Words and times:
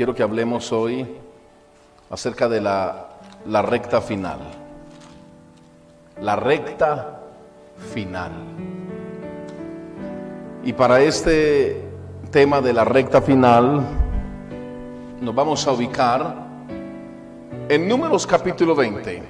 quiero 0.00 0.14
que 0.14 0.22
hablemos 0.22 0.72
hoy 0.72 1.06
acerca 2.08 2.48
de 2.48 2.58
la, 2.58 3.06
recta 3.44 4.00
final. 4.00 4.38
La 6.22 6.36
recta 6.36 7.20
final. 7.92 8.32
Y 10.64 10.72
para 10.72 11.02
este 11.02 11.84
tema 12.30 12.62
de 12.62 12.72
la 12.72 12.86
recta 12.86 13.20
final, 13.20 13.82
nos 15.20 15.34
vamos 15.34 15.66
a 15.66 15.72
ubicar 15.72 16.46
en 17.68 17.86
Números 17.86 18.26
capítulo 18.26 18.74
20. 18.74 19.22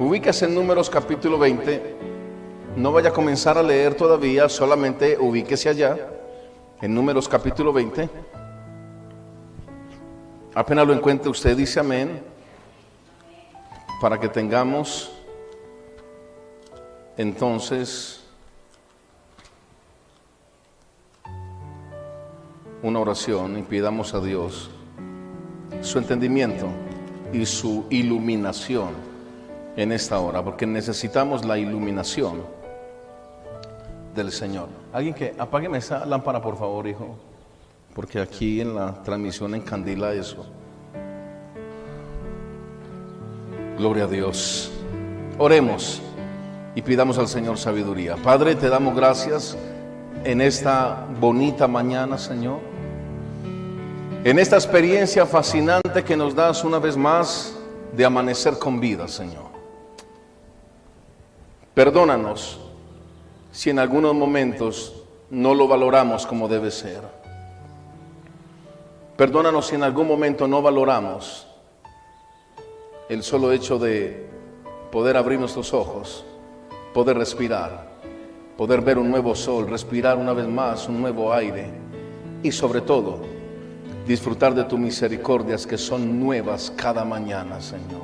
Ubíquese 0.00 0.46
en 0.46 0.54
Números 0.56 0.90
capítulo 0.90 1.38
20. 1.38 1.96
No 2.74 2.90
vaya 2.90 3.10
a 3.10 3.12
comenzar 3.12 3.56
a 3.56 3.62
leer 3.62 3.94
todavía, 3.94 4.48
solamente 4.48 5.16
ubíquese 5.16 5.68
allá, 5.68 5.96
en 6.82 6.92
Números 6.92 7.28
capítulo 7.28 7.72
20. 7.72 8.10
Apenas 10.56 10.86
lo 10.86 10.94
encuentre 10.94 11.28
usted, 11.28 11.54
dice 11.54 11.80
amén, 11.80 12.22
para 14.00 14.18
que 14.18 14.26
tengamos 14.26 15.12
entonces 17.18 18.24
una 22.82 22.98
oración 23.00 23.58
y 23.58 23.62
pidamos 23.64 24.14
a 24.14 24.20
Dios 24.20 24.70
su 25.82 25.98
entendimiento 25.98 26.68
y 27.34 27.44
su 27.44 27.84
iluminación 27.90 28.94
en 29.76 29.92
esta 29.92 30.18
hora, 30.20 30.42
porque 30.42 30.64
necesitamos 30.66 31.44
la 31.44 31.58
iluminación 31.58 32.42
del 34.14 34.32
Señor. 34.32 34.68
Alguien 34.90 35.12
que 35.12 35.34
apágueme 35.36 35.76
esa 35.76 36.06
lámpara, 36.06 36.40
por 36.40 36.56
favor, 36.56 36.86
hijo 36.86 37.14
porque 37.96 38.20
aquí 38.20 38.60
en 38.60 38.74
la 38.74 39.02
transmisión 39.02 39.54
encandila 39.54 40.12
eso. 40.12 40.44
Gloria 43.78 44.04
a 44.04 44.06
Dios. 44.06 44.70
Oremos 45.38 46.02
y 46.74 46.82
pidamos 46.82 47.16
al 47.16 47.26
Señor 47.26 47.56
sabiduría. 47.56 48.16
Padre, 48.16 48.54
te 48.54 48.68
damos 48.68 48.94
gracias 48.94 49.56
en 50.24 50.42
esta 50.42 51.06
bonita 51.18 51.66
mañana, 51.66 52.18
Señor. 52.18 52.58
En 54.24 54.38
esta 54.38 54.56
experiencia 54.56 55.24
fascinante 55.24 56.04
que 56.04 56.18
nos 56.18 56.34
das 56.34 56.64
una 56.64 56.78
vez 56.78 56.98
más 56.98 57.56
de 57.96 58.04
amanecer 58.04 58.58
con 58.58 58.78
vida, 58.78 59.08
Señor. 59.08 59.46
Perdónanos 61.72 62.60
si 63.52 63.70
en 63.70 63.78
algunos 63.78 64.14
momentos 64.14 65.02
no 65.30 65.54
lo 65.54 65.66
valoramos 65.66 66.26
como 66.26 66.46
debe 66.46 66.70
ser. 66.70 67.15
Perdónanos 69.16 69.68
si 69.68 69.74
en 69.76 69.82
algún 69.82 70.06
momento 70.06 70.46
no 70.46 70.60
valoramos 70.60 71.46
el 73.08 73.22
solo 73.22 73.50
hecho 73.50 73.78
de 73.78 74.28
poder 74.92 75.16
abrir 75.16 75.40
nuestros 75.40 75.72
ojos, 75.72 76.22
poder 76.92 77.16
respirar, 77.16 77.96
poder 78.58 78.82
ver 78.82 78.98
un 78.98 79.10
nuevo 79.10 79.34
sol, 79.34 79.68
respirar 79.68 80.18
una 80.18 80.34
vez 80.34 80.46
más 80.46 80.86
un 80.86 81.00
nuevo 81.00 81.32
aire 81.32 81.70
y 82.42 82.52
sobre 82.52 82.82
todo 82.82 83.20
disfrutar 84.06 84.54
de 84.54 84.64
tus 84.64 84.78
misericordias 84.78 85.66
que 85.66 85.78
son 85.78 86.20
nuevas 86.20 86.70
cada 86.76 87.02
mañana, 87.02 87.58
Señor. 87.62 88.02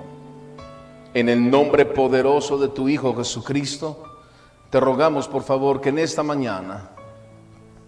En 1.13 1.29
el 1.29 1.51
nombre 1.51 1.85
poderoso 1.85 2.57
de 2.57 2.69
tu 2.69 2.89
Hijo 2.89 3.15
Jesucristo, 3.15 4.03
te 4.71 4.81
rogamos 4.81 5.29
por 5.29 5.43
favor 5.43 5.79
que 5.79 5.91
en 5.91 5.99
esta 5.99 6.23
mañana 6.23 6.89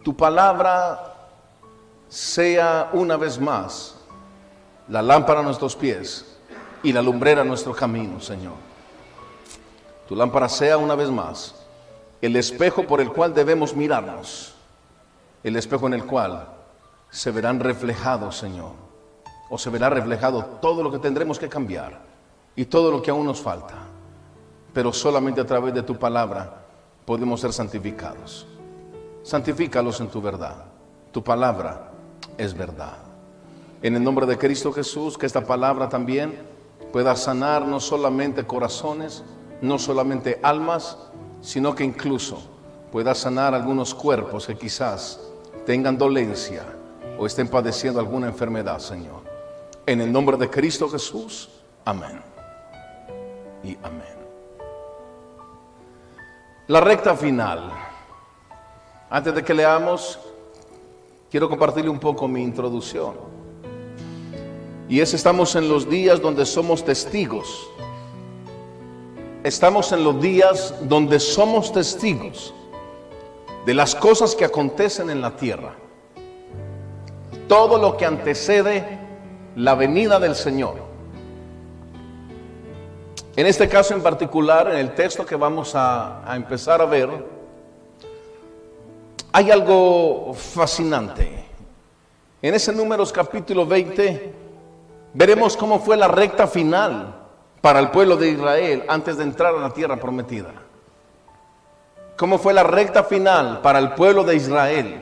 tu 0.03 0.15
palabra 0.15 1.14
sea 2.15 2.91
una 2.93 3.17
vez 3.17 3.41
más 3.41 3.97
la 4.87 5.03
lámpara 5.03 5.41
a 5.41 5.43
nuestros 5.43 5.75
pies 5.75 6.25
y 6.81 6.93
la 6.93 7.03
lumbrera 7.03 7.43
a 7.43 7.45
nuestro 7.45 7.75
camino, 7.75 8.21
Señor. 8.21 8.53
Tu 10.07 10.15
lámpara 10.15 10.49
sea 10.49 10.79
una 10.79 10.95
vez 10.95 11.11
más 11.11 11.57
el 12.23 12.37
espejo 12.37 12.87
por 12.87 13.01
el 13.01 13.11
cual 13.11 13.35
debemos 13.35 13.75
mirarnos, 13.75 14.55
el 15.43 15.57
espejo 15.57 15.89
en 15.89 15.95
el 15.95 16.05
cual 16.07 16.47
se 17.11 17.33
verán 17.33 17.59
reflejados, 17.59 18.37
Señor, 18.37 18.75
o 19.51 19.59
se 19.59 19.71
verá 19.71 19.91
reflejado 19.91 20.45
todo 20.63 20.85
lo 20.85 20.93
que 20.93 21.01
tendremos 21.01 21.41
que 21.41 21.49
cambiar 21.49 22.01
y 22.55 22.67
todo 22.67 22.93
lo 22.93 23.03
que 23.03 23.11
aún 23.11 23.27
nos 23.27 23.41
falta, 23.41 23.75
pero 24.73 24.93
solamente 24.93 25.41
a 25.41 25.47
través 25.47 25.75
de 25.75 25.83
tu 25.83 25.99
palabra 25.99 26.63
podemos 27.05 27.41
ser 27.41 27.53
santificados. 27.53 28.47
Santifícalos 29.25 30.01
en 30.01 30.07
tu 30.07 30.23
verdad. 30.23 30.67
Tu 31.11 31.23
palabra 31.23 31.91
es 32.39 32.55
verdad. 32.55 32.99
En 33.83 33.97
el 33.97 34.03
nombre 34.03 34.27
de 34.27 34.39
Cristo 34.39 34.73
Jesús, 34.73 35.19
que 35.19 35.27
esta 35.27 35.45
palabra 35.45 35.89
también 35.89 36.35
pueda 36.93 37.17
sanar 37.17 37.67
no 37.67 37.81
solamente 37.81 38.47
corazones, 38.47 39.23
no 39.61 39.79
solamente 39.79 40.41
almas, 40.43 40.97
sino 41.41 41.75
que 41.75 41.85
incluso 41.85 42.43
pueda 42.91 43.15
sanar 43.15 43.55
algunos 43.55 43.95
cuerpos 43.95 44.47
que 44.47 44.57
quizás 44.57 45.21
tengan 45.67 45.99
dolencia 45.99 46.65
o 47.19 47.27
estén 47.27 47.49
padeciendo 47.49 48.01
alguna 48.01 48.29
enfermedad, 48.29 48.79
Señor. 48.79 49.23
En 49.87 50.01
el 50.01 50.11
nombre 50.11 50.37
de 50.37 50.49
Cristo 50.49 50.89
Jesús, 50.89 51.51
amén. 51.85 52.21
Y 53.63 53.77
amén. 53.83 54.15
La 56.69 56.81
recta 56.81 57.15
final. 57.15 57.71
Antes 59.11 59.35
de 59.35 59.45
que 59.45 59.53
leamos, 59.53 60.19
quiero 61.35 61.49
compartirle 61.49 61.91
un 61.91 61.99
poco 61.99 62.29
mi 62.29 62.45
introducción. 62.45 63.15
Y 64.89 65.01
es, 65.01 65.15
estamos 65.15 65.57
en 65.57 65.69
los 65.69 65.91
días 65.91 66.23
donde 66.23 66.47
somos 66.47 66.85
testigos. 66.85 67.69
Estamos 69.43 69.91
en 69.91 70.05
los 70.05 70.23
días 70.23 70.73
donde 70.83 71.19
somos 71.19 71.73
testigos 71.73 72.55
de 73.67 73.75
las 73.75 73.97
cosas 73.97 74.37
que 74.37 74.45
acontecen 74.45 75.11
en 75.11 75.21
la 75.21 75.35
tierra. 75.35 75.75
Todo 77.49 77.79
lo 77.79 77.97
que 77.97 78.07
antecede 78.07 79.01
la 79.57 79.75
venida 79.75 80.21
del 80.21 80.37
Señor. 80.37 80.77
En 83.35 83.47
este 83.49 83.69
caso 83.69 83.93
en 83.93 84.05
particular, 84.05 84.71
en 84.71 84.77
el 84.77 84.95
texto 84.95 85.27
que 85.27 85.35
vamos 85.35 85.75
a, 85.75 86.31
a 86.31 86.37
empezar 86.37 86.81
a 86.81 86.87
ver, 86.87 87.34
hay 89.37 89.51
algo 89.51 90.33
fascinante. 90.33 91.45
En 92.41 92.55
ese 92.55 92.73
números 92.73 93.13
capítulo 93.13 93.67
20 93.67 94.33
veremos 95.13 95.57
cómo 95.57 95.81
fue 95.81 95.97
la 95.97 96.07
recta 96.07 96.47
final 96.47 97.13
para 97.61 97.81
el 97.81 97.91
pueblo 97.91 98.17
de 98.17 98.29
Israel 98.29 98.85
antes 98.87 99.17
de 99.17 99.25
entrar 99.25 99.53
a 99.53 99.59
la 99.59 99.71
tierra 99.71 99.97
prometida. 99.97 100.53
Cómo 102.17 102.39
fue 102.39 102.55
la 102.55 102.63
recta 102.63 103.03
final 103.03 103.61
para 103.61 103.81
el 103.81 103.95
pueblo 103.95 104.23
de 104.23 104.37
Israel 104.37 105.01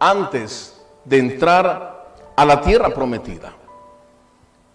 antes 0.00 0.80
de 1.04 1.18
entrar 1.18 2.14
a 2.34 2.44
la 2.44 2.60
tierra 2.60 2.88
prometida. 2.88 3.52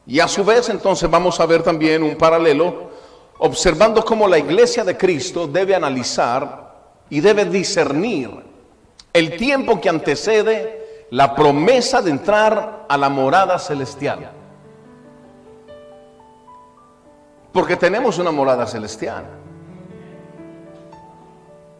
Y 0.08 0.22
a 0.22 0.30
su 0.30 0.46
vez 0.46 0.69
entonces 0.69 1.12
vamos 1.12 1.42
a 1.42 1.46
ver 1.46 1.62
también 1.62 2.03
un 2.03 2.16
paralelo 2.16 2.90
observando 3.40 4.06
cómo 4.06 4.30
la 4.30 4.38
iglesia 4.38 4.86
de 4.86 4.96
Cristo 4.96 5.46
debe 5.46 5.75
analizar 5.75 6.72
y 7.09 7.19
debe 7.19 7.44
discernir 7.44 8.53
el 9.13 9.38
tiempo 9.38 9.79
que 9.79 9.90
antecede 9.90 11.07
la 11.12 11.35
promesa 11.35 12.01
de 12.01 12.09
entrar 12.09 12.85
a 12.90 12.97
la 12.97 13.09
morada 13.09 13.59
celestial. 13.59 14.31
Porque 17.51 17.75
tenemos 17.75 18.18
una 18.18 18.31
morada 18.31 18.66
celestial. 18.66 19.25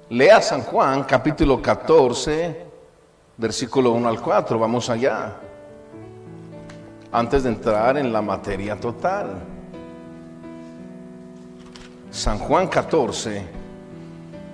Lea 0.10 0.40
San 0.40 0.62
Juan 0.62 1.04
capítulo 1.06 1.60
14, 1.60 2.68
versículo 3.38 3.92
1 3.94 4.08
al 4.08 4.22
4, 4.22 4.60
vamos 4.60 4.88
allá. 4.92 5.34
Antes 7.12 7.42
de 7.42 7.50
entrar 7.50 7.98
en 7.98 8.14
la 8.14 8.22
materia 8.22 8.80
total. 8.80 9.42
San 12.12 12.38
Juan 12.38 12.68
14, 12.68 13.63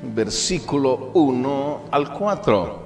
versículo 0.01 1.11
1 1.13 1.81
al 1.91 2.13
4. 2.13 2.79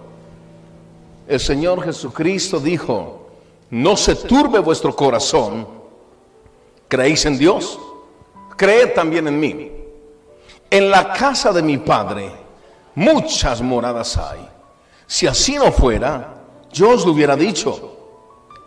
El 1.27 1.39
Señor 1.39 1.83
Jesucristo 1.83 2.59
dijo, 2.59 3.27
no 3.69 3.95
se 3.95 4.15
turbe 4.15 4.59
vuestro 4.59 4.95
corazón, 4.95 5.67
creéis 6.87 7.25
en 7.25 7.37
Dios, 7.37 7.79
creed 8.55 8.93
también 8.93 9.27
en 9.27 9.39
mí. 9.39 9.71
En 10.69 10.89
la 10.89 11.13
casa 11.13 11.51
de 11.53 11.61
mi 11.61 11.77
Padre 11.77 12.31
muchas 12.95 13.61
moradas 13.61 14.17
hay. 14.17 14.47
Si 15.07 15.27
así 15.27 15.55
no 15.55 15.71
fuera, 15.71 16.35
yo 16.71 16.89
os 16.89 17.05
lo 17.05 17.11
hubiera 17.11 17.35
dicho. 17.35 17.95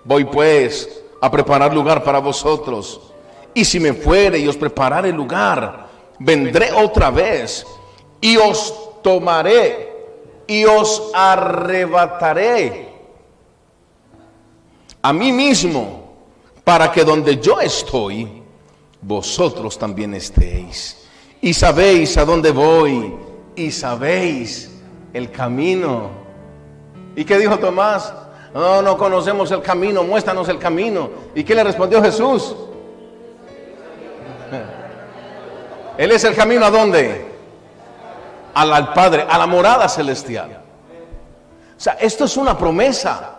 Voy 0.05 0.25
pues 0.25 1.03
a 1.21 1.31
preparar 1.31 1.75
lugar 1.75 2.03
para 2.05 2.19
vosotros. 2.19 3.01
Y 3.55 3.65
si 3.65 3.81
me 3.81 3.93
fuere 3.93 4.39
y 4.39 4.47
os 4.47 4.57
preparare 4.57 5.13
lugar, 5.13 5.89
vendré 6.19 6.73
otra 6.73 7.11
vez 7.11 7.67
y 8.21 8.37
os 8.37 9.03
tomaré 9.03 9.93
y 10.47 10.65
os 10.65 11.11
arrebataré 11.15 12.87
a 15.07 15.13
mí 15.13 15.31
mismo, 15.31 16.17
para 16.65 16.91
que 16.91 17.05
donde 17.05 17.37
yo 17.41 17.61
estoy, 17.61 18.43
vosotros 19.01 19.79
también 19.79 20.15
estéis. 20.15 21.07
Y 21.41 21.55
sabéis 21.55 22.17
a 22.17 22.25
dónde 22.25 22.51
voy, 22.51 23.15
y 23.55 23.71
sabéis 23.71 24.73
el 25.13 25.31
camino. 25.31 26.11
¿Y 27.15 27.25
qué 27.25 27.39
dijo 27.39 27.57
Tomás? 27.61 28.13
No, 28.53 28.83
no 28.83 28.99
conocemos 28.99 29.49
el 29.53 29.63
camino, 29.63 30.03
muéstranos 30.03 30.49
el 30.49 30.59
camino. 30.59 31.09
¿Y 31.37 31.45
qué 31.45 31.55
le 31.55 31.63
respondió 31.63 32.03
Jesús? 32.03 32.57
Él 35.99 36.11
es 36.11 36.25
el 36.25 36.35
camino 36.35 36.65
a 36.65 36.71
dónde? 36.73 37.36
Al, 38.57 38.73
al 38.73 38.95
Padre, 38.95 39.27
a 39.29 39.37
la 39.37 39.47
morada 39.47 39.87
celestial. 39.87 40.63
O 41.77 41.81
sea, 41.81 41.93
esto 42.01 42.25
es 42.25 42.39
una 42.39 42.57
promesa. 42.57 43.37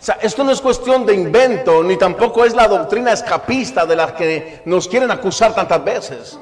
O 0.00 0.04
sea, 0.04 0.18
esto 0.22 0.44
no 0.44 0.52
es 0.52 0.60
cuestión 0.60 1.04
de 1.04 1.12
invento, 1.12 1.82
ni 1.82 1.96
tampoco 1.96 2.44
es 2.44 2.54
la 2.54 2.68
doctrina 2.68 3.12
escapista 3.12 3.86
de 3.86 3.96
la 3.96 4.14
que 4.14 4.62
nos 4.66 4.86
quieren 4.86 5.10
acusar 5.10 5.52
tantas 5.52 5.84
veces. 5.84 6.38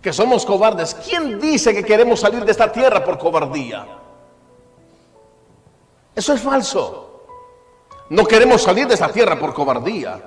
Que 0.00 0.12
somos 0.12 0.44
cobardes. 0.44 0.96
¿Quién 0.96 1.38
dice 1.38 1.72
que 1.72 1.84
queremos 1.84 2.18
salir 2.18 2.44
de 2.44 2.50
esta 2.50 2.72
tierra 2.72 3.04
por 3.04 3.16
cobardía? 3.18 3.86
Eso 6.14 6.32
es 6.32 6.40
falso. 6.40 7.24
No 8.10 8.24
queremos 8.24 8.62
salir 8.62 8.88
de 8.88 8.94
esta 8.94 9.08
tierra 9.08 9.38
por 9.38 9.54
cobardía. 9.54 10.20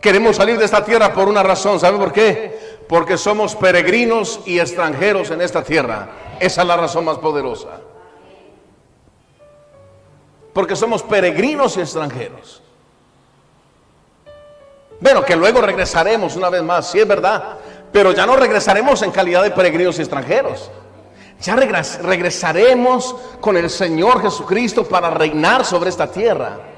Queremos 0.00 0.34
salir 0.34 0.58
de 0.58 0.64
esta 0.64 0.84
tierra 0.84 1.12
por 1.12 1.28
una 1.28 1.44
razón. 1.44 1.78
¿Sabe 1.78 1.98
por 1.98 2.12
qué? 2.12 2.71
Porque 2.92 3.16
somos 3.16 3.56
peregrinos 3.56 4.40
y 4.44 4.58
extranjeros 4.58 5.30
en 5.30 5.40
esta 5.40 5.64
tierra. 5.64 6.10
Esa 6.38 6.60
es 6.60 6.68
la 6.68 6.76
razón 6.76 7.06
más 7.06 7.16
poderosa. 7.16 7.80
Porque 10.52 10.76
somos 10.76 11.02
peregrinos 11.02 11.78
y 11.78 11.80
extranjeros. 11.80 12.62
Bueno, 15.00 15.24
que 15.24 15.34
luego 15.34 15.62
regresaremos 15.62 16.36
una 16.36 16.50
vez 16.50 16.62
más, 16.62 16.90
sí 16.90 16.98
es 16.98 17.08
verdad. 17.08 17.56
Pero 17.90 18.12
ya 18.12 18.26
no 18.26 18.36
regresaremos 18.36 19.00
en 19.00 19.10
calidad 19.10 19.42
de 19.42 19.52
peregrinos 19.52 19.98
y 19.98 20.02
extranjeros. 20.02 20.70
Ya 21.40 21.56
regresaremos 21.56 23.16
con 23.40 23.56
el 23.56 23.70
Señor 23.70 24.20
Jesucristo 24.20 24.84
para 24.84 25.08
reinar 25.08 25.64
sobre 25.64 25.88
esta 25.88 26.12
tierra. 26.12 26.71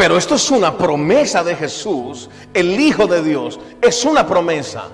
Pero 0.00 0.16
esto 0.16 0.36
es 0.36 0.50
una 0.50 0.78
promesa 0.78 1.44
de 1.44 1.54
Jesús, 1.54 2.30
el 2.54 2.80
Hijo 2.80 3.06
de 3.06 3.22
Dios. 3.22 3.60
Es 3.82 4.02
una 4.06 4.26
promesa. 4.26 4.84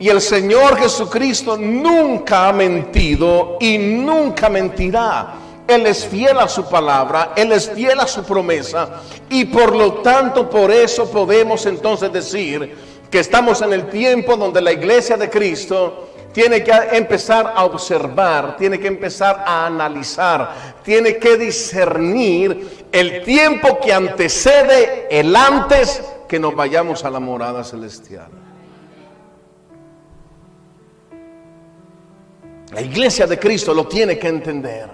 Y 0.00 0.08
el 0.08 0.20
Señor 0.20 0.76
Jesucristo 0.76 1.56
nunca 1.56 2.48
ha 2.48 2.52
mentido 2.52 3.56
y 3.60 3.78
nunca 3.78 4.48
mentirá. 4.48 5.34
Él 5.68 5.86
es 5.86 6.04
fiel 6.04 6.36
a 6.40 6.48
su 6.48 6.64
palabra, 6.64 7.34
Él 7.36 7.52
es 7.52 7.70
fiel 7.70 8.00
a 8.00 8.08
su 8.08 8.24
promesa 8.24 9.02
y 9.30 9.44
por 9.44 9.76
lo 9.76 9.92
tanto 10.02 10.50
por 10.50 10.72
eso 10.72 11.08
podemos 11.08 11.66
entonces 11.66 12.12
decir 12.12 12.76
que 13.08 13.20
estamos 13.20 13.62
en 13.62 13.72
el 13.72 13.88
tiempo 13.88 14.36
donde 14.36 14.60
la 14.60 14.72
iglesia 14.72 15.16
de 15.16 15.30
Cristo 15.30 16.08
tiene 16.36 16.62
que 16.62 16.70
empezar 16.92 17.54
a 17.56 17.64
observar, 17.64 18.58
tiene 18.58 18.78
que 18.78 18.88
empezar 18.88 19.42
a 19.46 19.64
analizar, 19.64 20.82
tiene 20.82 21.16
que 21.16 21.38
discernir 21.38 22.88
el 22.92 23.24
tiempo 23.24 23.80
que 23.80 23.90
antecede 23.90 25.06
el 25.10 25.34
antes 25.34 26.04
que 26.28 26.38
nos 26.38 26.54
vayamos 26.54 27.06
a 27.06 27.10
la 27.10 27.20
morada 27.20 27.64
celestial. 27.64 28.28
La 32.70 32.82
iglesia 32.82 33.26
de 33.26 33.38
Cristo 33.38 33.72
lo 33.72 33.88
tiene 33.88 34.18
que 34.18 34.28
entender. 34.28 34.90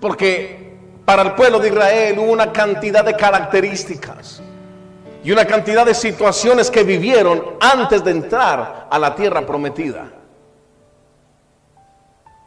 Porque 0.00 0.76
para 1.04 1.22
el 1.22 1.34
pueblo 1.36 1.60
de 1.60 1.68
Israel 1.68 2.18
hubo 2.18 2.32
una 2.32 2.52
cantidad 2.52 3.04
de 3.04 3.14
características 3.14 4.42
y 5.24 5.30
una 5.30 5.44
cantidad 5.44 5.86
de 5.86 5.94
situaciones 5.94 6.70
que 6.70 6.82
vivieron 6.82 7.56
antes 7.60 8.02
de 8.02 8.10
entrar 8.10 8.88
a 8.90 8.98
la 8.98 9.14
tierra 9.14 9.46
prometida. 9.46 10.10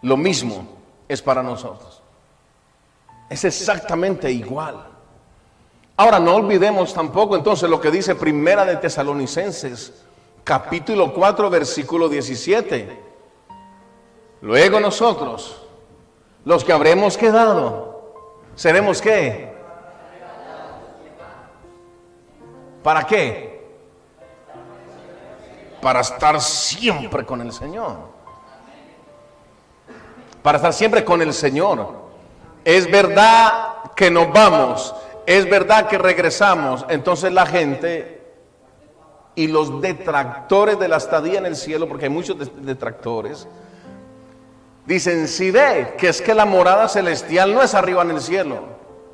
Lo 0.02 0.18
mismo 0.18 0.68
es 1.08 1.22
para 1.22 1.42
nosotros. 1.42 2.02
Es 3.30 3.44
exactamente 3.46 4.32
igual. 4.32 4.86
Ahora 5.98 6.20
no 6.20 6.36
olvidemos 6.36 6.94
tampoco 6.94 7.38
entonces 7.38 7.70
lo 7.70 7.80
que 7.80 7.90
dice 7.90 8.16
Primera 8.16 8.66
de 8.66 8.76
Tesalonicenses, 8.76 9.94
capítulo 10.44 11.14
4, 11.14 11.50
versículo 11.50 12.10
17. 12.10 13.04
Luego 14.42 14.80
nosotros, 14.82 15.62
los 16.44 16.64
que 16.66 16.74
habremos 16.74 17.18
quedado, 17.18 18.34
seremos 18.56 19.02
qué? 19.02 19.55
¿Para 22.86 23.04
qué? 23.08 23.66
Para 25.82 26.02
estar 26.02 26.40
siempre 26.40 27.26
con 27.26 27.42
el 27.42 27.52
Señor. 27.52 27.98
Para 30.44 30.58
estar 30.58 30.72
siempre 30.72 31.04
con 31.04 31.20
el 31.20 31.34
Señor. 31.34 31.96
Es 32.64 32.90
verdad 32.92 33.92
que 33.96 34.12
nos 34.12 34.32
vamos, 34.32 34.94
es 35.26 35.50
verdad 35.50 35.88
que 35.88 35.98
regresamos. 35.98 36.86
Entonces 36.88 37.34
la 37.34 37.48
gente 37.48 38.24
y 39.34 39.48
los 39.48 39.82
detractores 39.82 40.78
de 40.78 40.88
la 40.88 40.98
estadía 40.98 41.40
en 41.40 41.48
el 41.48 41.56
cielo, 41.56 41.88
porque 41.88 42.06
hay 42.06 42.12
muchos 42.12 42.38
detractores, 42.64 43.48
dicen, 44.86 45.28
si 45.28 45.50
ve 45.50 45.96
que 45.98 46.10
es 46.10 46.22
que 46.22 46.36
la 46.36 46.46
morada 46.46 46.88
celestial 46.88 47.52
no 47.52 47.64
es 47.64 47.74
arriba 47.74 48.04
en 48.04 48.12
el 48.12 48.22
cielo. 48.22 48.60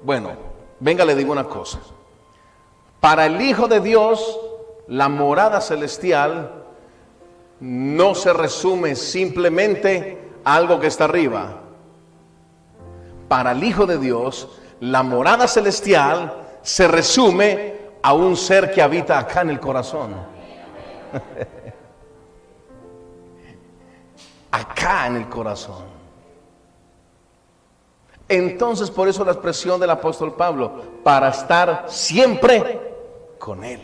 Bueno, 0.04 0.32
venga, 0.82 1.06
le 1.06 1.16
digo 1.16 1.32
una 1.32 1.46
cosa. 1.46 1.80
Para 3.02 3.26
el 3.26 3.42
Hijo 3.42 3.68
de 3.68 3.82
Dios, 3.82 4.40
la 4.88 5.10
morada 5.10 5.60
celestial 5.60 6.52
no 7.60 8.14
se 8.14 8.32
resume 8.32 8.96
simplemente 8.96 10.30
a 10.44 10.56
algo 10.56 10.80
que 10.80 10.86
está 10.88 11.06
arriba. 11.06 11.62
Para 13.28 13.54
el 13.54 13.64
Hijo 13.64 13.88
de 13.88 13.98
Dios, 13.98 14.48
la 14.82 15.02
morada 15.02 15.48
celestial 15.48 16.46
se 16.62 16.88
resume 16.88 17.82
a 18.04 18.14
un 18.14 18.38
ser 18.38 18.72
que 18.72 18.84
habita 18.84 19.18
acá 19.18 19.42
en 19.42 19.50
el 19.50 19.60
corazón. 19.60 20.14
acá 24.52 25.08
en 25.08 25.16
el 25.16 25.28
corazón. 25.28 25.86
Entonces, 28.30 28.92
por 28.92 29.08
eso 29.10 29.26
la 29.26 29.32
expresión 29.32 29.80
del 29.80 29.90
apóstol 29.90 30.36
Pablo, 30.36 31.02
para 31.04 31.30
estar 31.30 31.86
siempre 31.88 32.91
con 33.42 33.64
Él. 33.64 33.82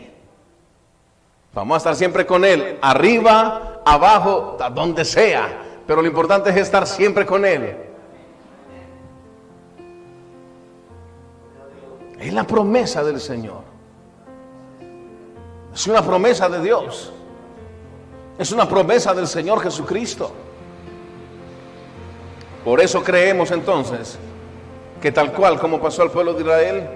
Vamos 1.52 1.74
a 1.74 1.78
estar 1.78 1.96
siempre 1.96 2.24
con 2.24 2.44
Él, 2.44 2.78
arriba, 2.80 3.82
abajo, 3.84 4.56
donde 4.72 5.04
sea. 5.04 5.64
Pero 5.86 6.00
lo 6.00 6.08
importante 6.08 6.50
es 6.50 6.56
estar 6.56 6.86
siempre 6.86 7.26
con 7.26 7.44
Él. 7.44 7.76
Es 12.20 12.32
la 12.32 12.44
promesa 12.44 13.02
del 13.02 13.20
Señor. 13.20 13.62
Es 15.74 15.86
una 15.86 16.02
promesa 16.02 16.48
de 16.48 16.60
Dios. 16.60 17.12
Es 18.38 18.52
una 18.52 18.68
promesa 18.68 19.12
del 19.12 19.26
Señor 19.26 19.60
Jesucristo. 19.60 20.30
Por 22.64 22.80
eso 22.80 23.02
creemos 23.02 23.50
entonces 23.50 24.18
que 25.00 25.10
tal 25.10 25.32
cual 25.32 25.58
como 25.58 25.80
pasó 25.80 26.02
al 26.02 26.10
pueblo 26.10 26.34
de 26.34 26.42
Israel, 26.42 26.88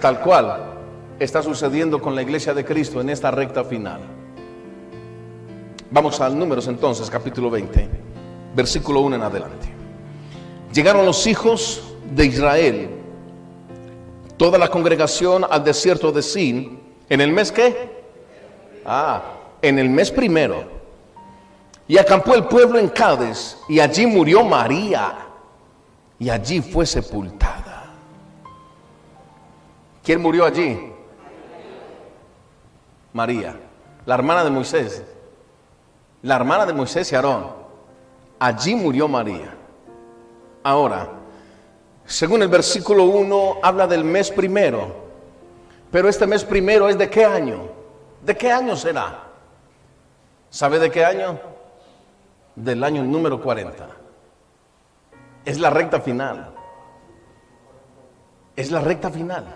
tal 0.00 0.20
cual 0.20 0.77
está 1.18 1.42
sucediendo 1.42 2.00
con 2.00 2.14
la 2.14 2.22
iglesia 2.22 2.54
de 2.54 2.64
Cristo 2.64 3.00
en 3.00 3.10
esta 3.10 3.30
recta 3.30 3.64
final. 3.64 4.00
Vamos 5.90 6.20
al 6.20 6.38
números 6.38 6.68
entonces, 6.68 7.10
capítulo 7.10 7.50
20, 7.50 7.88
versículo 8.54 9.00
1 9.00 9.16
en 9.16 9.22
adelante. 9.22 9.68
Llegaron 10.72 11.04
los 11.04 11.26
hijos 11.26 11.94
de 12.14 12.26
Israel, 12.26 12.90
toda 14.36 14.58
la 14.58 14.68
congregación 14.68 15.44
al 15.48 15.64
desierto 15.64 16.12
de 16.12 16.22
Sin, 16.22 16.80
en 17.08 17.20
el 17.20 17.32
mes 17.32 17.50
qué? 17.50 18.04
Ah, 18.84 19.22
en 19.62 19.78
el 19.78 19.88
mes 19.88 20.10
primero. 20.10 20.78
Y 21.88 21.96
acampó 21.96 22.34
el 22.34 22.44
pueblo 22.44 22.78
en 22.78 22.88
Cádiz, 22.88 23.56
y 23.68 23.80
allí 23.80 24.06
murió 24.06 24.44
María, 24.44 25.26
y 26.18 26.28
allí 26.28 26.60
fue 26.60 26.84
sepultada. 26.84 27.86
¿Quién 30.04 30.20
murió 30.20 30.44
allí? 30.44 30.97
María, 33.12 33.56
la 34.06 34.14
hermana 34.14 34.44
de 34.44 34.50
Moisés, 34.50 35.02
la 36.22 36.36
hermana 36.36 36.66
de 36.66 36.72
Moisés 36.72 37.10
y 37.12 37.14
Aarón. 37.14 37.46
Allí 38.38 38.74
murió 38.74 39.08
María. 39.08 39.54
Ahora, 40.62 41.08
según 42.04 42.42
el 42.42 42.48
versículo 42.48 43.04
1, 43.04 43.58
habla 43.62 43.86
del 43.86 44.04
mes 44.04 44.30
primero. 44.30 45.08
Pero 45.90 46.08
este 46.08 46.26
mes 46.26 46.44
primero 46.44 46.88
es 46.88 46.98
de 46.98 47.08
qué 47.08 47.24
año? 47.24 47.68
¿De 48.24 48.36
qué 48.36 48.50
año 48.50 48.76
será? 48.76 49.24
¿Sabe 50.50 50.78
de 50.78 50.90
qué 50.90 51.04
año? 51.04 51.38
Del 52.54 52.82
año 52.82 53.02
número 53.02 53.40
40. 53.40 53.88
Es 55.44 55.58
la 55.58 55.70
recta 55.70 56.00
final. 56.00 56.52
Es 58.56 58.70
la 58.70 58.80
recta 58.80 59.10
final. 59.10 59.54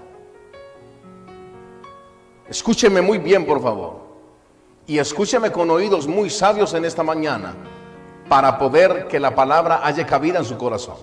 Escúcheme 2.53 3.01
muy 3.01 3.17
bien, 3.17 3.47
por 3.47 3.63
favor. 3.63 3.95
Y 4.87 4.99
escúcheme 4.99 5.51
con 5.51 5.71
oídos 5.71 6.07
muy 6.07 6.29
sabios 6.29 6.75
en 6.75 6.85
esta 6.85 7.03
mañana 7.03 7.55
para 8.29 8.59
poder 8.59 9.09
que 9.09 9.19
la 9.19 9.35
palabra 9.35 9.81
haya 9.83 10.05
cabida 10.05 10.41
en 10.41 10.45
su 10.45 10.59
corazón. 10.59 10.99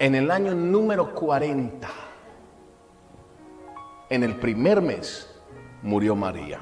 En 0.00 0.16
el 0.16 0.32
año 0.32 0.52
número 0.52 1.14
40, 1.14 1.88
en 4.10 4.24
el 4.24 4.34
primer 4.34 4.82
mes, 4.82 5.32
murió 5.80 6.16
María. 6.16 6.58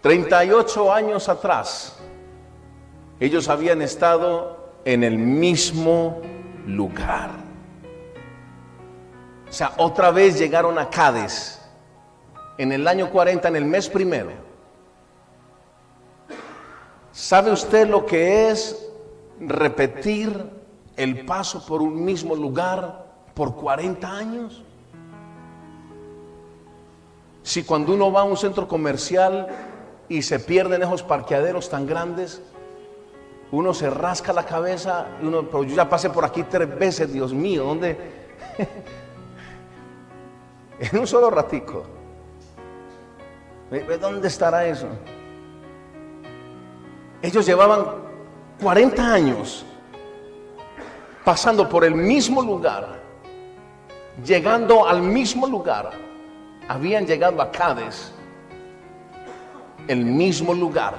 38 0.00 0.92
años 0.92 1.28
atrás, 1.28 1.98
ellos 3.18 3.48
habían 3.48 3.82
estado 3.82 4.74
en 4.84 5.02
el 5.02 5.18
mismo 5.18 6.22
lugar. 6.68 7.43
O 9.54 9.56
sea, 9.56 9.72
otra 9.76 10.10
vez 10.10 10.36
llegaron 10.36 10.80
a 10.80 10.90
Cádiz 10.90 11.60
en 12.58 12.72
el 12.72 12.88
año 12.88 13.08
40, 13.08 13.46
en 13.46 13.54
el 13.54 13.64
mes 13.64 13.88
primero. 13.88 14.32
¿Sabe 17.12 17.52
usted 17.52 17.88
lo 17.88 18.04
que 18.04 18.50
es 18.50 18.84
repetir 19.38 20.44
el 20.96 21.24
paso 21.24 21.64
por 21.64 21.82
un 21.82 22.04
mismo 22.04 22.34
lugar 22.34 23.06
por 23.32 23.54
40 23.54 24.10
años? 24.10 24.64
Si 27.44 27.62
cuando 27.62 27.94
uno 27.94 28.10
va 28.10 28.22
a 28.22 28.24
un 28.24 28.36
centro 28.36 28.66
comercial 28.66 29.46
y 30.08 30.22
se 30.22 30.40
pierden 30.40 30.82
esos 30.82 31.04
parqueaderos 31.04 31.70
tan 31.70 31.86
grandes, 31.86 32.42
uno 33.52 33.72
se 33.72 33.88
rasca 33.88 34.32
la 34.32 34.46
cabeza 34.46 35.06
y 35.22 35.26
uno, 35.26 35.44
pero 35.48 35.62
yo 35.62 35.76
ya 35.76 35.88
pasé 35.88 36.10
por 36.10 36.24
aquí 36.24 36.42
tres 36.42 36.76
veces, 36.76 37.12
Dios 37.12 37.32
mío, 37.32 37.62
¿dónde? 37.62 37.96
en 40.78 40.98
un 40.98 41.06
solo 41.06 41.30
ratico. 41.30 41.84
¿Dónde 44.00 44.28
estará 44.28 44.66
eso? 44.66 44.86
Ellos 47.22 47.46
llevaban 47.46 47.86
40 48.62 49.12
años 49.12 49.64
pasando 51.24 51.68
por 51.68 51.84
el 51.84 51.94
mismo 51.94 52.42
lugar, 52.42 53.00
llegando 54.24 54.86
al 54.86 55.02
mismo 55.02 55.46
lugar. 55.46 55.90
Habían 56.68 57.06
llegado 57.06 57.40
a 57.42 57.50
Cádiz 57.50 58.12
el 59.88 60.04
mismo 60.04 60.54
lugar. 60.54 60.94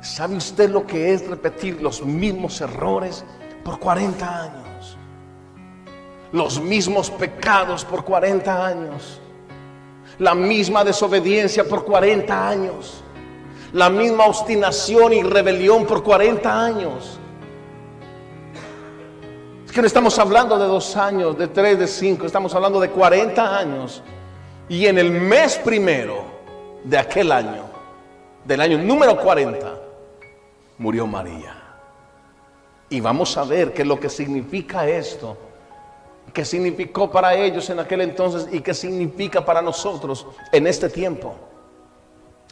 ¿Sabe 0.00 0.36
usted 0.36 0.70
lo 0.70 0.86
que 0.86 1.14
es 1.14 1.26
repetir 1.26 1.80
los 1.80 2.04
mismos 2.04 2.60
errores 2.60 3.24
por 3.64 3.78
40 3.78 4.42
años? 4.42 4.98
Los 6.32 6.60
mismos 6.60 7.10
pecados 7.10 7.84
por 7.84 8.04
40 8.04 8.66
años. 8.66 9.20
La 10.18 10.34
misma 10.34 10.84
desobediencia 10.84 11.64
por 11.64 11.84
40 11.84 12.48
años. 12.48 13.02
La 13.72 13.88
misma 13.88 14.26
obstinación 14.26 15.12
y 15.12 15.22
rebelión 15.22 15.86
por 15.86 16.02
40 16.02 16.64
años. 16.64 17.18
Es 19.66 19.72
que 19.72 19.80
no 19.80 19.86
estamos 19.86 20.18
hablando 20.18 20.58
de 20.58 20.66
dos 20.66 20.96
años, 20.96 21.38
de 21.38 21.48
tres, 21.48 21.78
de 21.78 21.86
cinco, 21.86 22.26
estamos 22.26 22.54
hablando 22.54 22.78
de 22.78 22.90
40 22.90 23.58
años. 23.58 24.02
Y 24.68 24.86
en 24.86 24.98
el 24.98 25.10
mes 25.10 25.58
primero, 25.58 26.24
de 26.84 26.98
aquel 26.98 27.32
año, 27.32 27.64
del 28.44 28.60
año 28.60 28.78
número 28.78 29.16
40, 29.16 29.74
murió 30.78 31.06
María. 31.06 31.56
Y 32.90 33.00
vamos 33.00 33.36
a 33.38 33.44
ver 33.44 33.72
qué 33.72 33.80
es 33.80 33.88
lo 33.88 33.98
que 33.98 34.10
significa 34.10 34.86
esto, 34.86 35.38
qué 36.32 36.44
significó 36.44 37.10
para 37.10 37.34
ellos 37.34 37.68
en 37.70 37.78
aquel 37.78 38.00
entonces 38.00 38.48
y 38.52 38.60
qué 38.60 38.74
significa 38.74 39.44
para 39.44 39.60
nosotros 39.60 40.26
en 40.50 40.66
este 40.66 40.88
tiempo. 40.88 41.34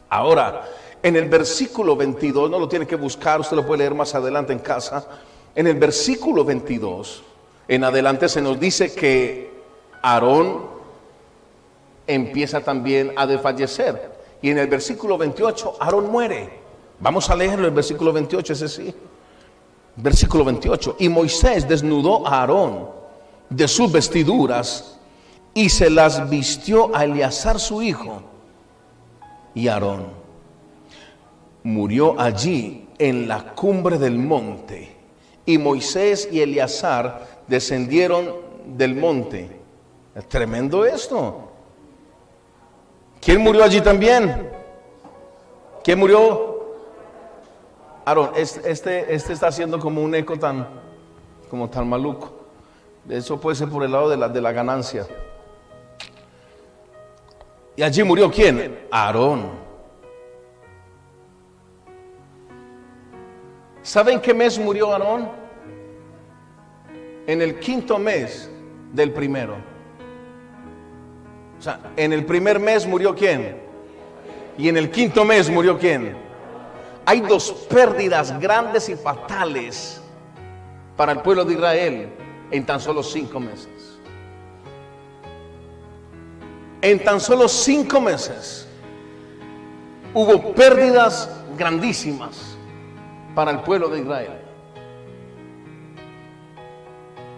Ahora, 0.08 0.68
en 1.02 1.16
el 1.16 1.28
versículo 1.28 1.96
22, 1.96 2.50
no 2.50 2.58
lo 2.58 2.68
tiene 2.68 2.86
que 2.86 2.96
buscar, 2.96 3.40
usted 3.40 3.56
lo 3.56 3.66
puede 3.66 3.78
leer 3.78 3.94
más 3.94 4.14
adelante 4.14 4.52
en 4.52 4.58
casa. 4.58 5.06
En 5.54 5.66
el 5.66 5.76
versículo 5.76 6.44
22, 6.44 7.22
en 7.68 7.84
adelante 7.84 8.28
se 8.28 8.42
nos 8.42 8.60
dice 8.60 8.94
que 8.94 9.50
Aarón 10.02 10.66
empieza 12.06 12.60
también 12.60 13.12
a 13.16 13.26
desfallecer. 13.26 14.20
Y 14.42 14.50
en 14.50 14.58
el 14.58 14.66
versículo 14.66 15.16
28, 15.16 15.76
Aarón 15.80 16.10
muere. 16.10 16.60
Vamos 16.98 17.30
a 17.30 17.36
leerlo, 17.36 17.66
el 17.66 17.74
versículo 17.74 18.12
28, 18.12 18.52
ese 18.52 18.68
sí. 18.68 18.94
Versículo 19.96 20.44
28. 20.44 20.96
Y 20.98 21.08
Moisés 21.08 21.66
desnudó 21.66 22.26
a 22.26 22.40
Aarón 22.40 22.99
de 23.50 23.66
sus 23.68 23.90
vestiduras 23.90 24.98
y 25.52 25.68
se 25.68 25.90
las 25.90 26.30
vistió 26.30 26.94
a 26.94 27.04
Eleazar 27.04 27.58
su 27.58 27.82
hijo. 27.82 28.22
Y 29.54 29.68
Aarón 29.68 30.06
murió 31.64 32.18
allí 32.18 32.88
en 32.98 33.28
la 33.28 33.52
cumbre 33.54 33.98
del 33.98 34.18
monte. 34.18 34.96
Y 35.44 35.58
Moisés 35.58 36.28
y 36.30 36.40
Eleazar 36.40 37.42
descendieron 37.48 38.32
del 38.66 38.94
monte. 38.94 39.60
Tremendo 40.28 40.84
esto. 40.84 41.48
¿Quién 43.20 43.40
murió 43.42 43.64
allí 43.64 43.80
también? 43.80 44.48
¿Quién 45.82 45.98
murió? 45.98 46.48
Aarón, 48.04 48.30
este, 48.36 49.14
este 49.14 49.32
está 49.32 49.48
haciendo 49.48 49.78
como 49.78 50.02
un 50.02 50.14
eco 50.14 50.38
tan, 50.38 50.66
como 51.50 51.68
tan 51.68 51.88
maluco. 51.88 52.39
Eso 53.08 53.40
puede 53.40 53.56
ser 53.56 53.68
por 53.68 53.82
el 53.82 53.92
lado 53.92 54.08
de 54.08 54.16
la, 54.16 54.28
de 54.28 54.40
la 54.40 54.52
ganancia. 54.52 55.06
¿Y 57.76 57.82
allí 57.82 58.02
murió 58.02 58.30
quién? 58.30 58.78
Aarón. 58.90 59.50
¿Saben 63.82 64.20
qué 64.20 64.34
mes 64.34 64.58
murió 64.58 64.92
Aarón? 64.92 65.30
En 67.26 67.40
el 67.40 67.58
quinto 67.58 67.98
mes 67.98 68.50
del 68.92 69.12
primero. 69.12 69.56
O 71.58 71.62
sea, 71.62 71.80
en 71.96 72.12
el 72.12 72.24
primer 72.26 72.58
mes 72.60 72.86
murió 72.86 73.14
quién? 73.14 73.56
Y 74.58 74.68
en 74.68 74.76
el 74.76 74.90
quinto 74.90 75.24
mes 75.24 75.48
murió 75.48 75.78
quién? 75.78 76.16
Hay 77.06 77.20
dos 77.20 77.50
pérdidas 77.68 78.38
grandes 78.38 78.88
y 78.88 78.94
fatales 78.94 80.02
para 80.96 81.12
el 81.12 81.20
pueblo 81.20 81.44
de 81.44 81.54
Israel 81.54 82.19
en 82.50 82.66
tan 82.66 82.80
solo 82.80 83.02
cinco 83.02 83.40
meses. 83.40 83.98
En 86.82 87.02
tan 87.04 87.20
solo 87.20 87.48
cinco 87.48 88.00
meses 88.00 88.66
hubo 90.14 90.52
pérdidas 90.54 91.28
grandísimas 91.56 92.56
para 93.34 93.50
el 93.50 93.60
pueblo 93.60 93.88
de 93.88 94.00
Israel. 94.00 94.40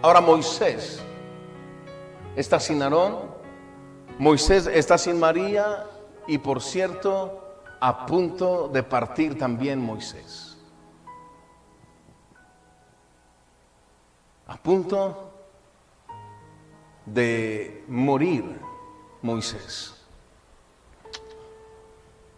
Ahora 0.01 0.21
Moisés 0.21 1.01
está 2.35 2.59
sin 2.59 2.81
Aarón, 2.81 3.19
Moisés 4.17 4.67
está 4.67 4.97
sin 4.97 5.19
María 5.19 5.85
y 6.27 6.37
por 6.37 6.61
cierto, 6.61 7.39
a 7.79 8.05
punto 8.05 8.69
de 8.69 8.83
partir 8.83 9.37
también 9.37 9.79
Moisés. 9.79 10.52
A 14.53 14.57
punto 14.57 15.31
de 17.07 17.83
morir 17.87 18.43
Moisés. 19.23 19.95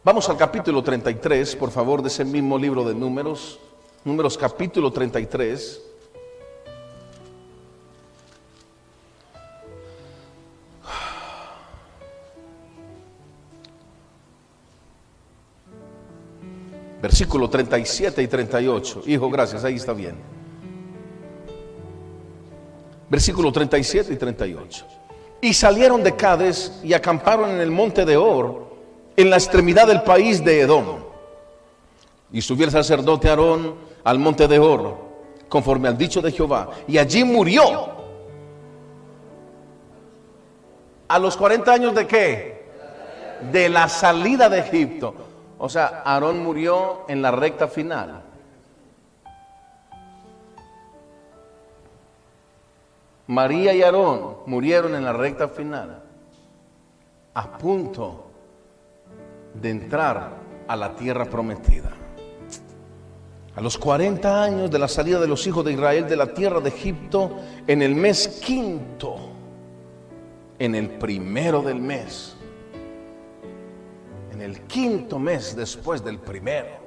Vamos 0.02 0.30
al 0.30 0.38
capítulo 0.38 0.82
33, 0.82 1.58
por 1.58 1.72
favor, 1.72 2.02
de 2.02 2.08
ese 2.08 2.24
mismo 2.24 2.58
libro 2.58 2.86
de 2.86 2.96
números. 2.96 3.60
Números 4.06 4.38
capítulo 4.38 4.94
33. 4.94 5.82
Versículo 17.02 17.50
37 17.50 18.24
y 18.24 18.28
38. 18.30 19.04
Hijo, 19.06 19.30
gracias, 19.30 19.66
ahí 19.66 19.76
está 19.76 19.92
bien. 19.92 20.35
Versículo 23.10 23.52
37 23.52 24.14
y 24.14 24.16
38. 24.18 24.86
Y 25.42 25.54
salieron 25.54 26.04
de 26.04 26.16
Cades 26.16 26.80
y 26.84 26.94
acamparon 26.94 27.52
en 27.52 27.60
el 27.60 27.70
monte 27.70 28.06
de 28.06 28.18
Or, 28.18 28.66
en 29.16 29.30
la 29.30 29.38
extremidad 29.38 29.88
del 29.88 30.02
país 30.02 30.44
de 30.44 30.62
Edom. 30.62 30.98
Y 32.32 32.42
subió 32.42 32.66
el 32.66 32.72
sacerdote 32.72 33.30
Aarón 33.30 33.76
al 34.04 34.20
monte 34.20 34.48
de 34.48 34.60
Or, 34.60 34.98
conforme 35.48 35.88
al 35.88 35.98
dicho 35.98 36.22
de 36.22 36.32
Jehová. 36.32 36.70
Y 36.88 36.98
allí 36.98 37.24
murió. 37.24 37.90
¿A 41.08 41.20
los 41.20 41.38
40 41.38 41.72
años 41.72 41.96
de 41.96 42.08
qué? 42.08 42.66
De 43.52 43.70
la 43.70 43.88
salida 43.88 44.50
de 44.50 44.60
Egipto. 44.60 45.14
O 45.60 45.70
sea, 45.70 46.02
Aarón 46.04 46.44
murió 46.44 47.06
en 47.08 47.22
la 47.22 47.32
recta 47.32 47.68
final. 47.68 48.25
María 53.28 53.74
y 53.74 53.82
Aarón 53.82 54.38
murieron 54.46 54.94
en 54.96 55.04
la 55.04 55.14
recta 55.14 55.48
final, 55.48 56.04
a 57.34 57.58
punto 57.58 58.32
de 59.54 59.70
entrar 59.70 60.34
a 60.68 60.76
la 60.76 60.96
tierra 60.96 61.26
prometida. 61.26 61.92
A 63.56 63.62
los 63.62 63.78
40 63.78 64.44
años 64.44 64.70
de 64.70 64.80
la 64.80 64.88
salida 64.88 65.20
de 65.20 65.28
los 65.28 65.48
hijos 65.48 65.64
de 65.64 65.74
Israel 65.74 66.08
de 66.08 66.16
la 66.16 66.34
tierra 66.34 66.60
de 66.60 66.70
Egipto, 66.70 67.38
en 67.66 67.82
el 67.82 67.96
mes 67.96 68.28
quinto, 68.44 69.16
en 70.60 70.76
el 70.76 70.90
primero 70.90 71.62
del 71.62 71.80
mes, 71.80 72.36
en 74.34 74.42
el 74.42 74.62
quinto 74.64 75.18
mes 75.18 75.56
después 75.56 76.04
del 76.04 76.20
primero. 76.20 76.86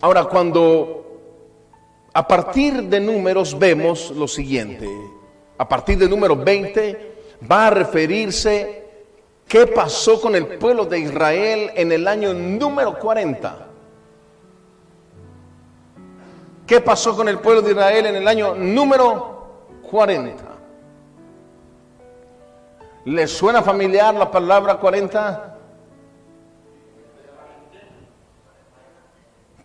Ahora, 0.00 0.24
cuando 0.24 0.99
a 2.12 2.26
partir 2.26 2.84
de 2.84 3.00
números 3.00 3.58
vemos 3.58 4.10
lo 4.10 4.26
siguiente, 4.26 4.88
a 5.58 5.68
partir 5.68 5.98
de 5.98 6.08
número 6.08 6.36
20 6.36 7.12
va 7.50 7.68
a 7.68 7.70
referirse 7.70 8.80
¿Qué 9.50 9.66
pasó 9.66 10.20
con 10.20 10.36
el 10.36 10.46
pueblo 10.46 10.84
de 10.84 11.00
Israel 11.00 11.72
en 11.74 11.90
el 11.90 12.06
año 12.06 12.32
número 12.32 12.96
40? 12.96 13.66
¿Qué 16.64 16.80
pasó 16.80 17.16
con 17.16 17.28
el 17.28 17.40
pueblo 17.40 17.60
de 17.60 17.72
Israel 17.72 18.06
en 18.06 18.14
el 18.14 18.28
año 18.28 18.54
número 18.54 19.64
40? 19.90 20.44
¿Le 23.06 23.26
suena 23.26 23.60
familiar 23.60 24.14
la 24.14 24.30
palabra 24.30 24.76
40? 24.76 25.58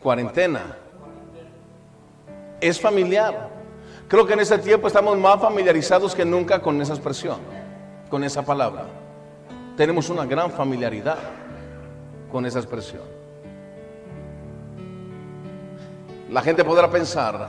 Cuarentena. 0.01 0.77
Es 2.67 2.79
familiar. 2.79 3.49
Creo 4.07 4.25
que 4.25 4.33
en 4.33 4.39
ese 4.39 4.57
tiempo 4.57 4.87
estamos 4.87 5.17
más 5.17 5.39
familiarizados 5.39 6.15
que 6.15 6.25
nunca 6.25 6.61
con 6.61 6.81
esa 6.81 6.93
expresión, 6.93 7.37
con 8.09 8.23
esa 8.23 8.43
palabra 8.43 8.85
tenemos 9.75 10.09
una 10.09 10.25
gran 10.25 10.51
familiaridad 10.51 11.17
con 12.31 12.45
esa 12.45 12.59
expresión. 12.59 13.03
La 16.29 16.41
gente 16.41 16.63
podrá 16.63 16.89
pensar, 16.89 17.47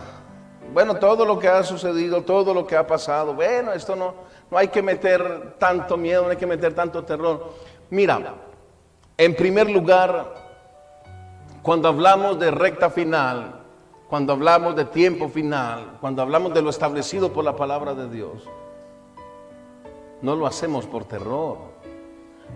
bueno, 0.72 0.96
todo 0.96 1.24
lo 1.24 1.38
que 1.38 1.48
ha 1.48 1.62
sucedido, 1.62 2.22
todo 2.22 2.52
lo 2.52 2.66
que 2.66 2.76
ha 2.76 2.86
pasado, 2.86 3.34
bueno, 3.34 3.72
esto 3.72 3.96
no, 3.96 4.14
no 4.50 4.58
hay 4.58 4.68
que 4.68 4.82
meter 4.82 5.54
tanto 5.58 5.96
miedo, 5.96 6.24
no 6.24 6.30
hay 6.30 6.36
que 6.36 6.46
meter 6.46 6.74
tanto 6.74 7.04
terror. 7.04 7.54
Mira, 7.90 8.34
en 9.16 9.34
primer 9.34 9.70
lugar, 9.70 10.34
cuando 11.62 11.88
hablamos 11.88 12.38
de 12.38 12.50
recta 12.50 12.90
final, 12.90 13.55
cuando 14.08 14.32
hablamos 14.32 14.76
de 14.76 14.84
tiempo 14.84 15.28
final, 15.28 15.98
cuando 16.00 16.22
hablamos 16.22 16.54
de 16.54 16.62
lo 16.62 16.70
establecido 16.70 17.32
por 17.32 17.44
la 17.44 17.56
palabra 17.56 17.94
de 17.94 18.08
Dios, 18.08 18.44
no 20.22 20.36
lo 20.36 20.46
hacemos 20.46 20.86
por 20.86 21.04
terror. 21.04 21.58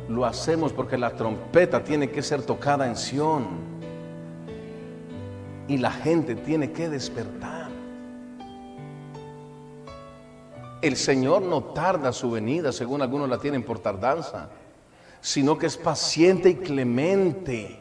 Lo 0.08 0.24
hacemos 0.24 0.72
porque 0.72 0.96
la 0.96 1.10
trompeta 1.10 1.82
tiene 1.82 2.10
que 2.10 2.22
ser 2.22 2.42
tocada 2.42 2.86
en 2.86 2.96
Sión. 2.96 3.48
Y 5.68 5.78
la 5.78 5.90
gente 5.90 6.34
tiene 6.34 6.72
que 6.72 6.88
despertar. 6.88 7.68
El 10.82 10.96
Señor 10.96 11.42
no 11.42 11.62
tarda 11.62 12.12
su 12.12 12.30
venida, 12.30 12.72
según 12.72 13.02
algunos 13.02 13.28
la 13.28 13.38
tienen 13.38 13.62
por 13.62 13.78
tardanza, 13.80 14.48
sino 15.20 15.58
que 15.58 15.66
es 15.66 15.76
paciente 15.76 16.48
y 16.48 16.54
clemente, 16.54 17.79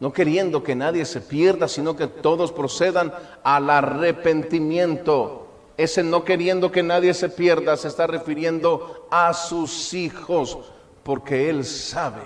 no 0.00 0.12
queriendo 0.12 0.62
que 0.62 0.74
nadie 0.74 1.04
se 1.04 1.20
pierda, 1.20 1.68
sino 1.68 1.96
que 1.96 2.06
todos 2.06 2.52
procedan 2.52 3.12
al 3.42 3.70
arrepentimiento. 3.70 5.46
Ese 5.76 6.02
no 6.02 6.24
queriendo 6.24 6.70
que 6.70 6.82
nadie 6.82 7.14
se 7.14 7.28
pierda 7.28 7.76
se 7.76 7.88
está 7.88 8.06
refiriendo 8.06 9.06
a 9.10 9.32
sus 9.32 9.94
hijos, 9.94 10.58
porque 11.02 11.48
Él 11.48 11.64
sabe 11.64 12.22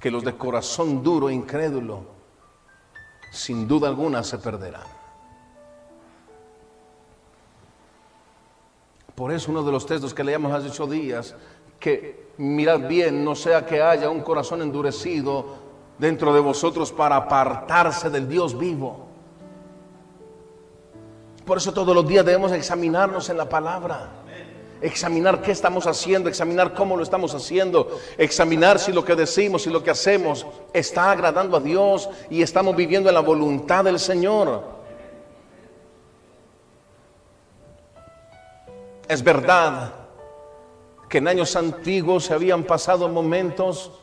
que 0.00 0.10
los 0.10 0.24
de 0.24 0.36
corazón 0.36 1.02
duro 1.02 1.28
e 1.28 1.34
incrédulo, 1.34 2.04
sin 3.30 3.68
duda 3.68 3.88
alguna, 3.88 4.22
se 4.22 4.38
perderán. 4.38 5.02
Por 9.14 9.32
eso 9.32 9.50
uno 9.50 9.62
de 9.62 9.72
los 9.72 9.86
textos 9.86 10.14
que 10.14 10.24
leíamos 10.24 10.52
hace 10.52 10.68
ocho 10.68 10.86
días, 10.86 11.34
que 11.78 12.32
mirad 12.38 12.88
bien, 12.88 13.24
no 13.24 13.34
sea 13.34 13.66
que 13.66 13.82
haya 13.82 14.08
un 14.08 14.22
corazón 14.22 14.62
endurecido 14.62 15.61
dentro 16.02 16.34
de 16.34 16.40
vosotros 16.40 16.90
para 16.90 17.14
apartarse 17.14 18.10
del 18.10 18.28
Dios 18.28 18.58
vivo. 18.58 19.06
Por 21.46 21.58
eso 21.58 21.72
todos 21.72 21.94
los 21.94 22.04
días 22.08 22.26
debemos 22.26 22.50
examinarnos 22.50 23.30
en 23.30 23.36
la 23.36 23.48
palabra 23.48 24.10
examinar 24.80 25.40
qué 25.42 25.52
estamos 25.52 25.86
haciendo, 25.86 26.28
examinar 26.28 26.74
cómo 26.74 26.96
lo 26.96 27.04
estamos 27.04 27.36
haciendo, 27.36 28.00
examinar 28.18 28.80
si 28.80 28.92
lo 28.92 29.04
que 29.04 29.14
decimos 29.14 29.64
y 29.68 29.70
lo 29.70 29.84
que 29.84 29.90
hacemos 29.90 30.44
está 30.72 31.12
agradando 31.12 31.56
a 31.56 31.60
Dios 31.60 32.10
y 32.28 32.42
estamos 32.42 32.74
viviendo 32.74 33.08
en 33.08 33.14
la 33.14 33.20
voluntad 33.20 33.84
del 33.84 34.00
Señor. 34.00 34.64
Es 39.06 39.22
verdad 39.22 39.94
que 41.08 41.18
en 41.18 41.28
años 41.28 41.54
antiguos 41.54 42.24
se 42.24 42.34
habían 42.34 42.64
pasado 42.64 43.08
momentos 43.08 44.01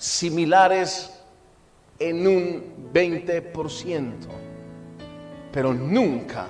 similares 0.00 1.12
en 1.98 2.26
un 2.26 2.90
20%, 2.90 4.14
pero 5.52 5.74
nunca 5.74 6.46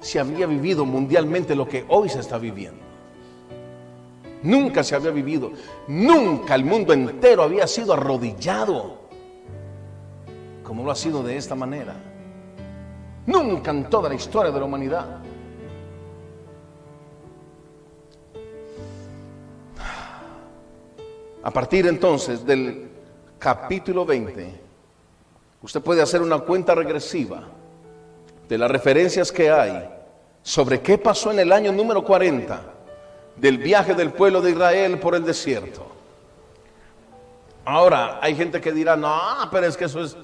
se 0.00 0.18
había 0.18 0.48
vivido 0.48 0.84
mundialmente 0.84 1.54
lo 1.54 1.68
que 1.68 1.84
hoy 1.88 2.08
se 2.08 2.18
está 2.18 2.38
viviendo. 2.38 2.82
Nunca 4.42 4.82
se 4.82 4.96
había 4.96 5.12
vivido, 5.12 5.52
nunca 5.86 6.56
el 6.56 6.64
mundo 6.64 6.92
entero 6.92 7.44
había 7.44 7.68
sido 7.68 7.92
arrodillado 7.92 8.98
como 10.64 10.82
lo 10.82 10.90
ha 10.90 10.96
sido 10.96 11.22
de 11.22 11.36
esta 11.36 11.54
manera. 11.54 11.94
Nunca 13.26 13.70
en 13.70 13.88
toda 13.88 14.08
la 14.08 14.16
historia 14.16 14.50
de 14.50 14.58
la 14.58 14.66
humanidad. 14.66 15.22
A 21.42 21.50
partir 21.50 21.86
entonces 21.86 22.44
del 22.44 22.87
capítulo 23.38 24.04
20, 24.04 24.60
usted 25.62 25.80
puede 25.80 26.02
hacer 26.02 26.22
una 26.22 26.38
cuenta 26.40 26.74
regresiva 26.74 27.42
de 28.48 28.58
las 28.58 28.70
referencias 28.70 29.30
que 29.30 29.50
hay 29.50 29.88
sobre 30.42 30.80
qué 30.80 30.98
pasó 30.98 31.30
en 31.30 31.38
el 31.40 31.52
año 31.52 31.72
número 31.72 32.02
40 32.02 32.60
del 33.36 33.58
viaje 33.58 33.94
del 33.94 34.10
pueblo 34.10 34.40
de 34.40 34.50
Israel 34.50 34.98
por 34.98 35.14
el 35.14 35.24
desierto. 35.24 35.86
Ahora, 37.64 38.18
hay 38.22 38.34
gente 38.34 38.60
que 38.60 38.72
dirá, 38.72 38.96
no, 38.96 39.20
pero 39.50 39.66
es 39.66 39.76
que 39.76 39.84
eso, 39.84 40.02
es, 40.02 40.16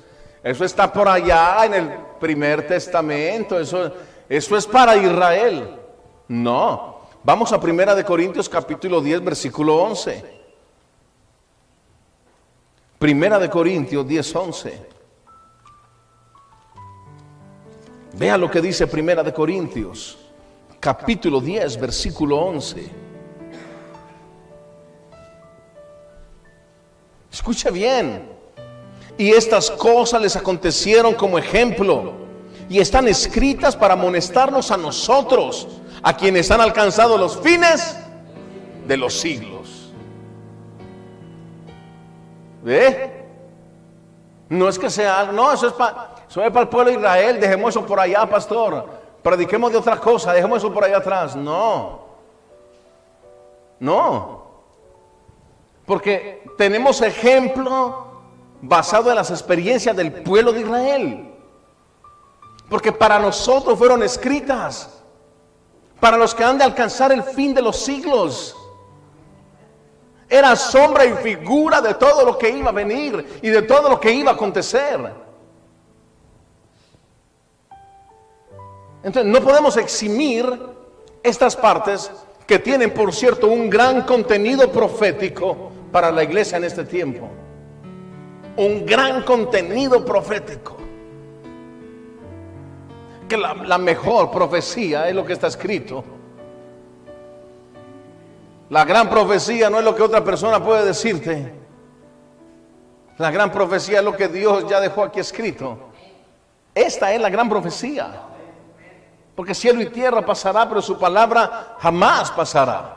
eso 0.43 0.65
está 0.65 0.91
por 0.93 1.07
allá 1.07 1.65
en 1.67 1.75
el 1.75 1.91
primer 2.19 2.67
testamento, 2.67 3.61
eso, 3.61 3.93
eso 4.29 4.57
es 4.57 4.67
para 4.67 4.97
Israel. 4.97 5.69
No, 6.27 7.03
vamos 7.23 7.53
a 7.53 7.61
Primera 7.61 7.95
de 7.95 8.03
Corintios 8.03 8.49
capítulo 8.49 9.01
10, 9.03 9.23
versículo 9.23 9.77
11. 9.77 10.44
Primera 13.05 13.39
de 13.39 13.51
Corintios 13.51 14.09
10, 14.09 14.35
11. 14.35 14.87
Vea 18.15 18.39
lo 18.39 18.51
que 18.51 18.63
dice 18.63 18.87
Primera 18.87 19.23
de 19.23 19.31
Corintios, 19.31 20.17
capítulo 20.81 21.39
10, 21.39 21.79
versículo 21.81 22.39
11. 22.39 22.89
Escuche 27.31 27.71
bien. 27.71 28.27
Y 29.19 29.33
estas 29.33 29.71
cosas 29.73 30.23
les 30.23 30.35
acontecieron 30.35 31.13
como 31.13 31.37
ejemplo 31.37 32.15
y 32.71 32.79
están 32.79 33.07
escritas 33.07 33.77
para 33.77 33.93
amonestarnos 33.93 34.71
a 34.71 34.79
nosotros, 34.79 35.69
a 36.03 36.17
quienes 36.17 36.51
han 36.51 36.63
alcanzado 36.63 37.19
los 37.19 37.39
fines 37.39 37.99
de 38.89 38.97
los 38.97 39.13
siglos. 39.13 39.54
¿Ve? 42.65 43.25
No 44.49 44.69
es 44.69 44.79
que 44.79 44.91
sea, 44.91 45.31
no, 45.33 45.53
eso 45.53 45.69
es 45.69 45.73
para 45.75 46.15
soy 46.35 46.51
para 46.51 46.63
el 46.63 46.69
pueblo 46.69 46.91
de 46.91 46.97
Israel, 46.99 47.41
dejemos 47.41 47.71
eso 47.71 47.87
por 47.87 48.01
allá, 48.01 48.27
pastor. 48.29 48.87
Prediquemos 49.23 49.71
de 49.71 49.79
otra 49.79 49.99
cosa, 50.01 50.33
dejemos 50.33 50.59
eso 50.59 50.73
por 50.73 50.83
allá 50.83 50.97
atrás. 50.97 51.37
No. 51.37 52.01
No. 53.79 54.45
Porque 55.87 56.43
tenemos 56.59 57.01
ejemplo 57.03 58.07
basado 58.61 59.11
en 59.11 59.17
las 59.17 59.31
experiencias 59.31 59.95
del 59.95 60.13
pueblo 60.25 60.53
de 60.53 60.63
Israel. 60.63 61.35
Porque 62.69 62.91
para 62.91 63.21
nosotros 63.21 63.79
fueron 63.79 64.03
escritas. 64.03 65.03
Para 66.01 66.17
los 66.17 66.35
que 66.35 66.43
han 66.43 66.59
de 66.59 66.65
alcanzar 66.65 67.13
el 67.13 67.23
fin 67.23 67.55
de 67.55 67.63
los 67.63 67.77
siglos. 67.77 68.57
Era 70.35 70.57
sombra 70.57 71.05
y 71.05 71.13
figura 71.13 71.81
de 71.81 71.95
todo 71.95 72.27
lo 72.27 72.37
que 72.37 72.51
iba 72.51 72.71
a 72.71 72.73
venir 72.73 73.39
y 73.41 73.51
de 73.51 73.63
todo 73.63 73.89
lo 73.89 74.01
que 74.01 74.11
iba 74.11 74.33
a 74.33 74.35
acontecer. 74.35 74.99
Entonces, 79.05 79.33
no 79.33 79.41
podemos 79.41 79.77
eximir 79.77 80.45
estas 81.23 81.55
partes 81.55 82.11
que 82.49 82.59
tienen, 82.59 82.93
por 82.93 83.15
cierto, 83.15 83.47
un 83.47 83.71
gran 83.71 84.03
contenido 84.03 84.73
profético 84.73 85.71
para 85.93 86.11
la 86.11 86.25
iglesia 86.25 86.59
en 86.59 86.65
este 86.65 86.83
tiempo. 86.83 87.29
Un 88.57 88.85
gran 88.85 89.23
contenido 89.23 90.05
profético. 90.05 90.77
Que 93.29 93.37
la, 93.37 93.79
mejor 93.79 94.33
profecía 94.33 95.09
es 95.09 95.15
lo 95.15 95.25
que 95.25 95.35
está 95.35 95.47
escrito. 95.47 96.03
La 98.71 98.85
gran 98.85 99.11
profecía 99.11 99.69
no 99.69 99.79
es 99.79 99.85
lo 99.85 99.95
que 99.95 100.03
otra 100.03 100.25
persona 100.25 100.63
puede 100.63 100.85
decirte. 100.85 101.53
La 103.19 103.31
gran 103.31 103.53
profecía 103.53 103.99
es 103.99 104.05
lo 104.05 104.17
que 104.17 104.29
Dios 104.29 104.67
ya 104.69 104.81
dejó 104.81 105.05
aquí 105.05 105.21
escrito. 105.21 105.79
Esta 106.75 107.13
es 107.13 107.21
la 107.21 107.31
gran 107.31 107.49
profecía. 107.49 108.23
Porque 109.37 109.55
cielo 109.55 109.81
y 109.83 109.87
tierra 109.87 110.25
pasará, 110.25 110.69
pero 110.69 110.81
su 110.81 110.99
palabra 110.99 111.77
jamás 111.79 112.31
pasará. 112.31 112.97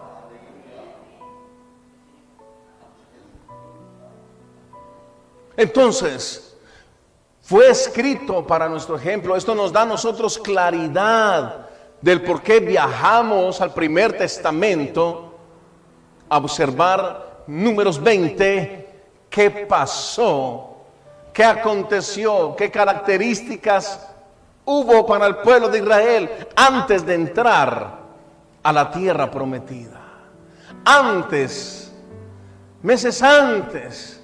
Entonces, 5.56 6.56
fue 7.42 7.70
escrito 7.70 8.46
para 8.46 8.70
nuestro 8.70 8.96
ejemplo. 8.96 9.36
Esto 9.36 9.56
nos 9.56 9.72
da 9.72 9.82
a 9.82 9.86
nosotros 9.86 10.38
claridad 10.38 11.68
del 12.02 12.22
por 12.22 12.42
qué 12.42 12.60
viajamos 12.60 13.60
al 13.60 13.74
primer 13.74 14.18
testamento 14.18 15.27
observar 16.30 17.44
números 17.48 18.02
20, 18.02 18.90
qué 19.30 19.50
pasó, 19.50 20.78
qué 21.34 21.44
aconteció, 21.44 22.56
qué 22.56 22.70
características 22.70 24.08
hubo 24.66 25.06
para 25.06 25.28
el 25.28 25.38
pueblo 25.38 25.70
de 25.70 25.80
Israel 25.80 26.30
antes 26.56 27.06
de 27.06 27.16
entrar 27.16 28.00
a 28.62 28.74
la 28.74 28.92
tierra 28.92 29.32
prometida. 29.32 30.02
Antes, 30.84 31.94
meses 32.82 33.22
antes, 33.24 34.22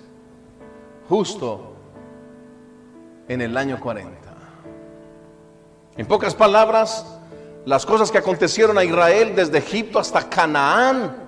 justo 1.07 1.73
en 3.27 3.41
el 3.41 3.55
año 3.55 3.79
40. 3.79 4.33
En 5.95 6.05
pocas 6.07 6.35
palabras, 6.35 7.05
las 7.65 7.85
cosas 7.85 8.11
que 8.11 8.17
acontecieron 8.17 8.77
a 8.77 8.83
Israel 8.83 9.33
desde 9.35 9.59
Egipto 9.59 9.99
hasta 9.99 10.27
Canaán 10.27 11.22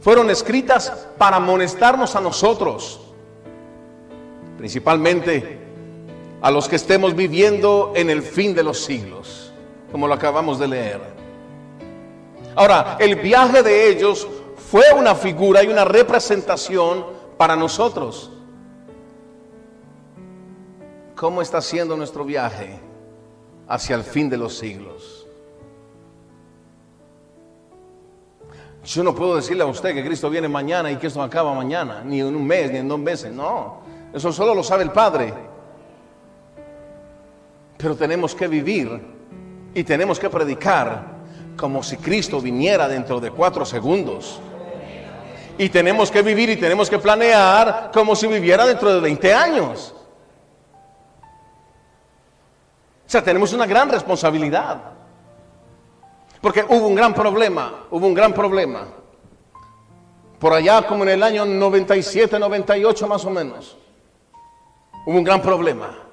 fueron 0.00 0.30
escritas 0.30 0.90
para 1.16 1.36
amonestarnos 1.36 2.14
a 2.16 2.20
nosotros, 2.20 3.00
principalmente 4.56 5.58
a 6.40 6.50
los 6.50 6.68
que 6.68 6.76
estemos 6.76 7.14
viviendo 7.14 7.92
en 7.96 8.10
el 8.10 8.22
fin 8.22 8.54
de 8.54 8.62
los 8.62 8.84
siglos, 8.84 9.52
como 9.90 10.06
lo 10.06 10.14
acabamos 10.14 10.58
de 10.58 10.68
leer. 10.68 11.00
Ahora, 12.54 12.96
el 13.00 13.16
viaje 13.16 13.62
de 13.62 13.88
ellos 13.90 14.26
fue 14.70 14.84
una 14.96 15.14
figura 15.14 15.62
y 15.62 15.68
una 15.68 15.84
representación 15.84 17.06
para 17.36 17.56
nosotros. 17.56 18.30
¿Cómo 21.14 21.42
está 21.42 21.60
siendo 21.60 21.96
nuestro 21.96 22.24
viaje 22.24 22.78
hacia 23.66 23.96
el 23.96 24.04
fin 24.04 24.28
de 24.28 24.36
los 24.36 24.56
siglos? 24.56 25.17
Yo 28.88 29.04
no 29.04 29.14
puedo 29.14 29.36
decirle 29.36 29.64
a 29.64 29.66
usted 29.66 29.92
que 29.92 30.02
Cristo 30.02 30.30
viene 30.30 30.48
mañana 30.48 30.90
y 30.90 30.96
que 30.96 31.08
esto 31.08 31.22
acaba 31.22 31.52
mañana, 31.52 32.00
ni 32.02 32.20
en 32.20 32.34
un 32.34 32.46
mes, 32.46 32.72
ni 32.72 32.78
en 32.78 32.88
dos 32.88 32.98
meses, 32.98 33.30
no. 33.30 33.82
Eso 34.14 34.32
solo 34.32 34.54
lo 34.54 34.62
sabe 34.62 34.82
el 34.82 34.92
Padre. 34.92 35.34
Pero 37.76 37.94
tenemos 37.96 38.34
que 38.34 38.48
vivir 38.48 38.98
y 39.74 39.84
tenemos 39.84 40.18
que 40.18 40.30
predicar 40.30 41.04
como 41.54 41.82
si 41.82 41.98
Cristo 41.98 42.40
viniera 42.40 42.88
dentro 42.88 43.20
de 43.20 43.30
cuatro 43.30 43.66
segundos. 43.66 44.40
Y 45.58 45.68
tenemos 45.68 46.10
que 46.10 46.22
vivir 46.22 46.48
y 46.48 46.56
tenemos 46.56 46.88
que 46.88 46.98
planear 46.98 47.90
como 47.92 48.16
si 48.16 48.26
viviera 48.26 48.64
dentro 48.64 48.94
de 48.94 49.00
20 49.00 49.34
años. 49.34 49.94
O 53.06 53.10
sea, 53.10 53.22
tenemos 53.22 53.52
una 53.52 53.66
gran 53.66 53.90
responsabilidad. 53.90 54.97
Porque 56.40 56.64
hubo 56.68 56.86
un 56.86 56.94
gran 56.94 57.14
problema, 57.14 57.86
hubo 57.90 58.06
un 58.06 58.14
gran 58.14 58.32
problema. 58.32 58.86
Por 60.38 60.52
allá 60.52 60.86
como 60.86 61.02
en 61.02 61.10
el 61.10 61.22
año 61.22 61.44
97, 61.44 62.38
98 62.38 63.08
más 63.08 63.24
o 63.24 63.30
menos. 63.30 63.76
Hubo 65.06 65.16
un 65.16 65.24
gran 65.24 65.42
problema 65.42 66.08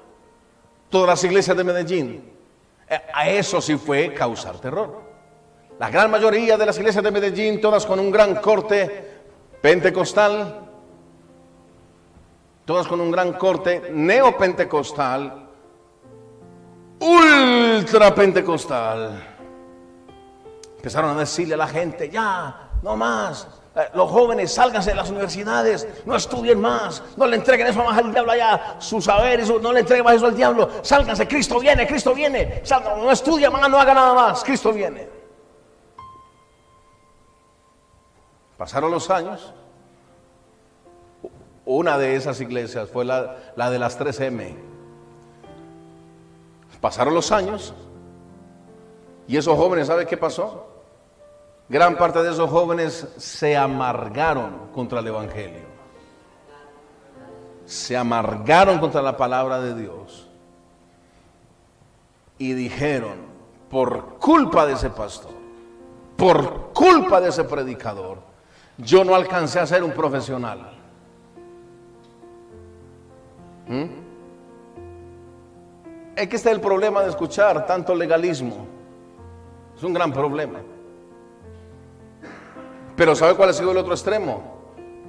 todas 0.90 1.08
las 1.08 1.24
iglesias 1.24 1.56
de 1.56 1.64
Medellín. 1.64 2.32
Eh, 2.88 3.00
a 3.12 3.28
eso 3.28 3.60
sí 3.60 3.76
fue 3.76 4.12
causar 4.14 4.58
terror. 4.58 5.02
La 5.78 5.90
gran 5.90 6.10
mayoría 6.10 6.56
de 6.56 6.66
las 6.66 6.78
iglesias 6.78 7.04
de 7.04 7.10
Medellín, 7.10 7.60
todas 7.60 7.84
con 7.84 8.00
un 8.00 8.10
gran 8.10 8.36
corte 8.36 9.20
pentecostal, 9.60 10.60
todas 12.64 12.86
con 12.86 13.00
un 13.00 13.10
gran 13.10 13.34
corte 13.34 13.90
neopentecostal, 13.92 15.48
ultra 17.00 18.14
pentecostal. 18.14 19.35
Empezaron 20.86 21.16
a 21.16 21.18
decirle 21.18 21.54
a 21.54 21.56
la 21.56 21.66
gente, 21.66 22.08
ya, 22.08 22.70
no 22.80 22.96
más, 22.96 23.48
eh, 23.74 23.88
los 23.94 24.08
jóvenes, 24.08 24.54
sálganse 24.54 24.90
de 24.90 24.94
las 24.94 25.10
universidades, 25.10 25.84
no 26.06 26.14
estudien 26.14 26.60
más, 26.60 27.02
no 27.16 27.26
le 27.26 27.34
entreguen 27.34 27.66
eso 27.66 27.82
más 27.82 27.98
al 27.98 28.12
diablo 28.12 28.30
allá, 28.30 28.76
sus 28.78 29.04
saberes, 29.04 29.50
no 29.60 29.72
le 29.72 29.80
entreguen 29.80 30.04
más 30.04 30.14
eso 30.14 30.26
al 30.26 30.36
diablo, 30.36 30.70
sálganse, 30.82 31.26
Cristo 31.26 31.58
viene, 31.58 31.88
Cristo 31.88 32.14
viene, 32.14 32.62
no 32.98 33.10
estudien 33.10 33.50
más, 33.50 33.68
no 33.68 33.80
haga 33.80 33.94
nada 33.94 34.14
más, 34.14 34.44
Cristo 34.44 34.72
viene. 34.72 35.08
Pasaron 38.56 38.92
los 38.92 39.10
años, 39.10 39.52
una 41.64 41.98
de 41.98 42.14
esas 42.14 42.40
iglesias 42.40 42.88
fue 42.90 43.04
la, 43.04 43.38
la 43.56 43.70
de 43.70 43.80
las 43.80 43.98
3M. 43.98 44.54
Pasaron 46.80 47.12
los 47.12 47.32
años 47.32 47.74
y 49.28 49.36
esos 49.36 49.56
jóvenes, 49.56 49.88
¿sabe 49.88 50.06
qué 50.06 50.16
pasó? 50.16 50.75
Gran 51.68 51.96
parte 51.96 52.22
de 52.22 52.30
esos 52.30 52.48
jóvenes 52.48 53.08
se 53.16 53.56
amargaron 53.56 54.68
contra 54.72 55.00
el 55.00 55.08
Evangelio. 55.08 55.66
Se 57.64 57.96
amargaron 57.96 58.78
contra 58.78 59.02
la 59.02 59.16
palabra 59.16 59.60
de 59.60 59.74
Dios. 59.74 60.28
Y 62.38 62.52
dijeron, 62.52 63.16
por 63.68 64.18
culpa 64.18 64.64
de 64.64 64.74
ese 64.74 64.90
pastor, 64.90 65.32
por 66.16 66.72
culpa 66.72 67.20
de 67.20 67.30
ese 67.30 67.42
predicador, 67.44 68.18
yo 68.78 69.04
no 69.04 69.14
alcancé 69.14 69.58
a 69.58 69.66
ser 69.66 69.82
un 69.82 69.90
profesional. 69.90 70.70
¿Mm? 73.66 73.84
Es 76.14 76.28
que 76.28 76.36
este 76.36 76.48
es 76.48 76.54
el 76.54 76.60
problema 76.60 77.02
de 77.02 77.10
escuchar 77.10 77.66
tanto 77.66 77.94
legalismo. 77.94 78.66
Es 79.76 79.82
un 79.82 79.92
gran 79.92 80.12
problema. 80.12 80.60
Pero 82.96 83.14
¿sabe 83.14 83.34
cuál 83.34 83.50
ha 83.50 83.52
sido 83.52 83.72
el 83.72 83.76
otro 83.76 83.92
extremo? 83.92 84.42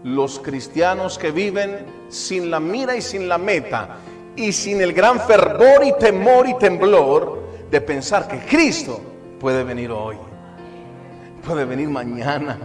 Los 0.04 0.39
cristianos 0.39 1.17
que 1.17 1.32
viven 1.32 1.86
sin 2.10 2.52
la 2.52 2.60
mira 2.60 2.95
y 2.95 3.02
sin 3.02 3.30
la 3.30 3.38
meta 3.38 3.97
y 4.36 4.52
sin 4.52 4.82
el 4.82 4.93
gran 4.93 5.19
fervor 5.21 5.84
y 5.86 5.93
temor 5.97 6.47
y 6.47 6.54
temblor 6.56 7.41
de 7.71 7.82
pensar 7.82 8.28
que 8.28 8.39
Cristo 8.39 9.00
puede 9.39 9.63
venir 9.63 9.91
hoy, 9.91 10.17
puede 11.45 11.65
venir 11.65 11.89
mañana. 11.89 12.58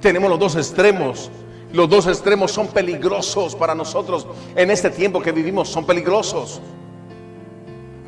Tenemos 0.00 0.28
los 0.28 0.38
dos 0.38 0.56
extremos. 0.56 1.30
Los 1.72 1.88
dos 1.88 2.06
extremos 2.06 2.50
son 2.50 2.68
peligrosos 2.68 3.54
para 3.54 3.74
nosotros 3.74 4.26
en 4.56 4.70
este 4.70 4.88
tiempo 4.88 5.20
que 5.20 5.32
vivimos, 5.32 5.68
son 5.68 5.84
peligrosos. 5.84 6.62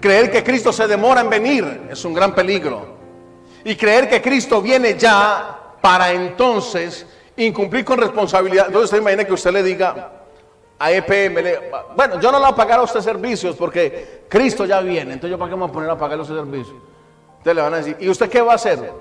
Creer 0.00 0.30
que 0.30 0.42
Cristo 0.42 0.72
se 0.72 0.86
demora 0.88 1.20
en 1.20 1.28
venir 1.28 1.82
es 1.90 2.02
un 2.06 2.14
gran 2.14 2.34
peligro 2.34 2.89
y 3.64 3.76
creer 3.76 4.08
que 4.08 4.20
Cristo 4.20 4.62
viene 4.62 4.96
ya 4.96 5.58
para 5.80 6.12
entonces 6.12 7.06
incumplir 7.36 7.84
con 7.84 7.98
responsabilidad. 7.98 8.66
Entonces, 8.66 8.86
usted 8.86 8.98
imagina 8.98 9.24
que 9.24 9.32
usted 9.32 9.52
le 9.52 9.62
diga 9.62 10.12
a 10.78 10.92
EPM, 10.92 11.42
bueno, 11.94 12.20
yo 12.20 12.32
no 12.32 12.38
le 12.38 12.44
voy 12.44 12.52
a 12.52 12.56
pagar 12.56 12.78
a 12.78 12.82
usted 12.82 13.00
servicios 13.00 13.56
porque 13.56 14.24
Cristo 14.28 14.64
ya 14.64 14.80
viene. 14.80 15.12
Entonces, 15.12 15.30
¿yo 15.30 15.38
para 15.38 15.50
qué 15.50 15.56
me 15.56 15.62
voy 15.62 15.70
a 15.70 15.72
poner 15.72 15.90
a 15.90 15.98
pagar 15.98 16.18
los 16.18 16.26
servicios? 16.26 16.76
Entonces 17.38 17.54
le 17.54 17.62
van 17.62 17.74
a 17.74 17.76
decir, 17.78 17.96
¿y 18.00 18.08
usted 18.08 18.28
qué 18.28 18.42
va 18.42 18.52
a 18.52 18.56
hacer? 18.56 18.92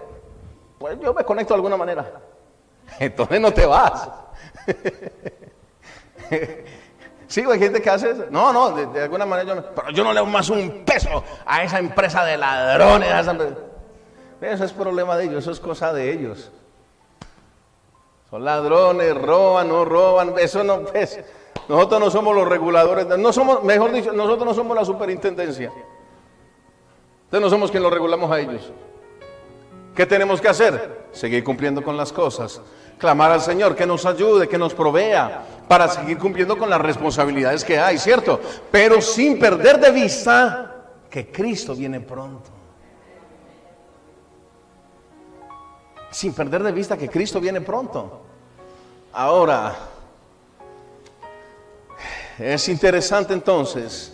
Pues 0.77 0.99
yo 0.99 1.13
me 1.13 1.23
conecto 1.23 1.53
de 1.53 1.57
alguna 1.57 1.77
manera. 1.77 2.11
Entonces 2.99 3.39
no 3.39 3.51
te 3.51 3.65
vas. 3.65 4.09
Sí, 7.29 7.43
hay 7.47 7.59
gente 7.59 7.79
que 7.79 7.89
hace 7.91 8.09
eso. 8.09 8.25
No, 8.31 8.51
no, 8.51 8.71
de, 8.71 9.03
alguna 9.03 9.23
manera 9.23 9.47
yo 9.47 9.53
no. 9.53 9.63
Pero 9.75 9.91
yo 9.91 10.03
no 10.03 10.13
le 10.13 10.19
doy 10.19 10.29
más 10.29 10.49
un 10.49 10.83
peso 10.83 11.23
a 11.45 11.63
esa 11.63 11.77
empresa 11.77 12.25
de 12.25 12.35
ladrones. 12.35 13.07
Eso 14.41 14.63
es 14.63 14.71
problema 14.71 15.17
de 15.17 15.25
ellos, 15.25 15.43
eso 15.43 15.51
es 15.51 15.59
cosa 15.59 15.91
de 15.93 16.11
ellos. 16.11 16.51
Son 18.29 18.45
ladrones, 18.45 19.15
roban, 19.15 19.67
no 19.67 19.85
roban. 19.85 20.33
Eso 20.37 20.63
no 20.63 20.83
es. 20.93 21.19
Nosotros 21.67 21.99
no 21.99 22.11
somos 22.11 22.35
los 22.35 22.47
reguladores. 22.47 23.07
No 23.17 23.33
somos, 23.33 23.63
mejor 23.63 23.91
dicho, 23.91 24.11
nosotros 24.13 24.45
no 24.45 24.53
somos 24.53 24.77
la 24.77 24.85
superintendencia. 24.85 25.71
Entonces 27.25 27.41
no 27.41 27.49
somos 27.49 27.71
quien 27.71 27.83
los 27.83 27.91
regulamos 27.91 28.31
a 28.31 28.39
ellos. 28.39 28.71
¿Qué 29.95 30.05
tenemos 30.05 30.39
que 30.39 30.47
hacer? 30.47 31.07
Seguir 31.11 31.43
cumpliendo 31.43 31.83
con 31.83 31.97
las 31.97 32.13
cosas. 32.13 32.61
Clamar 32.97 33.31
al 33.31 33.41
Señor 33.41 33.75
que 33.75 33.85
nos 33.85 34.05
ayude, 34.05 34.47
que 34.47 34.57
nos 34.57 34.73
provea 34.73 35.43
para 35.67 35.87
seguir 35.87 36.17
cumpliendo 36.17 36.57
con 36.57 36.69
las 36.69 36.81
responsabilidades 36.81 37.63
que 37.63 37.79
hay, 37.79 37.97
¿cierto? 37.97 38.39
Pero 38.71 39.01
sin 39.01 39.39
perder 39.39 39.79
de 39.79 39.91
vista 39.91 40.75
que 41.09 41.31
Cristo 41.31 41.75
viene 41.75 41.99
pronto. 41.99 42.58
Sin 46.11 46.33
perder 46.33 46.63
de 46.63 46.71
vista 46.71 46.97
que 46.97 47.09
Cristo 47.09 47.39
viene 47.39 47.61
pronto. 47.61 48.21
Ahora, 49.13 49.75
es 52.37 52.69
interesante 52.69 53.33
entonces 53.33 54.13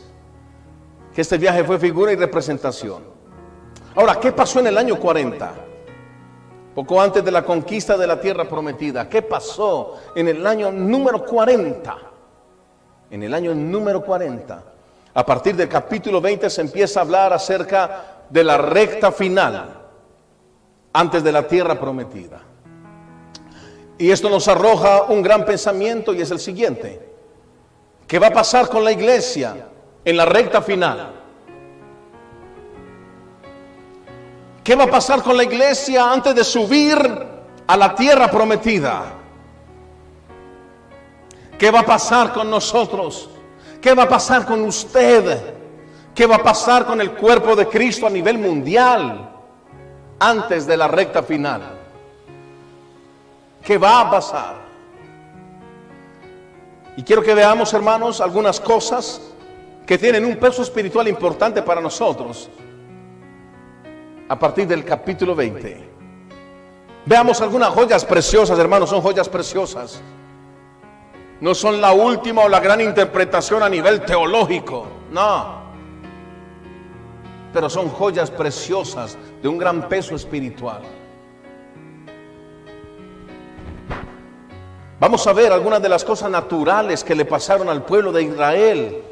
que 1.14 1.22
este 1.22 1.38
viaje 1.38 1.64
fue 1.64 1.80
figura 1.80 2.12
y 2.12 2.16
representación. 2.16 3.04
Ahora, 3.96 4.20
¿qué 4.20 4.32
pasó 4.32 4.60
en 4.60 4.68
el 4.68 4.78
año 4.78 5.00
40? 5.00 5.54
Poco 6.74 7.02
antes 7.02 7.24
de 7.24 7.32
la 7.32 7.46
conquista 7.46 7.96
de 7.96 8.08
la 8.08 8.20
tierra 8.20 8.44
prometida. 8.50 9.08
¿Qué 9.08 9.22
pasó 9.22 9.98
en 10.14 10.28
el 10.28 10.46
año 10.46 10.72
número 10.72 11.24
40? 11.24 11.98
En 13.12 13.24
el 13.24 13.34
año 13.34 13.56
número 13.56 14.04
40. 14.04 14.64
A 15.14 15.26
partir 15.26 15.56
del 15.56 15.70
capítulo 15.70 16.20
20 16.20 16.50
se 16.50 16.60
empieza 16.60 17.00
a 17.00 17.04
hablar 17.04 17.32
acerca 17.32 18.24
de 18.30 18.44
la 18.44 18.58
recta 18.58 19.14
final 19.14 19.85
antes 20.96 21.22
de 21.26 21.32
la 21.32 21.46
tierra 21.46 21.78
prometida. 21.78 22.40
Y 23.98 24.12
esto 24.12 24.30
nos 24.30 24.48
arroja 24.48 25.04
un 25.04 25.22
gran 25.22 25.44
pensamiento 25.46 26.14
y 26.14 26.22
es 26.22 26.32
el 26.32 26.40
siguiente. 26.40 27.14
¿Qué 28.08 28.18
va 28.18 28.28
a 28.28 28.32
pasar 28.32 28.70
con 28.70 28.84
la 28.84 28.94
iglesia 28.94 29.68
en 30.06 30.16
la 30.18 30.26
recta 30.26 30.62
final? 30.62 31.12
¿Qué 34.64 34.76
va 34.76 34.86
a 34.86 34.90
pasar 34.90 35.22
con 35.22 35.36
la 35.36 35.44
iglesia 35.44 36.12
antes 36.12 36.34
de 36.34 36.44
subir 36.46 36.98
a 37.68 37.78
la 37.78 37.94
tierra 37.94 38.32
prometida? 38.32 39.04
¿Qué 41.58 41.72
va 41.72 41.82
a 41.82 41.86
pasar 41.86 42.32
con 42.32 42.50
nosotros? 42.50 43.30
¿Qué 43.82 43.94
va 43.94 44.04
a 44.04 44.10
pasar 44.10 44.46
con 44.46 44.62
usted? 44.64 45.56
¿Qué 46.14 46.26
va 46.26 46.38
a 46.38 46.44
pasar 46.44 46.86
con 46.86 47.02
el 47.02 47.12
cuerpo 47.12 47.54
de 47.54 47.68
Cristo 47.68 48.08
a 48.08 48.10
nivel 48.10 48.38
mundial 48.38 49.35
antes 50.20 50.66
de 50.66 50.78
la 50.78 50.88
recta 50.88 51.24
final? 51.24 51.62
¿Qué 53.64 53.78
va 53.78 54.02
a 54.02 54.12
pasar? 54.12 54.56
Y 56.98 57.04
quiero 57.04 57.22
que 57.22 57.34
veamos, 57.34 57.74
hermanos, 57.74 58.22
algunas 58.22 58.60
cosas 58.60 59.22
que 59.86 59.98
tienen 59.98 60.26
un 60.26 60.38
peso 60.38 60.62
espiritual 60.62 61.08
importante 61.08 61.62
para 61.62 61.82
nosotros 61.82 62.50
a 64.28 64.40
partir 64.40 64.68
del 64.68 64.84
capítulo 64.84 65.36
20. 65.36 65.90
Veamos 67.06 67.40
algunas 67.42 67.70
joyas 67.70 68.04
preciosas, 68.04 68.58
hermanos, 68.58 68.90
son 68.90 69.02
joyas 69.02 69.30
preciosas. 69.30 70.02
No 71.42 71.54
son 71.54 71.82
la 71.82 71.92
última 71.92 72.44
o 72.44 72.50
la 72.50 72.60
gran 72.60 72.82
interpretación 72.82 73.62
a 73.62 73.70
nivel 73.70 74.02
teológico, 74.04 74.88
no. 75.12 75.55
Pero 77.56 77.70
son 77.70 77.88
joyas 77.88 78.30
preciosas 78.30 79.18
de 79.42 79.48
un 79.48 79.58
gran 79.58 79.88
peso 79.88 80.14
espiritual. 80.14 80.82
Vamos 85.00 85.26
a 85.26 85.32
ver 85.32 85.54
algunas 85.54 85.82
de 85.82 85.88
las 85.88 86.04
cosas 86.04 86.30
naturales 86.30 87.02
que 87.02 87.16
le 87.16 87.24
pasaron 87.24 87.70
al 87.70 87.86
pueblo 87.86 88.12
de 88.12 88.24
Israel, 88.24 89.04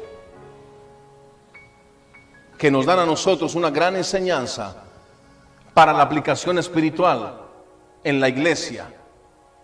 que 2.58 2.70
nos 2.70 2.84
dan 2.84 2.98
a 2.98 3.06
nosotros 3.06 3.54
una 3.54 3.70
gran 3.70 3.96
enseñanza 3.96 4.76
para 5.72 5.94
la 5.94 6.02
aplicación 6.02 6.58
espiritual 6.58 7.40
en 8.04 8.20
la 8.20 8.28
iglesia 8.28 8.92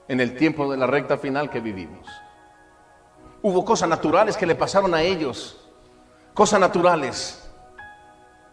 en 0.09 0.21
el 0.21 0.35
tiempo 0.39 0.71
de 0.71 0.79
la 0.79 0.87
recta 0.87 1.19
final 1.19 1.51
que 1.51 1.61
vivimos. 1.61 2.09
Hubo 3.43 3.63
cosas 3.63 3.91
naturales 3.91 4.39
que 4.39 4.47
le 4.47 4.55
pasaron 4.55 4.95
a 4.95 5.03
ellos, 5.03 5.59
cosas 6.33 6.59
naturales, 6.59 7.50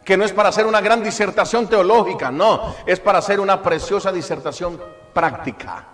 que 0.07 0.15
no 0.15 0.23
es 0.23 0.31
para 0.31 0.47
hacer 0.47 0.65
una 0.65 0.79
gran 0.79 1.03
disertación 1.03 1.67
teológica, 1.67 2.31
no, 2.31 2.73
es 2.85 2.97
para 2.97 3.19
hacer 3.19 3.41
una 3.41 3.61
preciosa 3.61 4.09
disertación 4.09 4.81
práctica, 5.13 5.85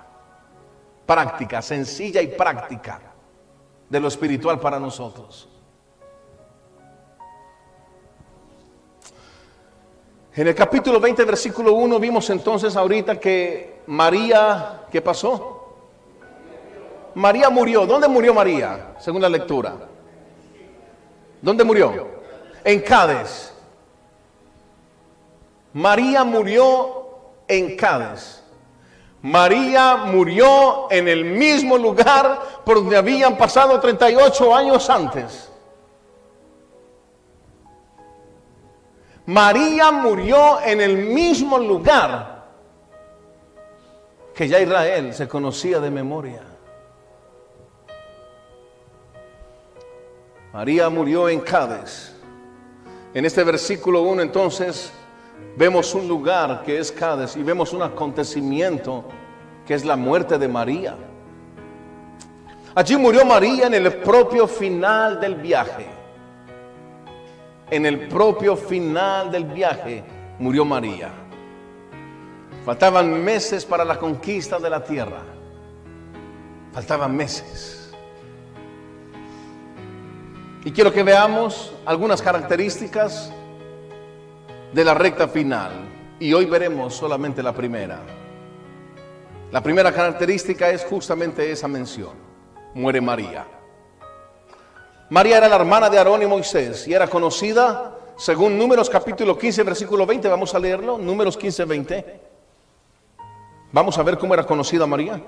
práctica, 1.04 1.64
sencilla 1.64 2.22
y 2.22 2.28
práctica 2.28 3.02
de 3.90 4.00
lo 4.00 4.08
espiritual 4.08 4.60
para 4.60 4.80
nosotros. 4.80 5.50
En 10.36 10.48
el 10.48 10.54
capítulo 10.54 11.00
20, 11.00 11.26
versículo 11.26 11.74
1, 11.74 12.00
vimos 12.00 12.30
entonces 12.30 12.76
ahorita 12.76 13.20
que 13.20 13.82
María, 13.88 14.82
¿qué 14.92 15.02
pasó? 15.02 15.76
María 17.16 17.50
murió. 17.50 17.88
¿Dónde 17.88 18.08
murió 18.08 18.32
María? 18.32 18.94
Según 19.00 19.24
la 19.24 19.30
lectura. 19.30 19.74
¿Dónde 21.42 21.64
murió? 21.64 22.10
En 22.64 22.80
Cádiz. 22.82 23.53
María 25.74 26.24
murió 26.24 27.08
en 27.48 27.76
Cádiz. 27.76 28.44
María 29.24 29.96
murió 29.96 30.92
en 30.92 31.08
el 31.08 31.26
mismo 31.26 31.78
lugar 31.78 32.62
por 32.66 32.76
donde 32.78 32.98
habían 32.98 33.38
pasado 33.38 33.80
38 33.80 34.56
años 34.56 34.90
antes. 34.90 35.50
María 39.26 39.92
murió 39.92 40.62
en 40.62 40.82
el 40.82 40.98
mismo 40.98 41.58
lugar 41.58 42.44
que 44.36 44.48
ya 44.48 44.60
Israel 44.60 45.14
se 45.14 45.28
conocía 45.28 45.80
de 45.80 45.90
memoria. 45.90 46.42
María 50.52 50.90
murió 50.90 51.30
en 51.30 51.40
Cádiz. 51.40 52.14
En 53.14 53.26
este 53.26 53.44
versículo 53.44 54.02
1 54.02 54.22
entonces 54.22 54.92
vemos 55.56 55.94
un 55.94 56.08
lugar 56.08 56.64
que 56.66 56.80
es 56.80 56.92
Cádiz 56.92 57.36
y 57.36 57.44
vemos 57.44 57.74
un 57.74 57.82
acontecimiento 57.82 59.06
que 59.66 59.74
es 59.74 59.86
la 59.86 59.96
muerte 59.96 60.38
de 60.38 60.48
María. 60.48 60.96
Allí 62.76 62.98
murió 62.98 63.26
María 63.26 63.68
en 63.68 63.74
el 63.74 63.94
propio 63.98 64.48
final 64.48 65.20
del 65.20 65.36
viaje 65.36 66.04
en 67.74 67.88
el 67.88 68.08
propio 68.08 68.56
final 68.56 69.32
del 69.32 69.46
viaje 69.46 70.04
murió 70.38 70.64
María. 70.64 71.10
Faltaban 72.64 73.24
meses 73.24 73.66
para 73.66 73.84
la 73.84 73.98
conquista 73.98 74.60
de 74.60 74.70
la 74.70 74.84
tierra. 74.84 75.24
Faltaban 76.72 77.16
meses. 77.16 77.92
Y 80.64 80.72
quiero 80.72 80.94
que 80.94 81.02
veamos 81.02 81.74
algunas 81.84 82.22
características 82.22 83.34
de 84.74 84.84
la 84.84 84.94
recta 84.94 85.28
final. 85.28 85.72
Y 86.20 86.34
hoy 86.34 86.46
veremos 86.46 86.96
solamente 86.96 87.44
la 87.44 87.54
primera. 87.54 88.00
La 89.52 89.62
primera 89.62 89.92
característica 89.92 90.70
es 90.70 90.84
justamente 90.84 91.52
esa 91.52 91.68
mención. 91.68 92.14
Muere 92.74 93.02
María. 93.02 93.46
María 95.10 95.38
era 95.38 95.48
la 95.48 95.58
hermana 95.58 95.90
de 95.90 95.98
Aarón 95.98 96.24
y 96.24 96.26
Moisés 96.26 96.88
y 96.88 96.94
era 96.94 97.08
conocida 97.08 97.98
según 98.18 98.58
Números 98.58 98.90
capítulo 98.90 99.38
15, 99.38 99.64
versículo 99.64 100.06
20. 100.06 100.28
Vamos 100.28 100.56
a 100.56 100.60
leerlo. 100.60 100.98
Números 100.98 101.38
15, 101.38 101.66
20. 101.66 102.22
Vamos 103.72 103.98
a 103.98 104.04
ver 104.04 104.18
cómo 104.18 104.34
era 104.34 104.46
conocida 104.46 104.88
María. 104.88 105.22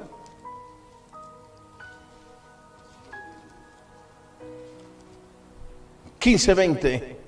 Quince, 6.17 6.53
veinte. 6.55 7.24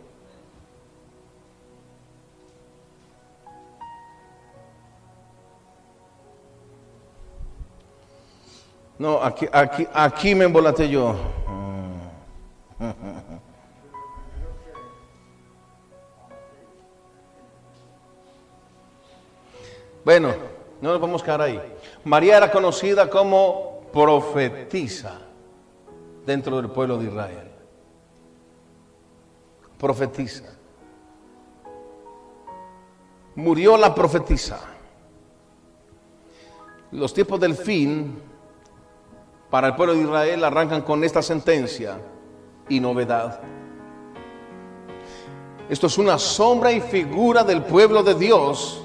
No, 8.99 9.21
aquí, 9.21 9.47
aquí, 9.51 9.87
aquí 9.93 10.35
me 10.35 10.45
embolate 10.45 10.89
yo. 10.89 11.15
Bueno, 20.07 20.33
no 20.79 20.93
nos 20.93 21.01
vamos 21.01 21.21
a 21.21 21.25
quedar 21.25 21.41
ahí. 21.41 21.61
María 22.05 22.37
era 22.37 22.49
conocida 22.49 23.09
como 23.09 23.81
profetisa 23.91 25.19
dentro 26.25 26.55
del 26.61 26.71
pueblo 26.71 26.97
de 26.97 27.07
Israel. 27.07 27.51
Profetisa. 29.77 30.45
Murió 33.35 33.75
la 33.75 33.93
profetisa. 33.93 34.61
Los 36.91 37.13
tiempos 37.13 37.37
del 37.41 37.55
fin 37.55 38.21
para 39.49 39.67
el 39.67 39.75
pueblo 39.75 39.93
de 39.93 40.01
Israel 40.01 40.43
arrancan 40.43 40.81
con 40.81 41.03
esta 41.03 41.21
sentencia 41.21 41.99
y 42.67 42.79
novedad. 42.79 43.39
Esto 45.69 45.87
es 45.87 45.97
una 45.97 46.17
sombra 46.17 46.71
y 46.71 46.81
figura 46.81 47.43
del 47.43 47.61
pueblo 47.63 48.03
de 48.03 48.15
Dios 48.15 48.81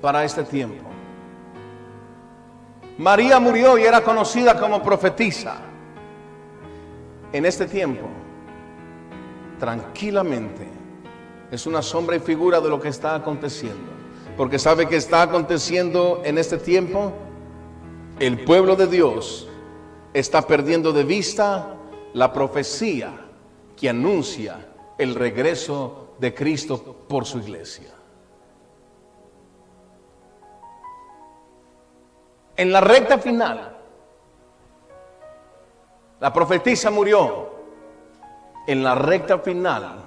para 0.00 0.24
este 0.24 0.44
tiempo. 0.44 0.84
María 2.98 3.40
murió 3.40 3.76
y 3.76 3.82
era 3.82 4.02
conocida 4.02 4.58
como 4.58 4.82
profetisa. 4.82 5.56
En 7.32 7.44
este 7.44 7.66
tiempo, 7.66 8.06
tranquilamente, 9.58 10.68
es 11.50 11.66
una 11.66 11.82
sombra 11.82 12.16
y 12.16 12.20
figura 12.20 12.60
de 12.60 12.68
lo 12.68 12.80
que 12.80 12.88
está 12.88 13.14
aconteciendo. 13.14 13.92
Porque 14.36 14.58
sabe 14.58 14.86
que 14.86 14.96
está 14.96 15.22
aconteciendo 15.22 16.22
en 16.24 16.38
este 16.38 16.58
tiempo, 16.58 17.12
el 18.20 18.44
pueblo 18.44 18.76
de 18.76 18.86
Dios 18.86 19.48
está 20.12 20.42
perdiendo 20.42 20.92
de 20.92 21.04
vista 21.04 21.74
la 22.12 22.32
profecía 22.32 23.12
que 23.76 23.88
anuncia 23.88 24.68
el 24.98 25.14
regreso 25.14 26.14
de 26.18 26.32
Cristo 26.32 27.04
por 27.08 27.24
su 27.24 27.38
iglesia. 27.38 27.92
En 32.56 32.70
la 32.70 32.80
recta 32.80 33.18
final, 33.18 33.76
la 36.20 36.32
profetisa 36.32 36.90
murió. 36.90 37.52
En 38.66 38.82
la 38.82 38.94
recta 38.94 39.40
final, 39.40 40.04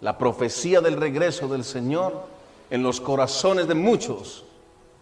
la 0.00 0.16
profecía 0.16 0.80
del 0.80 0.96
regreso 0.96 1.48
del 1.48 1.64
Señor 1.64 2.22
en 2.70 2.82
los 2.82 3.00
corazones 3.00 3.66
de 3.66 3.74
muchos 3.74 4.44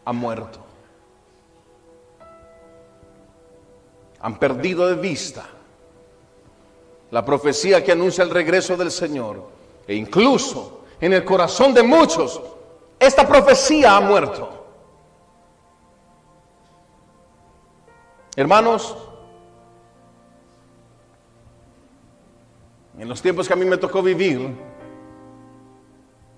ha 0.07 0.12
muerto. 0.12 0.62
Han 4.22 4.38
perdido 4.38 4.87
de 4.87 4.94
vista 4.94 5.46
la 7.11 7.24
profecía 7.24 7.85
que 7.85 7.92
anuncia 7.92 8.24
el 8.24 8.30
regreso 8.30 8.76
del 8.76 8.90
Señor. 8.90 9.50
E 9.87 9.94
incluso 9.94 10.85
en 11.00 11.12
el 11.12 11.24
corazón 11.24 11.74
de 11.74 11.82
muchos, 11.82 12.40
esta 12.98 13.26
profecía 13.26 13.96
ha 13.96 14.00
muerto. 14.00 14.48
Hermanos, 18.35 18.96
en 22.98 23.08
los 23.08 23.20
tiempos 23.20 23.46
que 23.46 23.52
a 23.52 23.56
mí 23.56 23.64
me 23.64 23.76
tocó 23.76 24.02
vivir, 24.02 24.48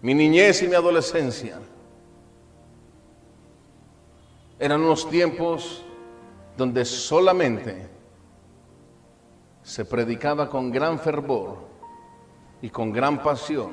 mi 0.03 0.15
niñez 0.15 0.63
y 0.63 0.69
mi 0.69 0.75
adolescencia, 0.75 1.61
eran 4.59 4.83
unos 4.83 5.09
tiempos 5.09 5.85
donde 6.57 6.85
solamente 6.85 7.89
se 9.63 9.85
predicaba 9.85 10.49
con 10.49 10.71
gran 10.71 10.99
fervor 10.99 11.59
y 12.61 12.71
con 12.71 12.93
gran 12.93 13.23
pasión 13.23 13.73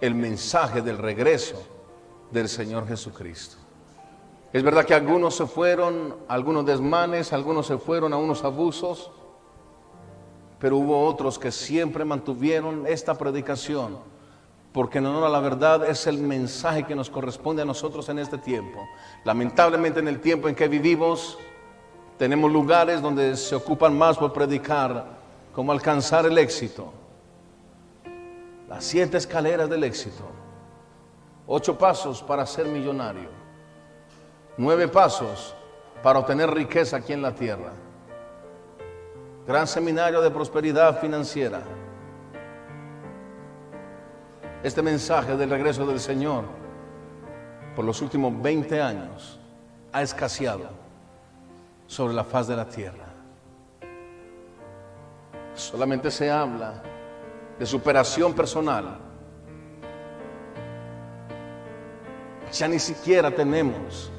el 0.00 0.14
mensaje 0.14 0.82
del 0.82 0.98
regreso 0.98 1.62
del 2.30 2.48
Señor 2.48 2.86
Jesucristo. 2.86 3.56
Es 4.52 4.62
verdad 4.62 4.84
que 4.84 4.94
algunos 4.94 5.36
se 5.36 5.46
fueron 5.46 6.16
algunos 6.26 6.66
desmanes, 6.66 7.32
algunos 7.32 7.66
se 7.66 7.78
fueron 7.78 8.12
a 8.12 8.16
unos 8.16 8.42
abusos, 8.42 9.12
pero 10.58 10.76
hubo 10.76 11.06
otros 11.06 11.38
que 11.38 11.52
siempre 11.52 12.04
mantuvieron 12.04 12.84
esta 12.86 13.14
predicación, 13.14 13.98
porque 14.72 14.98
en 14.98 15.06
honor 15.06 15.24
a 15.24 15.28
la 15.28 15.40
verdad 15.40 15.88
es 15.88 16.06
el 16.08 16.18
mensaje 16.18 16.84
que 16.84 16.96
nos 16.96 17.10
corresponde 17.10 17.62
a 17.62 17.64
nosotros 17.64 18.08
en 18.08 18.18
este 18.18 18.38
tiempo. 18.38 18.80
Lamentablemente 19.24 20.00
en 20.00 20.08
el 20.08 20.20
tiempo 20.20 20.48
en 20.48 20.56
que 20.56 20.66
vivimos, 20.66 21.38
tenemos 22.20 22.52
lugares 22.52 23.00
donde 23.00 23.34
se 23.34 23.54
ocupan 23.54 23.96
más 23.96 24.18
por 24.18 24.30
predicar, 24.30 25.06
como 25.54 25.72
alcanzar 25.72 26.26
el 26.26 26.36
éxito. 26.36 26.92
Las 28.68 28.84
siete 28.84 29.16
escaleras 29.16 29.70
del 29.70 29.84
éxito. 29.84 30.24
Ocho 31.46 31.78
pasos 31.78 32.22
para 32.22 32.44
ser 32.44 32.66
millonario 32.66 33.30
Nueve 34.58 34.86
pasos 34.86 35.54
para 36.02 36.18
obtener 36.18 36.50
riqueza 36.50 36.98
aquí 36.98 37.14
en 37.14 37.22
la 37.22 37.34
tierra. 37.34 37.72
Gran 39.46 39.66
seminario 39.66 40.20
de 40.20 40.30
prosperidad 40.30 41.00
financiera. 41.00 41.62
Este 44.62 44.82
mensaje 44.82 45.38
del 45.38 45.48
regreso 45.48 45.86
del 45.86 45.98
Señor 45.98 46.44
por 47.74 47.86
los 47.86 48.02
últimos 48.02 48.42
20 48.42 48.78
años 48.82 49.40
ha 49.90 50.02
escaseado 50.02 50.79
sobre 51.90 52.14
la 52.14 52.22
faz 52.22 52.46
de 52.46 52.54
la 52.54 52.68
tierra. 52.68 53.04
Solamente 55.56 56.08
se 56.08 56.30
habla 56.30 56.80
de 57.58 57.66
superación 57.66 58.32
personal. 58.32 58.96
Ya 62.52 62.68
ni 62.68 62.78
siquiera 62.78 63.34
tenemos 63.34 64.12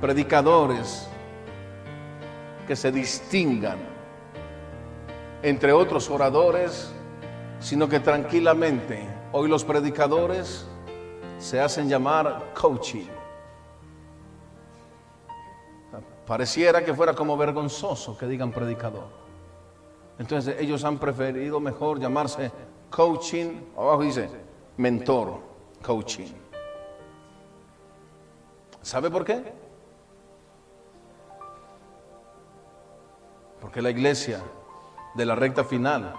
predicadores 0.00 1.08
que 2.68 2.76
se 2.76 2.92
distingan 2.92 3.78
entre 5.42 5.72
otros 5.72 6.08
oradores, 6.08 6.92
sino 7.58 7.88
que 7.88 7.98
tranquilamente 7.98 9.04
hoy 9.32 9.48
los 9.48 9.64
predicadores 9.64 10.64
se 11.38 11.60
hacen 11.60 11.88
llamar 11.88 12.52
coaching. 12.54 13.13
Pareciera 16.26 16.84
que 16.84 16.94
fuera 16.94 17.14
como 17.14 17.36
vergonzoso 17.36 18.16
que 18.16 18.26
digan 18.26 18.50
predicador. 18.50 19.08
Entonces 20.18 20.56
ellos 20.58 20.84
han 20.84 20.98
preferido 20.98 21.60
mejor 21.60 22.00
llamarse 22.00 22.50
coaching, 22.88 23.60
abajo 23.76 24.02
dice 24.02 24.28
mentor, 24.76 25.40
coaching. 25.82 26.32
¿Sabe 28.80 29.10
por 29.10 29.24
qué? 29.24 29.42
Porque 33.60 33.82
la 33.82 33.90
iglesia 33.90 34.40
de 35.14 35.24
la 35.24 35.34
recta 35.34 35.64
final 35.64 36.14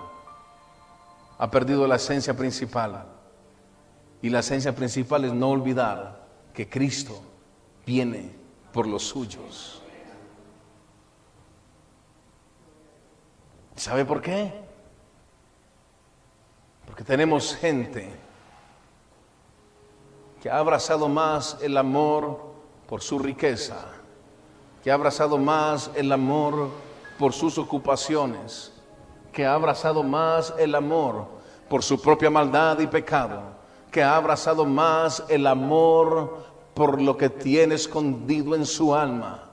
ha 1.38 1.52
perdido 1.52 1.88
la 1.88 1.96
esencia 1.96 2.36
principal. 2.36 3.06
Y 4.22 4.30
la 4.30 4.40
esencia 4.40 4.76
principal 4.76 5.26
es 5.26 5.34
no 5.34 5.50
olvidar 5.50 6.26
que 6.54 6.68
Cristo 6.68 7.22
viene 7.86 8.32
por 8.72 8.88
los 8.88 9.04
suyos. 9.04 9.85
¿Sabe 13.76 14.06
por 14.06 14.22
qué? 14.22 14.54
Porque 16.86 17.04
tenemos 17.04 17.56
gente 17.56 18.10
que 20.42 20.50
ha 20.50 20.60
abrazado 20.60 21.10
más 21.10 21.58
el 21.62 21.78
amor 21.78 22.40
por 22.88 23.02
su 23.02 23.20
riqueza, 23.20 23.86
que 24.84 24.92
ha 24.92 24.94
abrazado 24.94 25.38
más 25.38 25.92
el 25.96 26.12
amor 26.12 26.70
por 27.18 27.34
sus 27.34 27.58
ocupaciones, 27.58 28.72
que 29.34 29.46
ha 29.46 29.56
abrazado 29.56 30.04
más 30.04 30.54
el 30.58 30.76
amor 30.76 31.26
por 31.70 31.84
su 31.84 32.00
propia 32.02 32.30
maldad 32.30 32.80
y 32.80 32.88
pecado, 32.88 33.42
que 33.92 34.04
ha 34.04 34.16
abrazado 34.16 34.66
más 34.66 35.24
el 35.28 35.48
amor 35.48 36.46
por 36.74 37.02
lo 37.02 37.18
que 37.18 37.30
tiene 37.30 37.76
escondido 37.76 38.56
en 38.56 38.66
su 38.66 38.94
alma. 38.94 39.45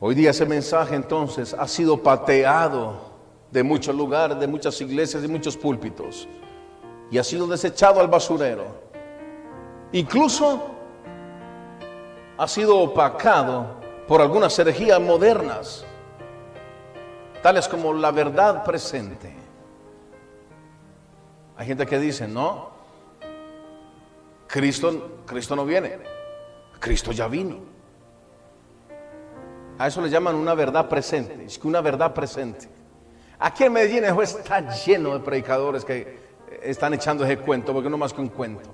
Hoy 0.00 0.14
día 0.14 0.30
ese 0.30 0.46
mensaje 0.46 0.94
entonces 0.94 1.52
ha 1.54 1.66
sido 1.66 2.00
pateado 2.00 3.00
de 3.50 3.64
muchos 3.64 3.96
lugares, 3.96 4.38
de 4.38 4.46
muchas 4.46 4.80
iglesias, 4.80 5.22
de 5.22 5.26
muchos 5.26 5.56
púlpitos, 5.56 6.28
y 7.10 7.18
ha 7.18 7.24
sido 7.24 7.48
desechado 7.48 7.98
al 7.98 8.06
basurero. 8.06 8.64
Incluso 9.90 10.68
ha 12.36 12.46
sido 12.46 12.78
opacado 12.78 13.78
por 14.06 14.20
algunas 14.20 14.56
herejías 14.60 15.00
modernas, 15.00 15.84
tales 17.42 17.66
como 17.66 17.92
la 17.92 18.12
verdad 18.12 18.62
presente. 18.62 19.34
Hay 21.56 21.66
gente 21.66 21.84
que 21.86 21.98
dice, 21.98 22.28
no, 22.28 22.70
Cristo, 24.46 25.22
Cristo 25.26 25.56
no 25.56 25.64
viene, 25.64 25.98
Cristo 26.78 27.10
ya 27.10 27.26
vino. 27.26 27.77
A 29.78 29.86
eso 29.86 30.00
le 30.00 30.10
llaman 30.10 30.34
una 30.34 30.54
verdad 30.54 30.88
presente, 30.88 31.44
es 31.44 31.58
que 31.58 31.68
una 31.68 31.80
verdad 31.80 32.12
presente. 32.12 32.68
Aquí 33.38 33.64
en 33.64 33.72
Medellín 33.72 34.04
está 34.04 34.74
lleno 34.74 35.14
de 35.14 35.20
predicadores 35.20 35.84
que 35.84 36.18
están 36.62 36.94
echando 36.94 37.24
ese 37.24 37.38
cuento, 37.38 37.72
porque 37.72 37.88
no 37.88 37.96
más 37.96 38.12
que 38.12 38.20
un 38.20 38.28
cuento. 38.28 38.68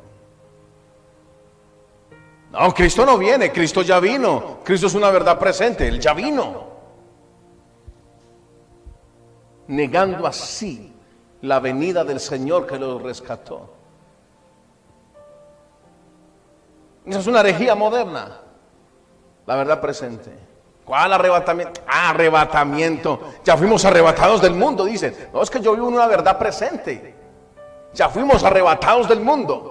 No, 2.51 2.73
Cristo 2.73 3.05
no 3.05 3.19
viene, 3.19 3.53
Cristo 3.53 3.83
ya 3.83 4.01
vino. 4.01 4.61
Cristo 4.65 4.87
es 4.87 4.95
una 4.95 5.11
verdad 5.11 5.39
presente, 5.39 5.87
Él 5.87 6.01
ya 6.01 6.15
vino. 6.15 6.73
Negando 9.67 10.27
así 10.27 10.95
la 11.43 11.61
venida 11.61 12.05
del 12.05 12.21
Señor 12.21 12.67
que 12.67 12.79
los 12.79 13.03
rescató. 13.03 13.75
Esa 17.05 17.19
es 17.19 17.27
una 17.27 17.41
herejía 17.41 17.75
moderna, 17.75 18.41
la 19.47 19.57
verdad 19.57 19.81
presente. 19.83 20.54
¿Cuál 20.85 21.13
arrebatamiento? 21.13 21.81
Ah, 21.87 22.11
arrebatamiento. 22.11 23.35
Ya 23.45 23.57
fuimos 23.57 23.85
arrebatados 23.85 24.43
del 24.43 24.55
mundo, 24.55 24.85
dicen. 24.85 25.17
No, 25.33 25.43
es 25.43 25.51
que 25.51 25.61
yo 25.61 25.73
vivo 25.75 25.89
una 25.89 26.07
verdad 26.07 26.39
presente. 26.39 27.15
Ya 27.95 28.09
fuimos 28.09 28.45
arrebatados 28.45 29.09
del 29.09 29.21
mundo. 29.21 29.71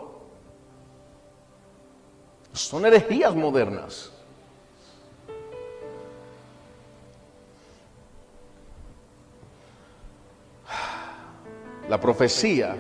Son 2.52 2.86
herejías 2.86 3.36
modernas. 3.36 4.12
La 11.90 12.00
profecía 12.00 12.78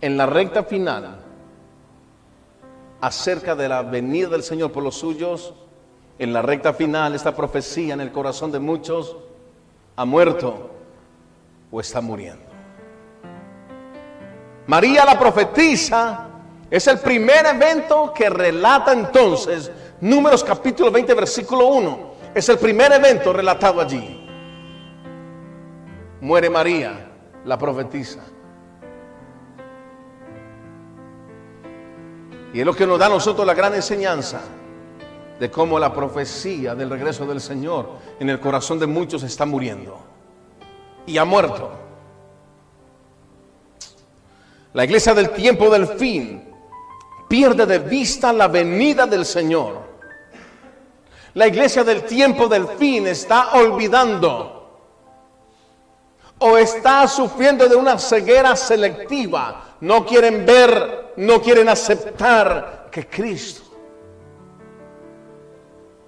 en 0.00 0.16
la 0.16 0.26
recta 0.26 0.62
final 0.62 1.24
acerca 3.00 3.56
de 3.56 3.68
la 3.68 3.82
venida 3.82 4.28
del 4.28 4.42
Señor 4.42 4.72
por 4.72 4.82
los 4.82 4.96
suyos, 4.96 5.54
en 6.18 6.32
la 6.32 6.42
recta 6.42 6.72
final, 6.72 7.14
esta 7.14 7.34
profecía 7.34 7.94
en 7.94 8.00
el 8.00 8.10
corazón 8.10 8.50
de 8.50 8.58
muchos 8.58 9.16
ha 9.96 10.04
muerto 10.04 10.70
o 11.70 11.80
está 11.80 12.00
muriendo. 12.00 12.44
María 14.66 15.04
la 15.04 15.18
profetisa 15.18 16.28
es 16.70 16.86
el 16.86 16.98
primer 16.98 17.46
evento 17.46 18.12
que 18.12 18.28
relata 18.28 18.92
entonces 18.92 19.70
Números 20.00 20.44
capítulo 20.44 20.90
20 20.90 21.14
versículo 21.14 21.66
1. 21.68 21.98
Es 22.34 22.48
el 22.50 22.58
primer 22.58 22.92
evento 22.92 23.32
relatado 23.32 23.80
allí. 23.80 24.28
Muere 26.20 26.50
María, 26.50 27.12
la 27.44 27.56
profetisa. 27.56 28.20
Y 32.52 32.60
es 32.60 32.66
lo 32.66 32.74
que 32.74 32.86
nos 32.86 32.98
da 32.98 33.06
a 33.06 33.10
nosotros 33.10 33.46
la 33.46 33.54
gran 33.54 33.74
enseñanza 33.74 34.40
de 35.38 35.50
cómo 35.50 35.78
la 35.78 35.92
profecía 35.92 36.74
del 36.74 36.90
regreso 36.90 37.26
del 37.26 37.40
Señor 37.40 37.90
en 38.18 38.30
el 38.30 38.40
corazón 38.40 38.78
de 38.78 38.86
muchos 38.86 39.22
está 39.22 39.44
muriendo. 39.44 39.98
Y 41.06 41.18
ha 41.18 41.24
muerto. 41.24 41.70
La 44.72 44.84
iglesia 44.84 45.14
del 45.14 45.30
tiempo 45.30 45.70
del 45.70 45.86
fin 45.86 46.42
pierde 47.28 47.66
de 47.66 47.78
vista 47.78 48.32
la 48.32 48.48
venida 48.48 49.06
del 49.06 49.24
Señor. 49.24 49.86
La 51.34 51.46
iglesia 51.46 51.84
del 51.84 52.02
tiempo 52.04 52.48
del 52.48 52.66
fin 52.66 53.06
está 53.06 53.52
olvidando 53.54 54.52
o 56.38 56.58
está 56.58 57.06
sufriendo 57.06 57.68
de 57.68 57.76
una 57.76 57.98
ceguera 57.98 58.56
selectiva. 58.56 59.76
No 59.80 60.04
quieren 60.06 60.46
ver, 60.46 61.12
no 61.16 61.40
quieren 61.42 61.68
aceptar 61.68 62.88
que 62.90 63.06
Cristo 63.06 63.65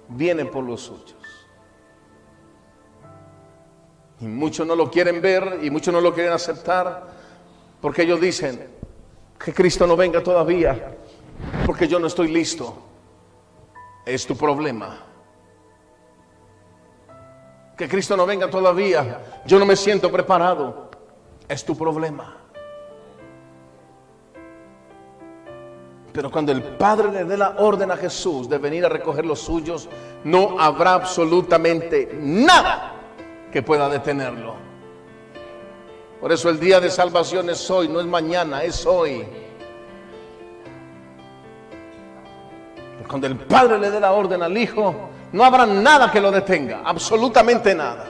viene 0.09 0.45
por 0.45 0.63
los 0.63 0.81
suyos. 0.81 1.15
Y 4.19 4.25
muchos 4.25 4.67
no 4.67 4.75
lo 4.75 4.91
quieren 4.91 5.21
ver 5.21 5.59
y 5.61 5.69
muchos 5.69 5.93
no 5.93 6.01
lo 6.01 6.13
quieren 6.13 6.33
aceptar 6.33 7.07
porque 7.79 8.01
ellos 8.01 8.19
dicen 8.19 8.67
que 9.43 9.53
Cristo 9.53 9.87
no 9.87 9.95
venga 9.95 10.21
todavía 10.21 10.97
porque 11.65 11.87
yo 11.87 11.99
no 11.99 12.07
estoy 12.07 12.29
listo. 12.29 12.77
Es 14.05 14.25
tu 14.25 14.35
problema. 14.35 15.05
Que 17.77 17.87
Cristo 17.87 18.17
no 18.17 18.25
venga 18.25 18.49
todavía. 18.49 19.21
Yo 19.45 19.57
no 19.59 19.65
me 19.65 19.75
siento 19.75 20.11
preparado. 20.11 20.89
Es 21.47 21.63
tu 21.63 21.77
problema. 21.77 22.38
Pero 26.11 26.31
cuando 26.31 26.51
el 26.51 26.63
Padre 26.63 27.11
le 27.11 27.25
dé 27.25 27.37
la 27.37 27.55
orden 27.57 27.91
a 27.91 27.97
Jesús 27.97 28.49
de 28.49 28.57
venir 28.57 28.85
a 28.85 28.89
recoger 28.89 29.25
los 29.25 29.39
suyos, 29.39 29.87
no 30.23 30.59
habrá 30.59 30.95
absolutamente 30.95 32.09
nada 32.19 32.93
que 33.51 33.61
pueda 33.61 33.87
detenerlo. 33.89 34.55
Por 36.19 36.31
eso 36.31 36.49
el 36.49 36.59
día 36.59 36.79
de 36.79 36.89
salvación 36.89 37.49
es 37.49 37.69
hoy, 37.69 37.87
no 37.87 37.99
es 37.99 38.05
mañana, 38.05 38.63
es 38.63 38.85
hoy. 38.85 39.25
Cuando 43.07 43.25
el 43.25 43.37
Padre 43.37 43.79
le 43.79 43.89
dé 43.89 43.99
la 43.99 44.11
orden 44.11 44.43
al 44.43 44.55
Hijo, 44.55 45.09
no 45.31 45.43
habrá 45.43 45.65
nada 45.65 46.11
que 46.11 46.21
lo 46.21 46.29
detenga, 46.31 46.81
absolutamente 46.85 47.73
nada. 47.73 48.07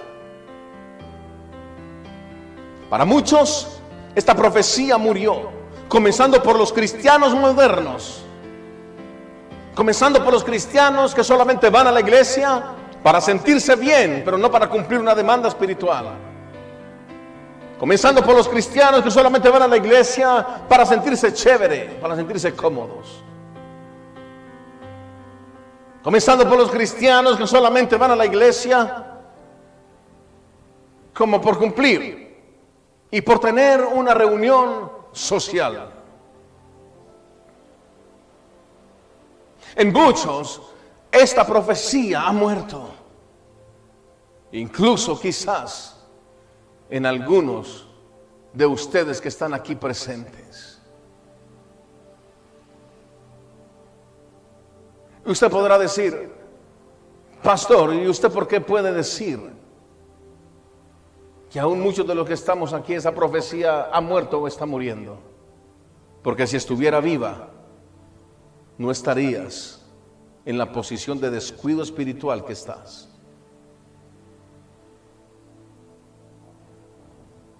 Para 2.89 3.05
muchos, 3.05 3.81
esta 4.15 4.35
profecía 4.35 4.97
murió, 4.97 5.51
comenzando 5.89 6.41
por 6.41 6.57
los 6.57 6.71
cristianos 6.71 7.33
modernos, 7.33 8.23
comenzando 9.75 10.23
por 10.23 10.31
los 10.31 10.43
cristianos 10.43 11.15
que 11.15 11.23
solamente 11.23 11.69
van 11.69 11.87
a 11.87 11.91
la 11.91 11.99
iglesia 11.99 12.63
para 13.01 13.19
sentirse 13.19 13.75
bien, 13.75 14.21
pero 14.23 14.37
no 14.37 14.51
para 14.51 14.69
cumplir 14.69 14.99
una 14.99 15.15
demanda 15.15 15.49
espiritual. 15.49 16.11
Comenzando 17.79 18.21
por 18.23 18.35
los 18.35 18.47
cristianos 18.47 19.01
que 19.01 19.09
solamente 19.09 19.49
van 19.49 19.63
a 19.63 19.67
la 19.67 19.77
iglesia 19.77 20.45
para 20.67 20.85
sentirse 20.85 21.33
chévere, 21.33 21.97
para 22.01 22.15
sentirse 22.15 22.53
cómodos. 22.53 23.23
Comenzando 26.03 26.47
por 26.47 26.57
los 26.57 26.69
cristianos 26.69 27.37
que 27.37 27.47
solamente 27.47 27.97
van 27.97 28.11
a 28.11 28.15
la 28.15 28.25
iglesia 28.25 29.05
como 31.13 31.41
por 31.41 31.57
cumplir 31.57 32.37
y 33.09 33.21
por 33.21 33.39
tener 33.39 33.81
una 33.81 34.13
reunión 34.13 34.98
social. 35.11 35.91
En 39.75 39.93
muchos 39.93 40.61
esta 41.11 41.45
profecía 41.45 42.27
ha 42.27 42.31
muerto. 42.31 42.89
Incluso 44.51 45.19
quizás 45.19 46.03
en 46.89 47.05
algunos 47.05 47.87
de 48.53 48.65
ustedes 48.65 49.21
que 49.21 49.27
están 49.27 49.53
aquí 49.53 49.75
presentes. 49.75 50.81
Usted 55.25 55.51
podrá 55.51 55.77
decir, 55.77 56.33
pastor, 57.43 57.93
¿y 57.93 58.07
usted 58.07 58.31
por 58.31 58.47
qué 58.47 58.59
puede 58.59 58.91
decir 58.91 59.58
que 61.49 61.59
aún 61.59 61.81
muchos 61.81 62.05
de 62.07 62.15
los 62.15 62.27
que 62.27 62.33
estamos 62.33 62.73
aquí 62.73 62.93
esa 62.93 63.13
profecía 63.13 63.89
ha 63.91 64.01
muerto 64.01 64.39
o 64.39 64.47
está 64.47 64.65
muriendo? 64.65 65.19
Porque 66.21 66.45
si 66.45 66.57
estuviera 66.57 66.99
viva, 66.99 67.49
no 68.77 68.91
estarías 68.91 69.85
en 70.45 70.57
la 70.57 70.71
posición 70.71 71.19
de 71.19 71.29
descuido 71.29 71.83
espiritual 71.83 72.45
que 72.45 72.53
estás. 72.53 73.09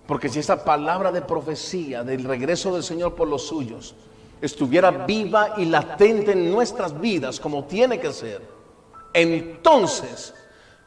Porque 0.10 0.30
si 0.30 0.40
esa 0.40 0.64
palabra 0.64 1.12
de 1.12 1.22
profecía 1.22 2.04
del 2.04 2.24
regreso 2.24 2.74
del 2.74 2.82
Señor 2.82 3.14
por 3.14 3.28
los 3.28 3.48
suyos 3.48 3.96
estuviera 4.42 4.90
viva 4.90 5.54
y 5.58 5.66
latente 5.66 6.32
en 6.32 6.52
nuestras 6.52 7.00
vidas 7.00 7.40
como 7.40 7.66
tiene 7.66 8.00
que 8.00 8.12
ser, 8.12 8.42
entonces 9.14 10.34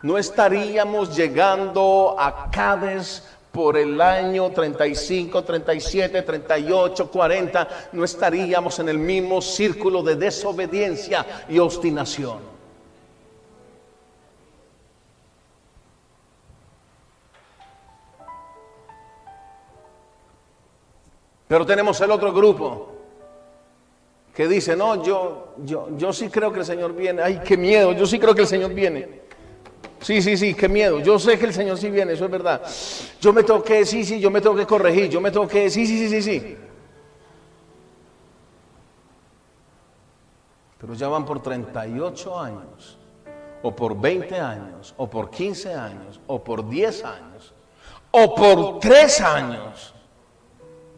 no 0.03 0.19
estaríamos 0.19 1.17
llegando 1.17 2.17
a 2.19 2.51
Cádiz 2.51 3.23
por 3.53 3.77
el 3.77 4.01
año 4.01 4.51
35, 4.51 5.45
37, 5.45 6.23
38, 6.23 7.11
40, 7.11 7.69
no 7.93 8.05
estaríamos 8.05 8.79
en 8.79 8.89
el 8.89 8.99
mismo 8.99 9.41
círculo 9.43 10.03
de 10.03 10.17
desobediencia 10.17 11.45
y 11.49 11.59
obstinación. 11.59 12.53
Pero 21.47 21.67
tenemos 21.67 22.01
el 22.01 22.11
otro 22.11 22.33
grupo 22.33 22.89
que 24.35 24.49
dice, 24.49 24.75
no, 24.75 25.05
yo, 25.05 25.55
yo, 25.59 25.89
yo 25.99 26.11
sí 26.15 26.31
creo 26.31 26.51
que 26.51 26.61
el 26.61 26.65
Señor 26.65 26.95
viene. 26.95 27.21
Ay, 27.21 27.43
qué 27.45 27.59
miedo, 27.59 27.93
yo 27.93 28.07
sí 28.07 28.19
creo 28.19 28.35
que 28.35 28.41
el 28.41 28.47
Señor 28.47 28.73
viene. 28.73 29.21
Sí, 30.03 30.21
sí, 30.21 30.37
sí, 30.37 30.55
qué 30.55 30.69
miedo. 30.69 30.99
Yo 30.99 31.19
sé 31.19 31.39
que 31.39 31.47
el 31.47 31.55
Señor 31.55 31.79
sí 31.79 31.91
viene, 31.91 32.13
eso 32.13 32.25
es 32.25 32.31
verdad. 32.31 32.63
Yo 33.21 33.33
me 33.33 33.43
tengo 33.43 33.63
que, 33.63 33.87
sí, 33.87 34.05
sí, 34.05 34.21
yo 34.21 34.31
me 34.31 34.41
tengo 34.41 34.57
que 34.57 34.67
corregir, 34.67 35.09
yo 35.09 35.21
me 35.21 35.31
tengo 35.31 35.47
que, 35.47 35.71
sí, 35.71 35.87
sí, 35.87 35.99
sí, 35.99 36.09
sí, 36.09 36.23
sí. 36.23 36.57
Pero 40.79 40.95
ya 40.95 41.07
van 41.07 41.25
por 41.25 41.41
38 41.41 42.41
años, 42.41 42.99
o 43.63 43.75
por 43.75 43.99
20 44.01 44.41
años, 44.41 44.93
o 44.97 45.09
por 45.09 45.31
15 45.31 45.73
años, 45.73 46.21
o 46.27 46.43
por 46.43 46.69
10 46.69 47.05
años, 47.05 47.55
o 48.11 48.35
por 48.35 48.81
3 48.81 49.21
años, 49.21 49.95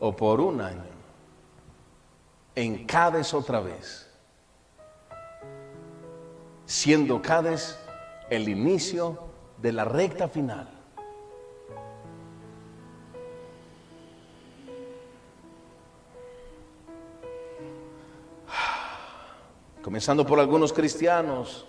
o 0.00 0.16
por 0.16 0.40
un 0.40 0.60
año 0.62 0.94
en 2.54 2.86
Cádiz 2.86 3.34
otra 3.34 3.60
vez, 3.60 4.08
siendo 6.64 7.20
Cádiz 7.20 7.76
el 8.30 8.48
inicio 8.48 9.18
de 9.60 9.72
la 9.72 9.84
recta 9.84 10.28
final. 10.28 10.68
Comenzando 19.82 20.24
por 20.24 20.40
algunos 20.40 20.72
cristianos, 20.72 21.66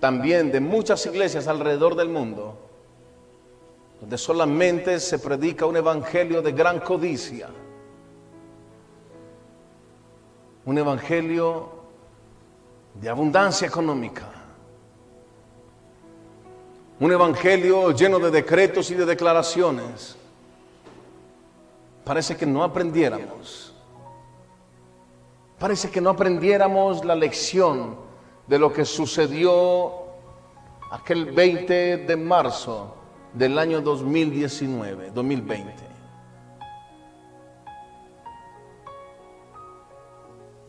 también 0.00 0.50
de 0.50 0.58
muchas 0.58 1.04
iglesias 1.06 1.46
alrededor 1.46 1.94
del 1.94 2.08
mundo, 2.08 2.58
donde 4.00 4.18
solamente 4.18 4.98
se 4.98 5.18
predica 5.18 5.66
un 5.66 5.76
evangelio 5.76 6.42
de 6.42 6.52
gran 6.52 6.80
codicia, 6.80 7.48
un 10.64 10.78
evangelio 10.78 11.68
de 13.00 13.08
abundancia 13.08 13.68
económica, 13.68 14.41
un 17.00 17.12
evangelio 17.12 17.90
lleno 17.92 18.18
de 18.18 18.30
decretos 18.30 18.90
y 18.90 18.94
de 18.94 19.04
declaraciones. 19.04 20.16
Parece 22.04 22.36
que 22.36 22.46
no 22.46 22.64
aprendiéramos, 22.64 23.72
parece 25.58 25.90
que 25.90 26.00
no 26.00 26.10
aprendiéramos 26.10 27.04
la 27.04 27.14
lección 27.14 27.96
de 28.46 28.58
lo 28.58 28.72
que 28.72 28.84
sucedió 28.84 30.02
aquel 30.90 31.32
20 31.32 31.98
de 31.98 32.16
marzo 32.16 32.96
del 33.32 33.58
año 33.58 33.80
2019, 33.80 35.10
2020. 35.12 35.74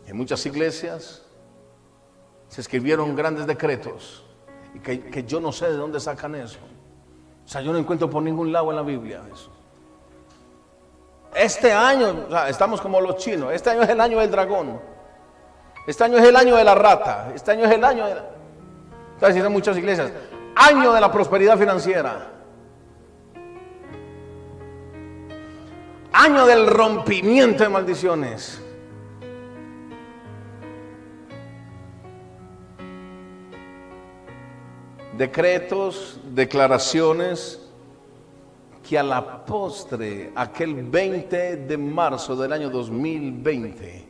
En 0.06 0.18
muchas 0.18 0.46
iglesias 0.46 1.24
se 2.48 2.62
escribieron 2.62 3.16
grandes 3.16 3.48
decretos 3.48 4.23
y 4.74 4.80
que, 4.80 5.24
yo 5.24 5.40
no 5.40 5.52
sé 5.52 5.68
de 5.68 5.78
dónde 5.78 6.00
sacan 6.00 6.36
eso. 6.36 6.60
O 7.46 7.48
sea, 7.48 7.62
yo 7.62 7.72
no 7.72 7.78
encuentro 7.78 8.10
por 8.10 8.24
ningún 8.24 8.52
lado 8.52 8.70
en 8.72 8.76
la 8.76 8.82
Biblia 8.82 9.22
eso. 9.32 9.52
Este 11.36 11.72
año, 11.72 12.28
estamos 12.48 12.80
como 12.80 13.02
los 13.02 13.18
chinos, 13.18 13.52
este 13.54 13.72
año 13.72 13.82
es 13.82 13.90
el 13.90 14.00
año 14.00 14.20
del 14.20 14.32
dragón. 14.32 14.80
Este 15.86 16.04
año 16.04 16.18
es 16.18 16.24
el 16.24 16.36
año 16.36 16.56
de 16.56 16.64
la 16.64 16.76
rata. 16.76 17.32
Este 17.36 17.52
año 17.52 17.66
es 17.66 17.72
el 17.72 17.84
año 17.84 18.08
de 18.08 18.16
la... 18.16 18.24
Está 19.16 19.28
diciendo 19.28 19.50
muchas 19.50 19.78
iglesias, 19.78 20.12
año 20.56 20.94
de 20.94 21.02
la 21.02 21.12
prosperidad 21.12 21.58
financiera. 21.58 22.30
Año 26.14 26.46
del 26.46 26.68
rompimiento 26.68 27.64
de 27.64 27.70
maldiciones. 27.70 28.62
Decretos, 35.18 36.20
declaraciones 36.34 37.60
que 38.88 38.98
a 38.98 39.04
la 39.04 39.46
postre, 39.46 40.32
aquel 40.36 40.74
20 40.84 41.58
de 41.58 41.78
marzo 41.78 42.36
del 42.36 42.52
año 42.52 42.70
2020, 42.70 44.08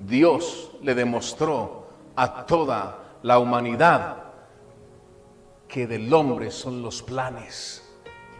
Dios 0.00 0.72
le 0.82 0.94
demostró 0.94 1.86
a 2.14 2.44
toda 2.44 3.18
la 3.22 3.38
humanidad 3.38 4.24
que 5.66 5.86
del 5.86 6.12
hombre 6.12 6.50
son 6.50 6.82
los 6.82 7.02
planes, 7.02 7.82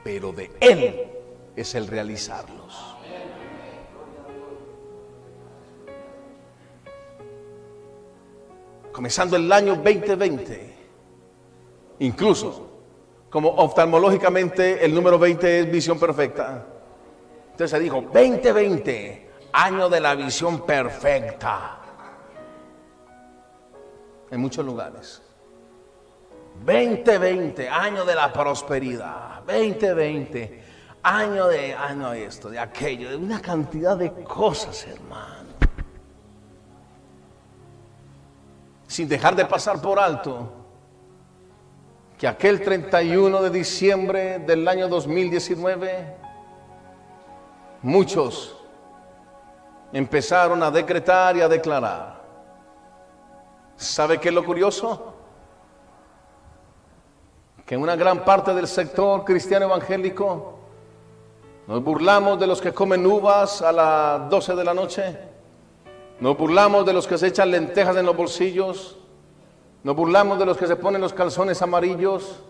pero 0.05 0.32
de 0.32 0.51
Él 0.61 1.11
es 1.57 1.74
el 1.74 1.86
realizarlos. 1.86 2.94
Comenzando 8.92 9.36
el 9.36 9.51
año 9.51 9.76
2020, 9.76 10.75
incluso 11.99 12.66
como 13.30 13.51
oftalmológicamente 13.51 14.84
el 14.84 14.94
número 14.94 15.18
20 15.18 15.61
es 15.61 15.70
visión 15.70 15.99
perfecta. 15.99 16.64
Entonces 17.51 17.70
se 17.70 17.80
dijo, 17.80 18.01
2020, 18.01 19.30
año 19.53 19.88
de 19.88 20.01
la 20.01 20.14
visión 20.14 20.64
perfecta. 20.64 21.78
En 24.30 24.40
muchos 24.40 24.64
lugares. 24.64 25.22
2020, 26.64 27.68
año 27.68 28.05
de 28.05 28.14
la 28.14 28.32
prosperidad. 28.32 29.42
2020, 29.47 30.64
año 31.03 31.47
de, 31.49 31.74
año 31.74 32.11
de 32.11 32.24
esto, 32.24 32.49
de 32.49 32.59
aquello, 32.59 33.11
de 33.11 33.16
una 33.16 33.40
cantidad 33.40 33.97
de 33.97 34.12
cosas, 34.24 34.86
hermano. 34.86 35.51
Sin 38.86 39.09
dejar 39.09 39.36
de 39.36 39.44
pasar 39.44 39.80
por 39.80 39.99
alto 39.99 40.55
que 42.18 42.26
aquel 42.26 42.62
31 42.62 43.42
de 43.42 43.50
diciembre 43.50 44.38
del 44.38 44.66
año 44.66 44.88
2019, 44.88 46.16
muchos 47.82 48.56
empezaron 49.92 50.62
a 50.62 50.70
decretar 50.70 51.36
y 51.36 51.42
a 51.42 51.48
declarar. 51.48 52.22
¿Sabe 53.76 54.18
qué 54.18 54.28
es 54.30 54.34
lo 54.34 54.44
curioso? 54.44 55.14
Que 57.66 57.74
en 57.74 57.82
una 57.82 57.96
gran 57.96 58.24
parte 58.24 58.54
del 58.54 58.66
sector 58.66 59.24
cristiano 59.24 59.66
evangélico 59.66 60.58
nos 61.66 61.82
burlamos 61.82 62.38
de 62.38 62.46
los 62.46 62.62
que 62.62 62.72
comen 62.72 63.04
uvas 63.04 63.60
a 63.60 63.72
las 63.72 64.30
12 64.30 64.54
de 64.54 64.64
la 64.64 64.72
noche. 64.72 65.18
Nos 66.20 66.38
burlamos 66.38 66.86
de 66.86 66.92
los 66.94 67.06
que 67.06 67.18
se 67.18 67.26
echan 67.26 67.50
lentejas 67.50 67.96
en 67.96 68.06
los 68.06 68.16
bolsillos. 68.16 68.96
Nos 69.87 69.95
burlamos 69.95 70.37
de 70.41 70.45
los 70.45 70.57
que 70.57 70.66
se 70.66 70.74
ponen 70.74 71.01
los 71.01 71.12
calzones 71.12 71.62
amarillos. 71.62 72.43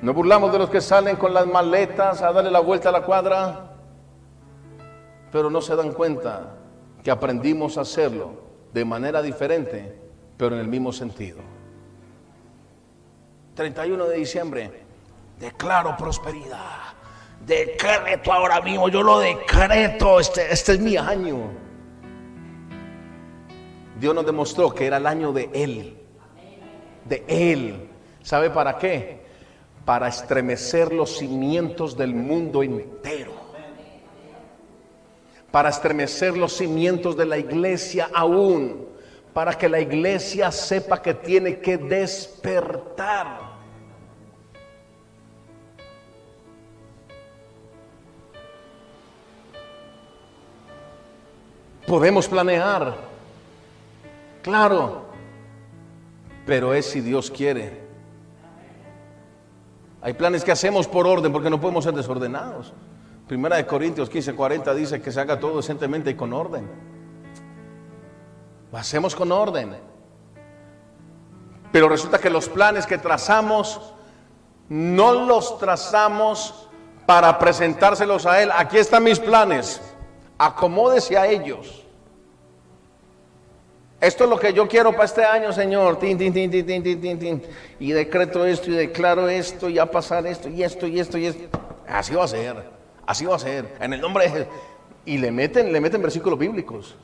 Nos 0.00 0.14
burlamos 0.14 0.50
de 0.50 0.58
los 0.58 0.70
que 0.70 0.80
salen 0.80 1.16
con 1.16 1.34
las 1.34 1.46
maletas 1.46 2.22
a 2.22 2.32
darle 2.32 2.50
la 2.50 2.60
vuelta 2.60 2.88
a 2.88 2.92
la 2.92 3.02
cuadra. 3.02 3.76
Pero 5.30 5.50
no 5.50 5.60
se 5.60 5.76
dan 5.76 5.92
cuenta 5.92 6.54
que 7.04 7.10
aprendimos 7.10 7.76
a 7.76 7.82
hacerlo 7.82 8.30
de 8.72 8.82
manera 8.86 9.20
diferente, 9.20 9.94
pero 10.38 10.54
en 10.54 10.62
el 10.62 10.68
mismo 10.68 10.90
sentido. 10.90 11.40
31 13.54 14.06
de 14.06 14.16
diciembre, 14.16 14.72
declaro 15.38 15.94
prosperidad. 15.98 16.94
Decreto 17.44 18.32
ahora 18.32 18.62
mismo, 18.62 18.88
yo 18.88 19.02
lo 19.02 19.18
decreto, 19.18 20.18
este, 20.18 20.50
este 20.50 20.72
es 20.72 20.80
mi 20.80 20.96
año. 20.96 21.67
Dios 23.98 24.14
nos 24.14 24.24
demostró 24.24 24.72
que 24.72 24.86
era 24.86 24.98
el 24.98 25.06
año 25.06 25.32
de 25.32 25.50
Él. 25.52 25.96
De 27.04 27.24
Él. 27.26 27.88
¿Sabe 28.22 28.50
para 28.50 28.78
qué? 28.78 29.26
Para 29.84 30.08
estremecer 30.08 30.92
los 30.92 31.18
cimientos 31.18 31.96
del 31.96 32.14
mundo 32.14 32.62
entero. 32.62 33.32
Para 35.50 35.70
estremecer 35.70 36.36
los 36.36 36.52
cimientos 36.52 37.16
de 37.16 37.26
la 37.26 37.38
iglesia 37.38 38.08
aún. 38.14 38.86
Para 39.32 39.54
que 39.54 39.68
la 39.68 39.80
iglesia 39.80 40.52
sepa 40.52 41.02
que 41.02 41.14
tiene 41.14 41.58
que 41.58 41.76
despertar. 41.76 43.48
Podemos 51.86 52.28
planear 52.28 53.07
Claro, 54.48 55.02
pero 56.46 56.72
es 56.72 56.86
si 56.86 57.02
Dios 57.02 57.30
quiere. 57.30 57.86
Hay 60.00 60.14
planes 60.14 60.42
que 60.42 60.50
hacemos 60.50 60.88
por 60.88 61.06
orden 61.06 61.30
porque 61.30 61.50
no 61.50 61.60
podemos 61.60 61.84
ser 61.84 61.92
desordenados. 61.92 62.72
Primera 63.26 63.56
de 63.56 63.66
Corintios 63.66 64.08
15, 64.08 64.34
40 64.34 64.74
dice 64.74 65.02
que 65.02 65.12
se 65.12 65.20
haga 65.20 65.38
todo 65.38 65.58
decentemente 65.58 66.08
y 66.08 66.14
con 66.14 66.32
orden. 66.32 66.66
Lo 68.72 68.78
hacemos 68.78 69.14
con 69.14 69.30
orden. 69.32 69.76
Pero 71.70 71.90
resulta 71.90 72.18
que 72.18 72.30
los 72.30 72.48
planes 72.48 72.86
que 72.86 72.96
trazamos 72.96 73.92
no 74.70 75.26
los 75.26 75.58
trazamos 75.58 76.70
para 77.04 77.38
presentárselos 77.38 78.24
a 78.24 78.42
Él. 78.42 78.50
Aquí 78.56 78.78
están 78.78 79.04
mis 79.04 79.20
planes. 79.20 79.78
Acomódese 80.38 81.18
a 81.18 81.26
ellos. 81.26 81.77
Esto 84.00 84.24
es 84.24 84.30
lo 84.30 84.38
que 84.38 84.52
yo 84.52 84.68
quiero 84.68 84.92
para 84.92 85.04
este 85.04 85.24
año, 85.24 85.52
Señor. 85.52 85.98
y 87.80 87.92
decreto 87.92 88.46
esto 88.46 88.70
y 88.70 88.74
declaro 88.74 89.28
esto 89.28 89.68
y 89.68 89.78
a 89.78 89.90
pasar 89.90 90.26
esto 90.26 90.48
y 90.48 90.62
esto 90.62 90.86
y 90.86 91.00
esto 91.00 91.18
y 91.18 91.26
esto. 91.26 91.58
Así 91.88 92.14
va 92.14 92.24
a 92.24 92.28
ser. 92.28 92.56
Así 93.06 93.24
va 93.24 93.36
a 93.36 93.38
ser. 93.38 93.76
En 93.80 93.92
el 93.92 94.00
nombre 94.00 94.24
de 94.24 94.30
Jesús. 94.30 94.46
Y 95.04 95.18
le 95.18 95.32
meten, 95.32 95.72
le 95.72 95.80
meten 95.80 96.00
versículos 96.00 96.38
bíblicos. 96.38 96.94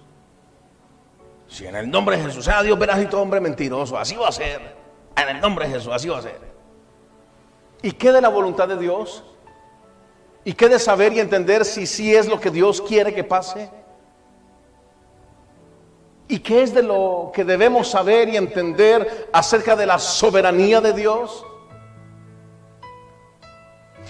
Si 1.48 1.66
en 1.66 1.74
el 1.74 1.90
nombre 1.90 2.16
de 2.16 2.24
Jesús 2.24 2.44
sea 2.44 2.62
Dios 2.62 2.78
verás 2.78 3.02
y 3.02 3.06
todo 3.06 3.22
hombre 3.22 3.40
mentiroso. 3.40 3.98
Así 3.98 4.14
va 4.14 4.28
a 4.28 4.32
ser. 4.32 4.60
En 5.16 5.36
el 5.36 5.40
nombre 5.40 5.66
de 5.66 5.74
Jesús, 5.74 5.92
así 5.92 6.08
va 6.08 6.18
a 6.18 6.22
ser. 6.22 6.38
¿Y 7.82 7.92
qué 7.92 8.12
de 8.12 8.20
la 8.20 8.28
voluntad 8.28 8.68
de 8.68 8.76
Dios? 8.76 9.24
¿Y 10.44 10.52
qué 10.52 10.68
de 10.68 10.78
saber 10.78 11.12
y 11.12 11.20
entender 11.20 11.64
si 11.64 11.86
sí 11.86 12.14
es 12.14 12.28
lo 12.28 12.40
que 12.40 12.50
Dios 12.50 12.80
quiere 12.82 13.14
que 13.14 13.24
pase? 13.24 13.70
¿Y 16.26 16.38
qué 16.38 16.62
es 16.62 16.72
de 16.72 16.82
lo 16.82 17.30
que 17.34 17.44
debemos 17.44 17.88
saber 17.88 18.28
y 18.28 18.36
entender 18.36 19.28
acerca 19.32 19.76
de 19.76 19.86
la 19.86 19.98
soberanía 19.98 20.80
de 20.80 20.92
Dios? 20.94 21.44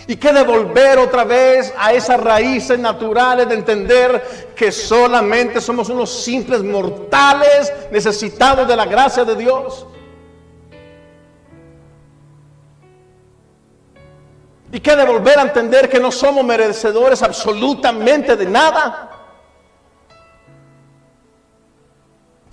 Y 0.06 0.16
que 0.16 0.32
devolver 0.32 0.98
otra 0.98 1.24
vez 1.24 1.72
a 1.78 1.92
esas 1.92 2.20
raíces 2.20 2.78
naturales 2.78 3.48
de 3.48 3.54
entender 3.54 4.52
que 4.54 4.70
solamente 4.70 5.60
somos 5.60 5.88
unos 5.88 6.22
simples 6.22 6.62
mortales 6.62 7.72
necesitados 7.90 8.68
de 8.68 8.76
la 8.76 8.84
gracia 8.84 9.24
de 9.24 9.34
Dios. 9.34 9.86
Y 14.70 14.78
que 14.80 14.94
devolver 14.94 15.38
a 15.38 15.42
entender 15.42 15.88
que 15.88 16.00
no 16.00 16.12
somos 16.12 16.44
merecedores 16.44 17.22
absolutamente 17.22 18.36
de 18.36 18.46
nada. 18.46 19.13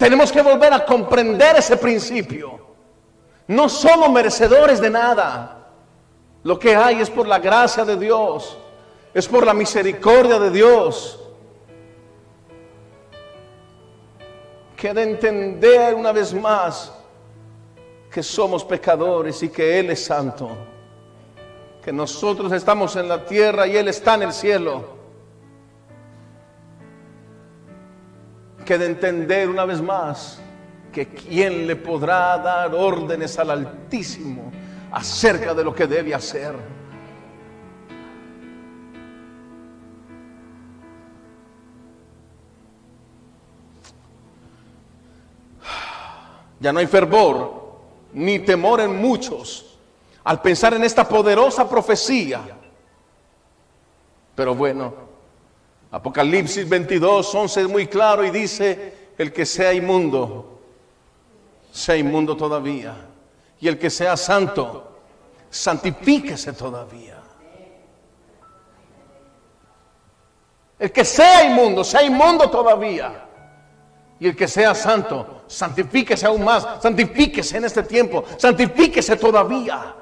Tenemos 0.02 0.32
que 0.32 0.42
volver 0.42 0.74
a 0.74 0.84
comprender 0.84 1.58
ese 1.58 1.78
principio. 1.78 2.60
No 3.46 3.70
somos 3.70 4.10
merecedores 4.10 4.82
de 4.82 4.90
nada. 4.90 5.68
Lo 6.42 6.58
que 6.58 6.76
hay 6.76 7.02
es 7.02 7.10
por 7.12 7.28
la 7.28 7.38
gracia 7.38 7.86
de 7.86 7.96
Dios, 7.96 8.58
es 9.14 9.28
por 9.28 9.46
la 9.46 9.54
misericordia 9.54 10.40
de 10.40 10.50
Dios. 10.50 11.20
Que 14.76 14.92
de 14.92 15.04
entender 15.04 15.94
una 15.94 16.12
vez 16.12 16.34
más 16.34 16.92
que 18.12 18.24
somos 18.24 18.66
pecadores 18.66 19.44
y 19.44 19.50
que 19.50 19.78
Él 19.78 19.92
es 19.92 20.04
santo. 20.04 20.50
Que 21.86 21.94
nosotros 21.94 22.52
estamos 22.54 22.96
en 22.96 23.08
la 23.08 23.24
tierra 23.24 23.68
y 23.68 23.78
Él 23.78 23.88
está 23.88 24.16
en 24.16 24.24
el 24.24 24.34
cielo. 24.34 25.01
Que 28.66 28.78
de 28.78 28.86
entender 28.86 29.50
una 29.50 29.66
vez 29.66 29.82
más 29.82 30.40
que 30.92 31.08
quién 31.08 31.68
le 31.68 31.76
podrá 31.76 32.38
dar 32.38 32.74
órdenes 32.76 33.38
al 33.40 33.52
Altísimo 33.52 34.52
acerca 34.92 35.54
de 35.54 35.64
lo 35.64 35.74
que 35.74 35.88
debe 35.88 36.14
hacer. 36.14 36.54
Ya 46.60 46.72
no 46.72 46.80
hay 46.80 46.88
fervor 46.88 47.80
ni 48.14 48.40
temor 48.40 48.82
en 48.82 48.96
muchos 48.96 49.80
al 50.24 50.42
pensar 50.42 50.74
en 50.76 50.84
esta 50.84 51.08
poderosa 51.08 51.68
profecía. 51.68 52.42
Pero 54.36 54.54
bueno, 54.54 54.94
Apocalipsis 55.92 56.68
22, 56.68 57.36
11 57.36 57.62
es 57.62 57.68
muy 57.68 57.88
claro 57.88 58.24
y 58.26 58.32
dice, 58.32 59.12
el 59.18 59.34
que 59.34 59.46
sea 59.46 59.74
inmundo, 59.74 60.60
sea 61.72 61.98
inmundo 61.98 62.36
todavía 62.36 62.96
y 63.60 63.68
el 63.68 63.78
que 63.78 63.90
sea 63.90 64.16
santo, 64.16 65.00
santifíquese 65.50 66.54
todavía. 66.54 67.18
El 70.80 70.92
que 70.92 71.06
sea 71.06 71.44
inmundo, 71.44 71.84
sea 71.84 72.02
inmundo 72.02 72.50
todavía. 72.50 73.28
Y 74.20 74.28
el 74.28 74.36
que 74.36 74.48
sea 74.48 74.74
santo, 74.74 75.44
santifíquese 75.48 76.26
aún 76.26 76.44
más, 76.44 76.66
santifíquese 76.82 77.58
en 77.58 77.66
este 77.66 77.84
tiempo, 77.84 78.24
santifíquese 78.38 79.16
todavía. 79.16 79.96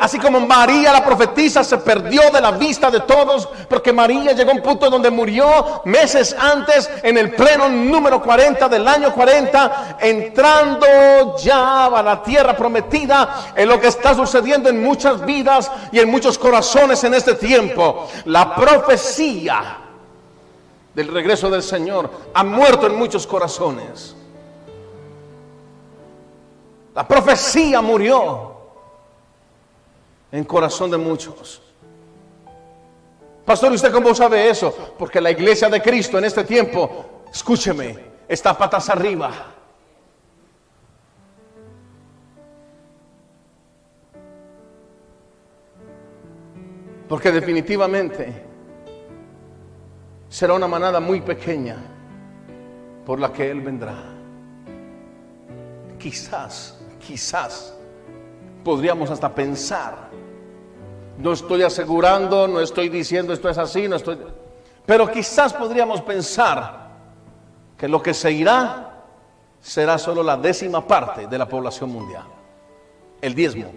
Así 0.00 0.18
como 0.18 0.40
María 0.40 0.92
la 0.92 1.04
profetisa 1.04 1.62
se 1.62 1.76
perdió 1.76 2.30
de 2.30 2.40
la 2.40 2.52
vista 2.52 2.90
de 2.90 3.00
todos, 3.00 3.46
porque 3.68 3.92
María 3.92 4.32
llegó 4.32 4.50
a 4.50 4.54
un 4.54 4.62
punto 4.62 4.88
donde 4.88 5.10
murió 5.10 5.82
meses 5.84 6.34
antes, 6.38 6.90
en 7.02 7.18
el 7.18 7.32
pleno 7.34 7.68
número 7.68 8.22
40 8.22 8.66
del 8.70 8.88
año 8.88 9.12
40, 9.12 9.98
entrando 10.00 11.36
ya 11.36 11.86
a 11.86 12.02
la 12.02 12.22
tierra 12.22 12.56
prometida, 12.56 13.52
en 13.54 13.68
lo 13.68 13.78
que 13.78 13.88
está 13.88 14.14
sucediendo 14.14 14.70
en 14.70 14.82
muchas 14.82 15.24
vidas 15.24 15.70
y 15.92 15.98
en 15.98 16.10
muchos 16.10 16.38
corazones 16.38 17.04
en 17.04 17.12
este 17.12 17.34
tiempo. 17.34 18.08
La 18.24 18.54
profecía 18.54 19.78
del 20.94 21.08
regreso 21.08 21.50
del 21.50 21.62
Señor 21.62 22.10
ha 22.32 22.42
muerto 22.42 22.86
en 22.86 22.96
muchos 22.96 23.26
corazones. 23.26 24.16
La 26.94 27.06
profecía 27.06 27.82
murió 27.82 28.53
en 30.34 30.42
corazón 30.42 30.90
de 30.90 30.98
muchos. 30.98 31.62
Pastor, 33.44 33.70
¿usted 33.72 33.92
cómo 33.92 34.12
sabe 34.16 34.50
eso? 34.50 34.94
Porque 34.98 35.20
la 35.20 35.30
iglesia 35.30 35.68
de 35.68 35.80
Cristo 35.80 36.18
en 36.18 36.24
este 36.24 36.42
tiempo, 36.42 37.22
escúcheme, 37.32 37.96
está 38.26 38.58
patas 38.58 38.88
arriba. 38.88 39.30
Porque 47.08 47.30
definitivamente 47.30 48.44
será 50.28 50.54
una 50.54 50.66
manada 50.66 50.98
muy 50.98 51.20
pequeña 51.20 51.76
por 53.06 53.20
la 53.20 53.32
que 53.32 53.52
Él 53.52 53.60
vendrá. 53.60 54.02
Quizás, 55.96 56.76
quizás 56.98 57.72
podríamos 58.64 59.10
hasta 59.10 59.32
pensar 59.32 60.03
no 61.18 61.32
estoy 61.32 61.62
asegurando, 61.62 62.48
no 62.48 62.60
estoy 62.60 62.88
diciendo 62.88 63.32
esto 63.32 63.48
es 63.48 63.58
así, 63.58 63.88
no 63.88 63.96
estoy... 63.96 64.18
Pero 64.86 65.10
quizás 65.10 65.52
podríamos 65.54 66.02
pensar 66.02 66.90
que 67.78 67.88
lo 67.88 68.02
que 68.02 68.12
se 68.12 68.32
irá 68.32 69.04
será 69.60 69.96
solo 69.98 70.22
la 70.22 70.36
décima 70.36 70.86
parte 70.86 71.26
de 71.26 71.38
la 71.38 71.48
población 71.48 71.90
mundial, 71.90 72.24
el 73.20 73.34
diezmo. 73.34 73.70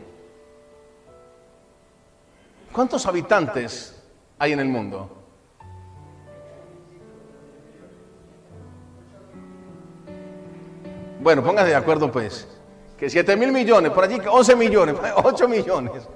¿Cuántos 2.71 3.05
habitantes 3.05 4.03
hay 4.37 4.51
en 4.51 4.59
el 4.59 4.67
mundo? 4.67 5.09
Bueno, 11.19 11.43
pónganse 11.43 11.71
de 11.71 11.75
acuerdo 11.75 12.11
pues, 12.11 12.47
que 12.97 13.09
7 13.09 13.35
mil 13.35 13.51
millones, 13.51 13.91
por 13.91 14.03
allí 14.03 14.19
11 14.29 14.55
millones, 14.55 14.95
8 15.23 15.47
millones. 15.47 16.07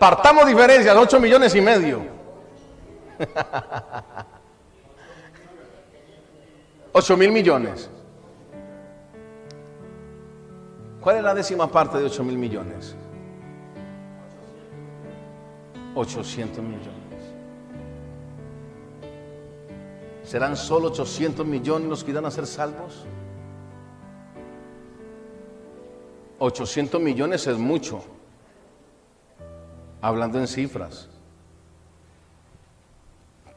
Partamos 0.00 0.46
diferencias, 0.46 0.96
8 0.96 1.20
millones 1.20 1.54
y 1.54 1.60
medio. 1.60 2.00
8 6.92 7.16
mil 7.18 7.30
millones. 7.30 7.90
¿Cuál 11.02 11.18
es 11.18 11.22
la 11.22 11.34
décima 11.34 11.70
parte 11.70 11.98
de 11.98 12.04
8 12.06 12.24
mil 12.24 12.38
millones? 12.38 12.96
800 15.94 16.64
millones. 16.64 16.88
¿Serán 20.24 20.56
solo 20.56 20.88
800 20.88 21.44
millones 21.44 21.90
los 21.90 22.02
que 22.02 22.12
irán 22.12 22.24
a 22.24 22.30
ser 22.30 22.46
salvos? 22.46 23.04
800 26.38 26.98
millones 27.02 27.46
es 27.46 27.58
mucho 27.58 28.02
hablando 30.00 30.38
en 30.38 30.46
cifras. 30.46 31.08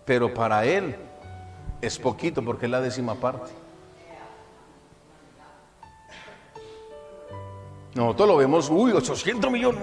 Pero 0.05 0.33
para 0.33 0.65
él 0.65 0.95
es 1.81 1.97
poquito 1.97 2.43
porque 2.43 2.65
es 2.65 2.71
la 2.71 2.81
décima 2.81 3.15
parte. 3.15 3.51
Nosotros 7.95 8.27
lo 8.27 8.37
vemos, 8.37 8.69
uy, 8.69 8.91
800 8.91 9.51
millones. 9.51 9.81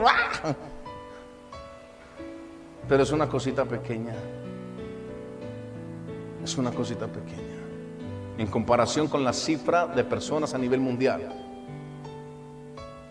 Pero 2.89 3.03
es 3.05 3.13
una 3.13 3.29
cosita 3.29 3.65
pequeña. 3.65 4.15
Es 6.43 6.59
una 6.59 6.73
cosita 6.73 7.07
pequeña. 7.07 7.61
En 8.37 8.49
comparación 8.49 9.07
con 9.07 9.23
la 9.23 9.33
cifra 9.33 9.87
de 9.87 10.03
personas 10.03 10.55
a 10.55 10.59
nivel 10.59 10.81
mundial. 10.81 11.33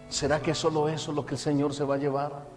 ¿Será 0.10 0.42
que 0.42 0.54
solo 0.54 0.90
eso 0.90 1.12
es 1.12 1.16
lo 1.16 1.26
que 1.26 1.36
el 1.36 1.40
Señor 1.40 1.74
se 1.74 1.86
va 1.86 1.96
a 1.96 1.98
llevar? 1.98 2.49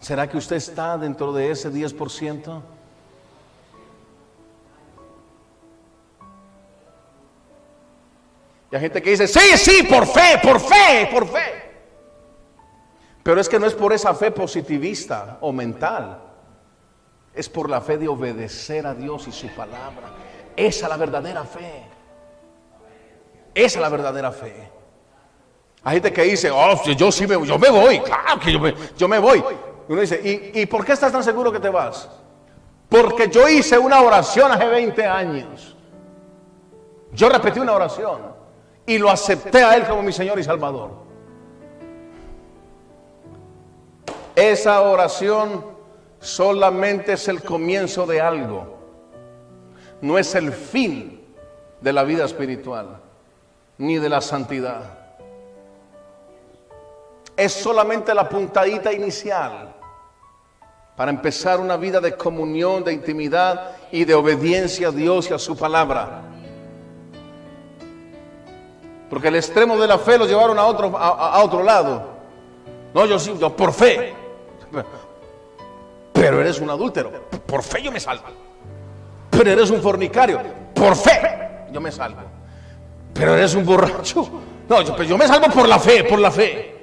¿Será 0.00 0.28
que 0.28 0.36
usted 0.36 0.56
está 0.56 0.98
dentro 0.98 1.32
de 1.32 1.50
ese 1.50 1.70
10%? 1.70 2.62
Y 8.70 8.74
hay 8.74 8.80
gente 8.80 9.00
que 9.00 9.10
dice, 9.10 9.28
sí, 9.28 9.56
sí, 9.56 9.82
por 9.84 10.06
fe, 10.06 10.40
por 10.42 10.60
fe, 10.60 11.08
por 11.12 11.28
fe. 11.28 11.64
Pero 13.22 13.40
es 13.40 13.48
que 13.48 13.58
no 13.58 13.66
es 13.66 13.74
por 13.74 13.92
esa 13.92 14.14
fe 14.14 14.30
positivista 14.30 15.38
o 15.40 15.52
mental. 15.52 16.20
Es 17.32 17.48
por 17.48 17.70
la 17.70 17.80
fe 17.80 17.96
de 17.96 18.08
obedecer 18.08 18.86
a 18.86 18.94
Dios 18.94 19.26
y 19.28 19.32
su 19.32 19.48
palabra. 19.48 20.10
Esa 20.56 20.86
es 20.86 20.90
la 20.90 20.96
verdadera 20.96 21.44
fe. 21.44 21.84
Esa 23.54 23.78
es 23.78 23.80
la 23.80 23.88
verdadera 23.88 24.32
fe. 24.32 24.70
Hay 25.84 25.94
gente 25.94 26.12
que 26.12 26.22
dice, 26.22 26.50
oh, 26.50 26.82
yo 26.96 27.12
sí 27.12 27.26
me, 27.26 27.46
yo 27.46 27.58
me 27.58 27.70
voy, 27.70 28.00
claro 28.00 28.40
que 28.40 28.52
yo 28.52 28.58
me, 28.58 28.74
yo 28.96 29.06
me 29.06 29.18
voy. 29.18 29.42
Uno 29.88 30.00
dice, 30.00 30.50
¿y, 30.54 30.66
por 30.66 30.84
qué 30.84 30.92
estás 30.92 31.12
tan 31.12 31.22
seguro 31.22 31.52
que 31.52 31.60
te 31.60 31.68
vas? 31.68 32.08
Porque 32.88 33.28
yo 33.28 33.48
hice 33.48 33.78
una 33.78 34.00
oración 34.00 34.50
hace 34.50 34.66
20 34.66 35.04
años. 35.04 35.76
Yo 37.12 37.28
repetí 37.28 37.60
una 37.60 37.72
oración. 37.72 38.34
y 38.86 38.98
lo 38.98 39.08
acepté 39.08 39.64
a 39.64 39.76
Él 39.76 39.84
como 39.86 40.02
mi 40.02 40.12
Señor 40.12 40.38
y 40.38 40.44
Salvador. 40.44 40.90
Esa 44.36 44.82
oración 44.82 45.64
solamente 46.20 47.12
es 47.12 47.28
el 47.28 47.42
comienzo 47.42 48.04
de 48.04 48.20
algo, 48.20 48.78
no 50.00 50.18
es 50.18 50.34
el 50.34 50.52
fin 50.52 51.24
de 51.80 51.92
la 51.92 52.02
vida 52.02 52.24
espiritual 52.24 53.00
ni 53.78 53.98
de 53.98 54.08
la 54.08 54.20
santidad. 54.20 55.03
Es 57.36 57.52
solamente 57.52 58.14
la 58.14 58.28
puntadita 58.28 58.92
inicial 58.92 59.74
para 60.96 61.10
empezar 61.10 61.58
una 61.58 61.76
vida 61.76 62.00
de 62.00 62.16
comunión, 62.16 62.84
de 62.84 62.92
intimidad 62.92 63.72
y 63.90 64.04
de 64.04 64.14
obediencia 64.14 64.88
a 64.88 64.90
Dios 64.92 65.30
y 65.30 65.34
a 65.34 65.38
su 65.38 65.56
palabra. 65.56 66.22
Porque 69.10 69.28
el 69.28 69.36
extremo 69.36 69.76
de 69.76 69.86
la 69.86 69.98
fe 69.98 70.18
lo 70.18 70.26
llevaron 70.26 70.58
a 70.58 70.64
otro, 70.66 70.96
a, 70.96 71.42
otro 71.42 71.62
lado. 71.62 72.14
No, 72.92 73.06
yo 73.06 73.18
sí, 73.18 73.34
yo 73.38 73.54
por 73.54 73.72
fe. 73.72 74.14
Pero 76.12 76.40
eres 76.40 76.60
un 76.60 76.70
adúltero. 76.70 77.10
Por 77.46 77.62
fe 77.62 77.82
yo 77.82 77.90
me 77.90 78.00
salvo. 78.00 78.24
Pero 79.30 79.50
eres 79.50 79.70
un 79.70 79.82
fornicario. 79.82 80.40
Por 80.74 80.96
fe 80.96 81.66
yo 81.72 81.80
me 81.80 81.90
salvo. 81.90 82.22
Pero 83.12 83.36
eres 83.36 83.54
un 83.54 83.64
borracho. 83.64 84.28
No, 84.68 84.82
yo, 84.82 85.02
yo 85.02 85.18
me 85.18 85.26
salvo 85.26 85.48
por 85.48 85.68
la 85.68 85.78
fe, 85.78 86.04
por 86.04 86.18
la 86.18 86.30
fe. 86.30 86.73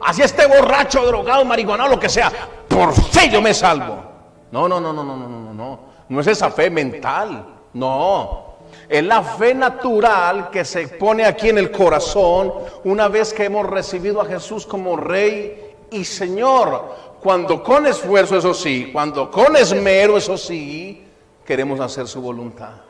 Así 0.00 0.22
esté 0.22 0.46
borracho, 0.46 1.04
drogado, 1.06 1.44
marihuana, 1.44 1.88
lo 1.88 1.98
que 1.98 2.08
sea. 2.08 2.30
Por 2.68 2.94
fe 2.94 3.28
yo 3.30 3.42
me 3.42 3.54
salvo. 3.54 4.02
No, 4.50 4.68
no, 4.68 4.80
no, 4.80 4.92
no, 4.92 5.02
no, 5.02 5.16
no, 5.16 5.28
no, 5.28 5.54
no. 5.54 5.80
No 6.08 6.20
es 6.20 6.26
esa 6.26 6.50
fe 6.50 6.70
mental. 6.70 7.44
No. 7.74 8.48
Es 8.88 9.04
la 9.04 9.22
fe 9.22 9.54
natural 9.54 10.50
que 10.50 10.64
se 10.64 10.88
pone 10.88 11.24
aquí 11.24 11.48
en 11.50 11.58
el 11.58 11.70
corazón 11.70 12.52
una 12.84 13.08
vez 13.08 13.32
que 13.32 13.44
hemos 13.44 13.66
recibido 13.66 14.20
a 14.20 14.24
Jesús 14.24 14.66
como 14.66 14.96
Rey 14.96 15.74
y 15.90 16.04
Señor. 16.04 16.94
Cuando 17.20 17.62
con 17.62 17.86
esfuerzo, 17.86 18.38
eso 18.38 18.54
sí, 18.54 18.90
cuando 18.92 19.30
con 19.30 19.56
esmero, 19.56 20.16
eso 20.16 20.38
sí, 20.38 21.04
queremos 21.44 21.80
hacer 21.80 22.06
su 22.06 22.20
voluntad. 22.20 22.87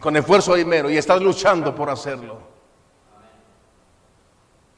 Con 0.00 0.16
esfuerzo 0.16 0.56
y 0.56 0.60
esmero 0.60 0.90
y 0.90 0.96
estás 0.96 1.20
luchando 1.20 1.74
por 1.74 1.90
hacerlo. 1.90 2.38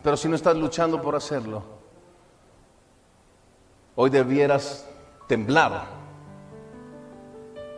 Pero 0.03 0.17
si 0.17 0.29
no 0.29 0.37
estás 0.37 0.57
luchando 0.57 1.01
por 1.01 1.15
hacerlo, 1.15 1.63
hoy 3.97 4.09
debieras 4.09 4.89
temblar. 5.27 5.85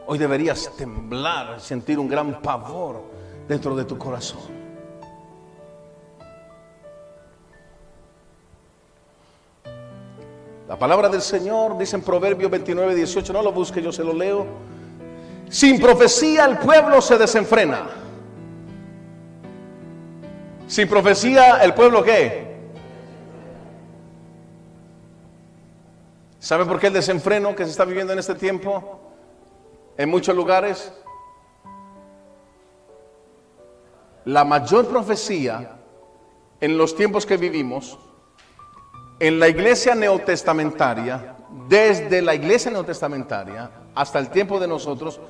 Hoy 0.07 0.19
deberías 0.19 0.71
temblar, 0.77 1.61
sentir 1.61 1.99
un 1.99 2.09
gran 2.09 2.41
pavor 2.41 3.03
dentro 3.49 3.75
de 3.75 3.85
tu 3.85 3.99
corazón. 3.99 4.63
La 10.69 10.79
palabra 10.79 11.09
del 11.09 11.23
Señor 11.23 11.77
dice 11.77 11.97
en 11.97 12.03
Proverbios 12.03 12.51
29, 12.51 12.95
18, 12.95 13.33
no 13.33 13.43
lo 13.43 13.53
busque, 13.53 13.83
yo 13.83 13.93
se 13.93 14.03
lo 14.03 14.13
leo. 14.13 14.47
Sin 15.53 15.79
profecía 15.79 16.47
el 16.47 16.57
pueblo 16.57 17.03
se 17.03 17.19
desenfrena. 17.19 17.87
Sin 20.67 20.89
profecía 20.89 21.63
el 21.63 21.75
pueblo 21.75 22.03
qué? 22.03 22.57
¿Sabe 26.39 26.65
por 26.65 26.81
qué 26.81 26.87
el 26.87 26.95
desenfreno 26.95 27.55
que 27.55 27.67
se 27.67 27.71
está 27.71 27.85
viviendo 27.85 28.15
en 28.15 28.19
este 28.19 28.35
tiempo? 28.35 28.99
En 29.99 30.09
muchos 30.09 30.35
lugares. 30.35 30.91
La 34.25 34.47
mayor 34.47 34.89
profecía 34.89 35.77
en 36.63 36.79
los 36.79 36.97
tiempos 36.97 37.27
que 37.27 37.37
vivimos, 37.37 37.99
en 39.21 39.39
la 39.39 39.49
iglesia 39.49 39.95
neotestamentaria, 39.95 41.37
desde 41.69 42.23
la 42.23 42.35
iglesia 42.35 42.71
neotestamentaria 42.71 43.71
hasta 43.95 44.19
el 44.19 44.31
tiempo 44.31 44.59
de 44.59 44.67
nosotros, 44.67 45.21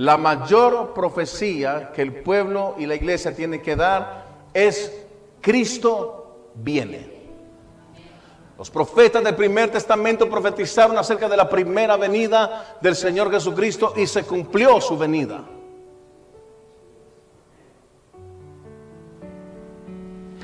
la 0.00 0.16
mayor 0.16 0.94
profecía 0.94 1.92
que 1.94 2.00
el 2.00 2.22
pueblo 2.22 2.74
y 2.78 2.86
la 2.86 2.94
iglesia 2.94 3.36
tienen 3.36 3.60
que 3.60 3.76
dar 3.76 4.24
es 4.54 5.04
Cristo 5.42 6.52
viene. 6.54 7.20
Los 8.56 8.70
profetas 8.70 9.22
del 9.22 9.36
primer 9.36 9.70
testamento 9.70 10.26
profetizaron 10.30 10.96
acerca 10.96 11.28
de 11.28 11.36
la 11.36 11.50
primera 11.50 11.98
venida 11.98 12.78
del 12.80 12.96
Señor 12.96 13.30
Jesucristo 13.30 13.92
y 13.94 14.06
se 14.06 14.22
cumplió 14.22 14.80
su 14.80 14.96
venida. 14.96 15.44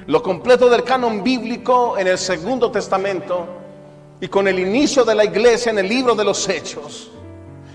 Lo 0.07 0.22
completo 0.22 0.68
del 0.68 0.84
canon 0.84 1.24
bíblico 1.24 1.96
en 1.96 2.09
el 2.09 2.18
segundo 2.18 2.70
testamento 2.70 3.46
y 4.20 4.28
con 4.28 4.48
el 4.48 4.59
inicio 4.59 5.02
de 5.02 5.14
la 5.14 5.24
iglesia 5.24 5.70
en 5.70 5.78
el 5.78 5.88
libro 5.88 6.14
de 6.14 6.24
los 6.24 6.46
hechos 6.46 7.12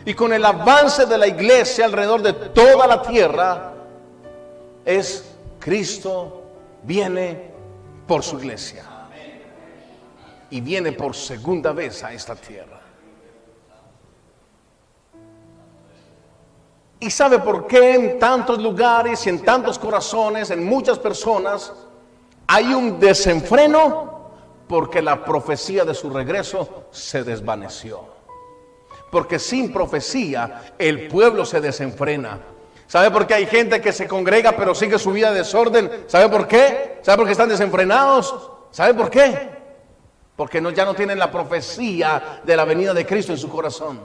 y 0.06 0.14
con 0.14 0.34
el 0.34 0.44
avance 0.44 1.06
de 1.06 1.18
la 1.18 1.28
iglesia 1.28 1.86
alrededor 1.86 2.22
de 2.22 2.34
toda 2.34 2.88
la 2.88 3.02
tierra 3.02 3.74
es 4.84 5.26
Cristo 5.60 6.44
viene 6.84 7.52
por 8.08 8.24
su 8.24 8.40
iglesia 8.40 8.86
y 10.50 10.60
viene 10.60 10.92
por 10.92 11.16
segunda 11.16 11.72
vez 11.72 12.04
a 12.04 12.12
esta 12.12 12.36
tierra. 12.36 12.80
¿Y 17.00 17.10
sabe 17.10 17.40
por 17.40 17.66
qué 17.66 17.96
en 17.96 18.20
tantos 18.20 18.62
lugares 18.62 19.26
y 19.26 19.30
en 19.30 19.44
tantos 19.44 19.80
corazones, 19.80 20.52
en 20.52 20.64
muchas 20.64 21.00
personas, 21.00 21.74
hay 22.46 22.74
un 22.74 23.00
desenfreno? 23.00 24.22
Porque 24.68 25.02
la 25.02 25.26
profecía 25.26 25.84
de 25.84 25.96
su 25.96 26.12
regreso 26.12 26.86
se 26.92 27.24
desvaneció. 27.24 28.11
Porque 29.12 29.38
sin 29.38 29.74
profecía 29.74 30.74
el 30.80 31.10
pueblo 31.10 31.46
se 31.46 31.60
desenfrena. 31.60 32.40
¿Sabe 32.88 33.12
por 33.12 33.28
qué 33.28 33.36
hay 33.36 33.46
gente 33.46 33.82
que 33.82 33.92
se 33.92 34.08
congrega 34.08 34.54
pero 34.54 34.74
sigue 34.74 34.98
su 34.98 35.12
vida 35.12 35.32
de 35.32 35.40
desorden? 35.40 36.06
¿Sabe 36.08 36.30
por 36.30 36.48
qué? 36.48 37.00
¿Sabe 37.02 37.18
por 37.18 37.26
qué 37.26 37.34
están 37.34 37.50
desenfrenados? 37.50 38.52
¿Sabe 38.72 38.94
por 38.94 39.10
qué? 39.10 39.50
Porque 40.36 40.62
ya 40.74 40.86
no 40.86 40.94
tienen 40.94 41.20
la 41.20 41.30
profecía 41.30 42.42
de 42.44 42.56
la 42.56 42.66
venida 42.66 42.94
de 42.94 43.06
Cristo 43.06 43.34
en 43.34 43.38
su 43.38 43.50
corazón. 43.50 44.00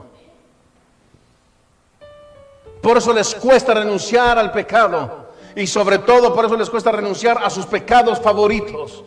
Por 2.83 2.99
eso 2.99 3.13
les 3.13 3.35
cuesta 3.37 3.75
renunciar 3.75 4.39
al 4.39 4.53
pecado. 4.53 5.27
Y 5.55 5.67
sobre 5.67 5.99
todo 5.99 6.35
por 6.35 6.45
eso 6.45 6.57
les 6.57 6.69
cuesta 6.69 6.93
renunciar 6.93 7.39
a 7.43 7.49
sus 7.49 7.67
pecados 7.67 8.21
favoritos. 8.21 9.05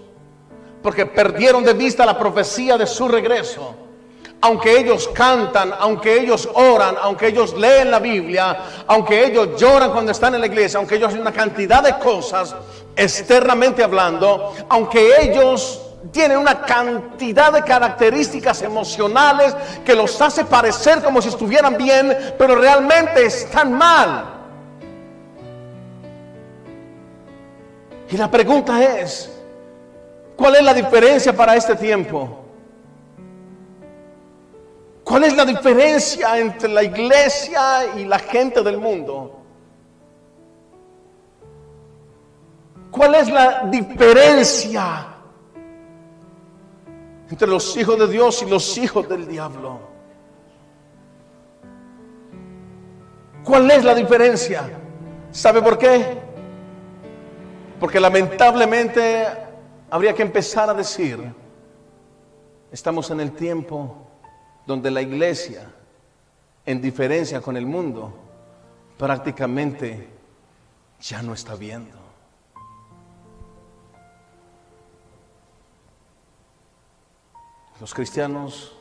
Porque 0.81 1.05
perdieron 1.05 1.63
de 1.63 1.73
vista 1.73 2.05
la 2.05 2.17
profecía 2.17 2.77
de 2.77 2.87
su 2.87 3.07
regreso 3.07 3.88
aunque 4.41 4.79
ellos 4.79 5.09
cantan, 5.13 5.73
aunque 5.79 6.19
ellos 6.19 6.47
oran, 6.53 6.95
aunque 7.01 7.27
ellos 7.27 7.53
leen 7.57 7.91
la 7.91 7.99
Biblia, 7.99 8.57
aunque 8.87 9.25
ellos 9.25 9.59
lloran 9.59 9.91
cuando 9.91 10.11
están 10.11 10.35
en 10.35 10.41
la 10.41 10.47
iglesia, 10.47 10.77
aunque 10.79 10.95
ellos 10.95 11.09
hacen 11.09 11.21
una 11.21 11.33
cantidad 11.33 11.83
de 11.83 11.97
cosas 11.99 12.55
externamente 12.95 13.83
hablando, 13.83 14.53
aunque 14.69 15.21
ellos 15.21 15.81
tienen 16.11 16.37
una 16.37 16.61
cantidad 16.61 17.51
de 17.51 17.63
características 17.63 18.61
emocionales 18.61 19.55
que 19.85 19.93
los 19.93 20.19
hace 20.21 20.45
parecer 20.45 21.03
como 21.03 21.21
si 21.21 21.27
estuvieran 21.27 21.77
bien, 21.77 22.17
pero 22.37 22.55
realmente 22.55 23.25
están 23.25 23.73
mal. 23.73 24.35
Y 28.09 28.17
la 28.17 28.31
pregunta 28.31 28.81
es, 28.81 29.29
¿cuál 30.35 30.55
es 30.55 30.63
la 30.63 30.73
diferencia 30.73 31.33
para 31.33 31.55
este 31.55 31.75
tiempo? 31.75 32.38
¿Cuál 35.09 35.23
es 35.23 35.35
la 35.35 35.43
diferencia 35.43 36.37
entre 36.37 36.69
la 36.69 36.83
iglesia 36.83 37.95
y 37.97 38.05
la 38.05 38.19
gente 38.19 38.61
del 38.61 38.77
mundo? 38.77 39.39
¿Cuál 42.91 43.15
es 43.15 43.27
la 43.27 43.63
diferencia 43.71 45.07
entre 47.27 47.47
los 47.47 47.75
hijos 47.75 47.97
de 47.97 48.07
Dios 48.07 48.43
y 48.43 48.45
los 48.51 48.77
hijos 48.77 49.09
del 49.09 49.27
diablo? 49.27 49.79
¿Cuál 53.43 53.71
es 53.71 53.83
la 53.83 53.95
diferencia? 53.95 54.69
¿Sabe 55.31 55.59
por 55.63 55.79
qué? 55.79 56.19
Porque 57.79 57.99
lamentablemente 57.99 59.25
habría 59.89 60.13
que 60.13 60.21
empezar 60.21 60.69
a 60.69 60.75
decir, 60.75 61.33
estamos 62.71 63.09
en 63.09 63.21
el 63.21 63.31
tiempo 63.31 64.05
donde 64.65 64.91
la 64.91 65.01
iglesia, 65.01 65.71
en 66.65 66.81
diferencia 66.81 67.41
con 67.41 67.57
el 67.57 67.65
mundo, 67.65 68.13
prácticamente 68.97 70.09
ya 70.99 71.21
no 71.21 71.33
está 71.33 71.55
viendo. 71.55 71.97
Los 77.79 77.93
cristianos 77.93 78.75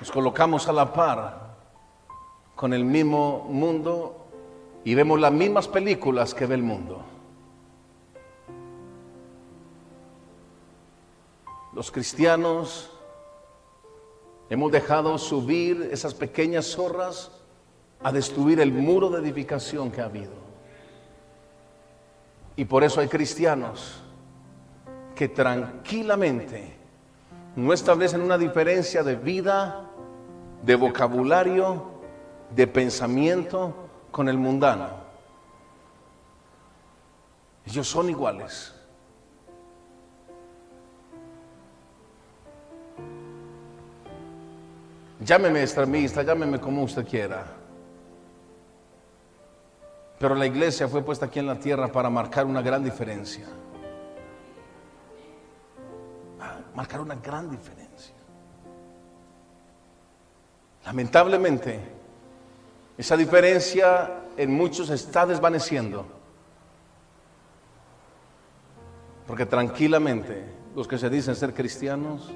nos 0.00 0.10
colocamos 0.10 0.66
a 0.66 0.72
la 0.72 0.92
par 0.92 1.56
con 2.56 2.72
el 2.72 2.84
mismo 2.84 3.46
mundo 3.50 4.26
y 4.84 4.94
vemos 4.94 5.20
las 5.20 5.32
mismas 5.32 5.68
películas 5.68 6.34
que 6.34 6.46
ve 6.46 6.54
el 6.54 6.62
mundo. 6.62 7.04
Los 11.74 11.90
cristianos 11.92 12.90
hemos 14.50 14.72
dejado 14.72 15.18
subir 15.18 15.88
esas 15.92 16.14
pequeñas 16.14 16.66
zorras 16.66 17.30
a 18.02 18.12
destruir 18.12 18.60
el 18.60 18.72
muro 18.72 19.10
de 19.10 19.20
edificación 19.20 19.90
que 19.90 20.00
ha 20.00 20.06
habido. 20.06 20.32
Y 22.56 22.64
por 22.64 22.82
eso 22.84 23.00
hay 23.00 23.08
cristianos 23.08 24.00
que 25.14 25.28
tranquilamente 25.28 26.76
no 27.56 27.72
establecen 27.72 28.22
una 28.22 28.38
diferencia 28.38 29.02
de 29.02 29.16
vida, 29.16 29.90
de 30.62 30.74
vocabulario, 30.76 31.90
de 32.54 32.66
pensamiento 32.66 33.74
con 34.10 34.28
el 34.28 34.38
mundano. 34.38 34.88
Ellos 37.66 37.86
son 37.86 38.08
iguales. 38.08 38.77
Llámeme 45.20 45.62
extremista, 45.62 46.22
llámeme 46.22 46.60
como 46.60 46.82
usted 46.82 47.06
quiera. 47.06 47.44
Pero 50.18 50.34
la 50.34 50.46
iglesia 50.46 50.88
fue 50.88 51.02
puesta 51.02 51.26
aquí 51.26 51.38
en 51.38 51.46
la 51.46 51.58
tierra 51.58 51.88
para 51.88 52.10
marcar 52.10 52.44
una 52.46 52.62
gran 52.62 52.84
diferencia. 52.84 53.46
Marcar 56.74 57.00
una 57.00 57.16
gran 57.16 57.50
diferencia. 57.50 58.14
Lamentablemente, 60.84 61.80
esa 62.96 63.16
diferencia 63.16 64.22
en 64.36 64.52
muchos 64.52 64.90
está 64.90 65.26
desvaneciendo. 65.26 66.06
Porque 69.26 69.44
tranquilamente 69.44 70.44
los 70.74 70.86
que 70.88 70.96
se 70.96 71.10
dicen 71.10 71.34
ser 71.34 71.52
cristianos 71.52 72.30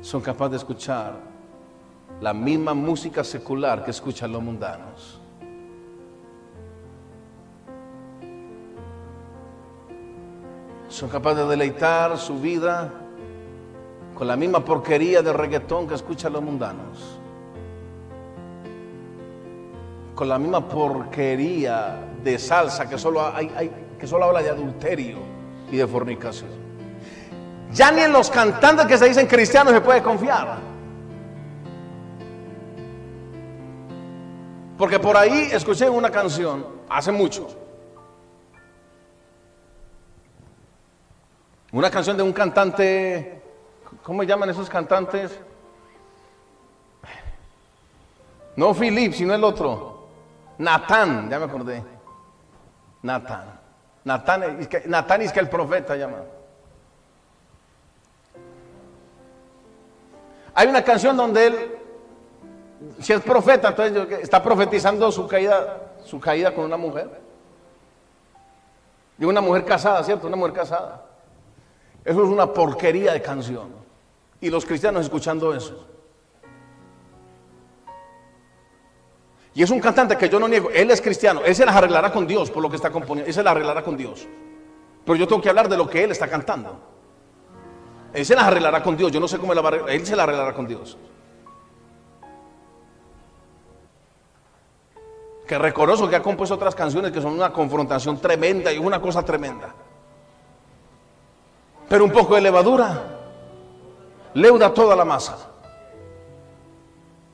son 0.00 0.20
capaces 0.22 0.50
de 0.52 0.56
escuchar 0.56 1.37
la 2.20 2.34
misma 2.34 2.74
música 2.74 3.22
secular 3.22 3.84
que 3.84 3.90
escuchan 3.90 4.32
los 4.32 4.42
mundanos. 4.42 5.20
Son 10.88 11.08
capaces 11.08 11.44
de 11.44 11.50
deleitar 11.50 12.16
su 12.18 12.40
vida 12.40 12.90
con 14.16 14.26
la 14.26 14.36
misma 14.36 14.64
porquería 14.64 15.22
de 15.22 15.32
reggaetón 15.32 15.86
que 15.86 15.94
escuchan 15.94 16.32
los 16.32 16.42
mundanos. 16.42 17.20
Con 20.14 20.28
la 20.28 20.38
misma 20.38 20.66
porquería 20.66 22.00
de 22.24 22.38
salsa 22.38 22.88
que 22.88 22.98
solo, 22.98 23.24
hay, 23.32 23.70
que 23.96 24.06
solo 24.08 24.24
habla 24.24 24.42
de 24.42 24.50
adulterio 24.50 25.18
y 25.70 25.76
de 25.76 25.86
fornicación. 25.86 26.50
Ya 27.70 27.92
ni 27.92 28.00
en 28.00 28.12
los 28.12 28.28
cantantes 28.30 28.86
que 28.86 28.98
se 28.98 29.06
dicen 29.06 29.28
cristianos 29.28 29.72
se 29.74 29.80
puede 29.80 30.02
confiar. 30.02 30.67
Porque 34.78 34.98
por 34.98 35.16
ahí 35.16 35.50
escuché 35.52 35.90
una 35.90 36.10
canción 36.10 36.64
hace 36.88 37.12
mucho 37.12 37.48
Una 41.70 41.90
canción 41.90 42.16
de 42.16 42.22
un 42.22 42.32
cantante, 42.32 43.42
¿cómo 44.02 44.22
llaman 44.22 44.48
esos 44.48 44.70
cantantes? 44.70 45.38
No 48.56 48.72
Philip, 48.72 49.12
sino 49.12 49.34
el 49.34 49.44
otro. 49.44 50.08
Natán, 50.56 51.28
ya 51.28 51.38
me 51.38 51.44
acordé. 51.44 51.84
Natán. 53.02 53.60
Natán, 54.02 54.66
Natán 54.86 55.22
es 55.22 55.32
que 55.32 55.40
el 55.40 55.48
profeta 55.50 55.94
llama. 55.94 56.22
Hay 60.54 60.68
una 60.68 60.82
canción 60.82 61.16
donde 61.16 61.46
él, 61.46 61.77
si 63.00 63.12
es 63.12 63.20
profeta, 63.20 63.68
entonces 63.68 64.20
está 64.20 64.42
profetizando 64.42 65.10
su 65.10 65.26
caída, 65.26 65.94
su 66.04 66.20
caída 66.20 66.54
con 66.54 66.64
una 66.64 66.76
mujer. 66.76 67.08
Y 69.18 69.24
una 69.24 69.40
mujer 69.40 69.64
casada, 69.64 70.02
¿cierto? 70.04 70.26
Una 70.28 70.36
mujer 70.36 70.54
casada. 70.54 71.04
Eso 72.04 72.22
es 72.22 72.28
una 72.28 72.52
porquería 72.52 73.12
de 73.12 73.20
canción. 73.20 73.72
Y 74.40 74.48
los 74.50 74.64
cristianos 74.64 75.02
escuchando 75.02 75.52
eso. 75.54 75.86
Y 79.54 79.62
es 79.62 79.70
un 79.70 79.80
cantante 79.80 80.16
que 80.16 80.28
yo 80.28 80.38
no 80.38 80.46
niego. 80.46 80.70
Él 80.70 80.90
es 80.92 81.00
cristiano. 81.00 81.40
Él 81.44 81.54
se 81.54 81.66
las 81.66 81.74
arreglará 81.74 82.12
con 82.12 82.28
Dios 82.28 82.48
por 82.48 82.62
lo 82.62 82.70
que 82.70 82.76
está 82.76 82.90
componiendo. 82.90 83.26
Él 83.26 83.34
se 83.34 83.42
las 83.42 83.50
arreglará 83.50 83.82
con 83.82 83.96
Dios. 83.96 84.28
Pero 85.04 85.16
yo 85.16 85.26
tengo 85.26 85.42
que 85.42 85.48
hablar 85.48 85.68
de 85.68 85.76
lo 85.76 85.88
que 85.88 86.04
él 86.04 86.12
está 86.12 86.28
cantando. 86.28 86.78
Él 88.12 88.24
se 88.24 88.36
las 88.36 88.44
arreglará 88.44 88.82
con 88.84 88.96
Dios. 88.96 89.10
Yo 89.10 89.18
no 89.18 89.26
sé 89.26 89.38
cómo 89.38 89.52
él, 89.52 89.64
va 89.64 89.70
a 89.70 89.92
él 89.92 90.06
se 90.06 90.14
las 90.14 90.24
arreglará 90.24 90.54
con 90.54 90.68
Dios. 90.68 90.96
Que 95.48 95.58
reconozco 95.58 96.08
que 96.08 96.16
ha 96.16 96.22
compuesto 96.22 96.54
otras 96.54 96.74
canciones 96.74 97.10
que 97.10 97.22
son 97.22 97.32
una 97.32 97.50
confrontación 97.50 98.20
tremenda 98.20 98.70
y 98.70 98.76
una 98.76 99.00
cosa 99.00 99.22
tremenda. 99.22 99.74
Pero 101.88 102.04
un 102.04 102.12
poco 102.12 102.34
de 102.34 102.42
levadura 102.42 103.02
leuda 104.34 104.74
toda 104.74 104.94
la 104.94 105.06
masa. 105.06 105.38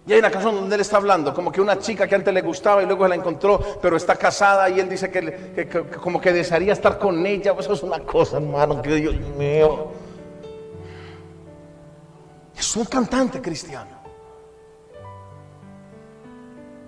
Y 0.07 0.12
hay 0.12 0.21
una 0.21 0.31
canción 0.31 0.55
donde 0.55 0.75
él 0.77 0.83
está 0.83 0.99
hablando, 0.99 1.35
como 1.35 1.51
que 1.51 1.61
una 1.61 1.79
chica 1.79 2.07
que 2.07 2.15
antes 2.15 2.33
le 2.33 2.43
gustaba 2.43 2.83
y 2.83 2.87
luego 2.87 3.05
se 3.05 3.09
la 3.09 3.15
encontró, 3.17 3.59
pero 3.83 3.97
está 3.97 4.15
casada 4.15 4.69
y 4.69 4.79
él 4.79 4.89
dice 4.89 5.11
que, 5.11 5.89
como 6.01 6.21
que 6.21 6.33
desearía 6.33 6.75
estar 6.75 6.99
con 6.99 7.27
ella. 7.27 7.55
Eso 7.59 7.73
es 7.73 7.83
una 7.83 7.99
cosa, 8.01 8.37
hermano, 8.37 8.81
que 8.81 8.95
Dios 8.95 9.17
mío. 9.37 9.89
Es 12.57 12.77
un 12.77 12.85
cantante 12.85 13.43
cristiano. 13.43 13.93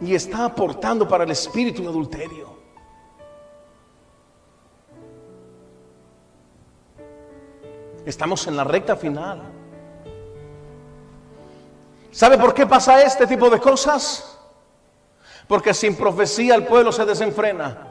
Y 0.01 0.15
está 0.15 0.45
aportando 0.45 1.09
para 1.09 1.25
el 1.25 1.31
espíritu 1.31 1.83
de 1.83 1.89
adulterio. 1.89 2.57
Estamos 8.05 8.47
en 8.47 8.57
la 8.57 8.65
recta 8.65 8.95
final. 8.97 9.43
¿Sabe 12.13 12.39
por 12.39 12.55
qué 12.55 12.67
pasa 12.67 13.03
este 13.03 13.27
tipo 13.27 13.51
de 13.51 13.61
cosas? 13.61 14.39
Porque 15.49 15.75
sin 15.75 15.97
profecía 15.97 16.55
el 16.55 16.65
pueblo 16.65 16.93
se 16.93 17.05
desenfrena. 17.05 17.89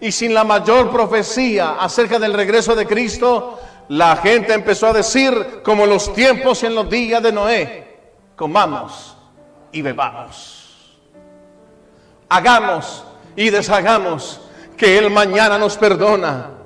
Y 0.00 0.10
sin 0.10 0.32
la 0.32 0.44
mayor 0.44 0.90
profecía 0.90 1.76
acerca 1.80 2.18
del 2.18 2.32
regreso 2.32 2.74
de 2.74 2.86
Cristo, 2.86 3.58
la 3.88 4.16
gente 4.16 4.54
empezó 4.54 4.88
a 4.88 4.92
decir, 4.92 5.60
como 5.62 5.86
los 5.86 6.12
tiempos 6.14 6.62
en 6.62 6.74
los 6.74 6.88
días 6.88 7.22
de 7.22 7.32
Noé, 7.32 8.00
comamos 8.36 9.16
y 9.70 9.82
bebamos. 9.82 10.57
Hagamos 12.28 13.04
y 13.36 13.50
deshagamos, 13.50 14.40
que 14.76 14.98
Él 14.98 15.10
mañana 15.10 15.58
nos 15.58 15.76
perdona 15.76 16.58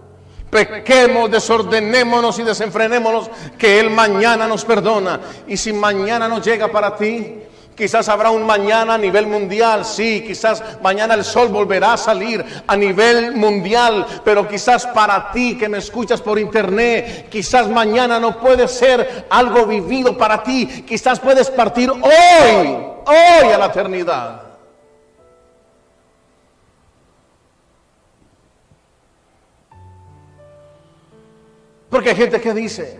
Pequemos, 0.52 1.30
desordenémonos 1.30 2.38
y 2.38 2.42
desenfrenémonos, 2.42 3.30
que 3.56 3.80
Él 3.80 3.88
mañana 3.88 4.46
nos 4.46 4.66
perdona. 4.66 5.18
Y 5.48 5.56
si 5.56 5.72
mañana 5.72 6.28
no 6.28 6.42
llega 6.42 6.68
para 6.68 6.94
ti, 6.94 7.38
Quizás 7.74 8.06
habrá 8.10 8.30
un 8.30 8.44
mañana 8.44 8.94
a 8.94 8.98
nivel 8.98 9.26
mundial, 9.26 9.86
sí, 9.86 10.22
quizás 10.26 10.62
mañana 10.82 11.14
el 11.14 11.24
sol 11.24 11.48
volverá 11.48 11.94
a 11.94 11.96
salir 11.96 12.44
a 12.66 12.76
nivel 12.76 13.34
mundial, 13.34 14.06
pero 14.22 14.46
quizás 14.46 14.86
para 14.88 15.32
ti 15.32 15.56
que 15.56 15.70
me 15.70 15.78
escuchas 15.78 16.20
por 16.20 16.38
internet, 16.38 17.30
quizás 17.30 17.68
mañana 17.70 18.20
no 18.20 18.38
puede 18.38 18.68
ser 18.68 19.24
algo 19.30 19.64
vivido 19.64 20.18
para 20.18 20.42
ti, 20.42 20.84
quizás 20.86 21.18
puedes 21.18 21.50
partir 21.50 21.90
hoy, 21.90 22.76
hoy 23.06 23.52
a 23.52 23.58
la 23.58 23.66
eternidad. 23.66 24.51
Porque 32.02 32.10
hay 32.10 32.16
gente 32.16 32.40
que 32.40 32.52
dice, 32.52 32.98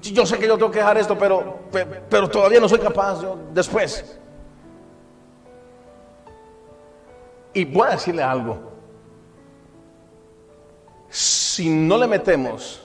yo 0.00 0.24
sé 0.24 0.38
que 0.38 0.46
yo 0.46 0.56
tengo 0.56 0.70
que 0.70 0.78
dejar 0.78 0.96
esto, 0.96 1.18
pero, 1.18 1.58
pero, 2.08 2.30
todavía 2.30 2.58
no 2.58 2.66
soy 2.66 2.78
capaz, 2.78 3.20
yo, 3.20 3.38
después. 3.52 4.18
Y 7.52 7.66
voy 7.66 7.88
a 7.88 7.90
decirle 7.90 8.22
algo. 8.22 8.72
Si 11.10 11.68
no 11.68 11.98
le 11.98 12.06
metemos 12.06 12.80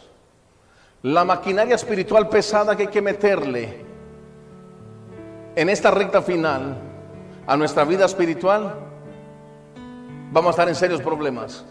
la 1.02 1.24
maquinaria 1.24 1.76
espiritual 1.76 2.28
pesada 2.28 2.76
que 2.76 2.84
hay 2.84 2.90
que 2.90 3.02
meterle 3.02 3.86
en 5.56 5.70
esta 5.70 5.92
recta 5.92 6.22
final 6.22 6.76
a 7.48 7.56
nuestra 7.56 7.86
vida 7.86 8.04
espiritual, 8.04 8.76
vamos 10.34 10.50
a 10.50 10.52
estar 10.52 10.68
en 10.68 10.76
serios 10.76 11.02
problemas. 11.02 11.64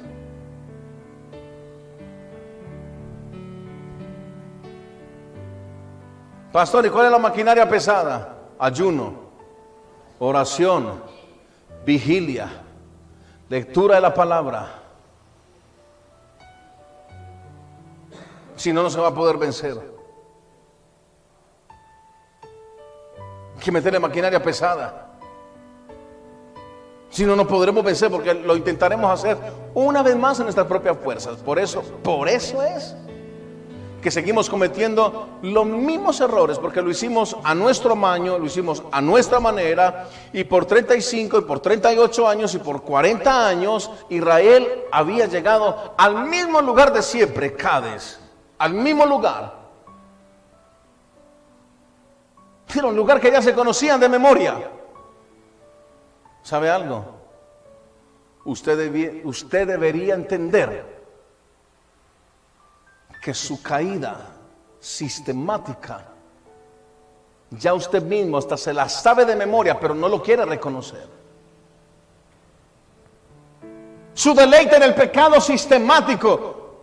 Pastor, 6.54 6.86
¿y 6.86 6.88
cuál 6.88 7.06
es 7.06 7.10
la 7.10 7.18
maquinaria 7.18 7.68
pesada? 7.68 8.32
Ayuno, 8.60 9.12
oración, 10.20 11.02
vigilia, 11.84 12.48
lectura 13.48 13.96
de 13.96 14.00
la 14.00 14.14
palabra. 14.14 14.68
Si 18.54 18.72
no, 18.72 18.84
no 18.84 18.90
se 18.90 19.00
va 19.00 19.08
a 19.08 19.14
poder 19.14 19.36
vencer. 19.36 19.76
Hay 23.56 23.60
que 23.60 23.72
meterle 23.72 23.98
maquinaria 23.98 24.40
pesada. 24.40 25.08
Si 27.10 27.24
no, 27.24 27.34
no 27.34 27.48
podremos 27.48 27.82
vencer 27.82 28.12
porque 28.12 28.32
lo 28.32 28.54
intentaremos 28.54 29.10
hacer 29.10 29.36
una 29.74 30.04
vez 30.04 30.14
más 30.14 30.38
en 30.38 30.44
nuestras 30.44 30.68
propias 30.68 30.96
fuerzas. 30.98 31.38
Por 31.38 31.58
eso, 31.58 31.82
por 32.04 32.28
eso 32.28 32.62
es 32.62 32.94
que 34.04 34.10
seguimos 34.10 34.50
cometiendo 34.50 35.38
los 35.40 35.64
mismos 35.64 36.20
errores, 36.20 36.58
porque 36.58 36.82
lo 36.82 36.90
hicimos 36.90 37.38
a 37.42 37.54
nuestro 37.54 37.96
maño, 37.96 38.38
lo 38.38 38.44
hicimos 38.44 38.82
a 38.92 39.00
nuestra 39.00 39.40
manera, 39.40 40.08
y 40.30 40.44
por 40.44 40.66
35 40.66 41.38
y 41.38 41.40
por 41.40 41.60
38 41.60 42.28
años 42.28 42.54
y 42.54 42.58
por 42.58 42.82
40 42.82 43.48
años, 43.48 43.90
Israel 44.10 44.84
había 44.92 45.24
llegado 45.24 45.94
al 45.96 46.26
mismo 46.26 46.60
lugar 46.60 46.92
de 46.92 47.00
siempre, 47.00 47.54
Cádiz, 47.54 48.20
al 48.58 48.74
mismo 48.74 49.06
lugar. 49.06 49.54
Era 52.76 52.86
un 52.86 52.96
lugar 52.96 53.22
que 53.22 53.32
ya 53.32 53.40
se 53.40 53.54
conocían 53.54 53.98
de 53.98 54.10
memoria. 54.10 54.70
¿Sabe 56.42 56.68
algo? 56.68 57.06
Usted, 58.44 59.24
usted 59.24 59.66
debería 59.66 60.12
entender 60.12 60.93
que 63.24 63.32
su 63.32 63.62
caída 63.62 64.18
sistemática, 64.78 66.04
ya 67.52 67.72
usted 67.72 68.02
mismo 68.02 68.36
hasta 68.36 68.54
se 68.54 68.74
la 68.74 68.86
sabe 68.86 69.24
de 69.24 69.34
memoria, 69.34 69.80
pero 69.80 69.94
no 69.94 70.10
lo 70.10 70.22
quiere 70.22 70.44
reconocer. 70.44 71.08
Su 74.12 74.34
deleite 74.34 74.76
en 74.76 74.82
el 74.82 74.94
pecado 74.94 75.40
sistemático, 75.40 76.82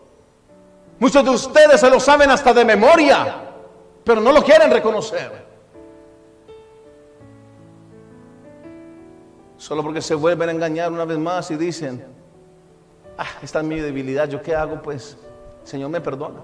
muchos 0.98 1.24
de 1.24 1.30
ustedes 1.30 1.80
se 1.80 1.92
lo 1.92 2.00
saben 2.00 2.32
hasta 2.32 2.52
de 2.56 2.66
memoria, 2.66 3.52
pero 4.04 4.20
no 4.20 4.32
lo 4.32 4.44
quieren 4.44 4.72
reconocer. 4.72 5.46
Solo 9.58 9.84
porque 9.84 10.02
se 10.02 10.16
vuelven 10.16 10.50
a 10.50 10.54
engañar 10.54 10.92
una 10.92 11.06
vez 11.06 11.20
más 11.20 11.52
y 11.52 11.56
dicen, 11.56 12.04
ah, 13.16 13.28
esta 13.44 13.60
es 13.60 13.66
mi 13.66 13.80
debilidad, 13.80 14.28
¿yo 14.28 14.42
qué 14.42 14.56
hago? 14.56 14.82
Pues 14.82 15.20
Señor 15.64 15.90
me 15.90 16.02
perdona. 16.02 16.42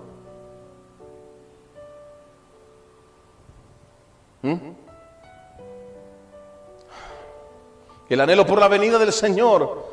¿Mm? 4.44 4.56
El 8.10 8.22
anhelo 8.22 8.46
por 8.46 8.60
la 8.60 8.68
venida 8.68 8.98
del 8.98 9.12
Señor 9.12 9.86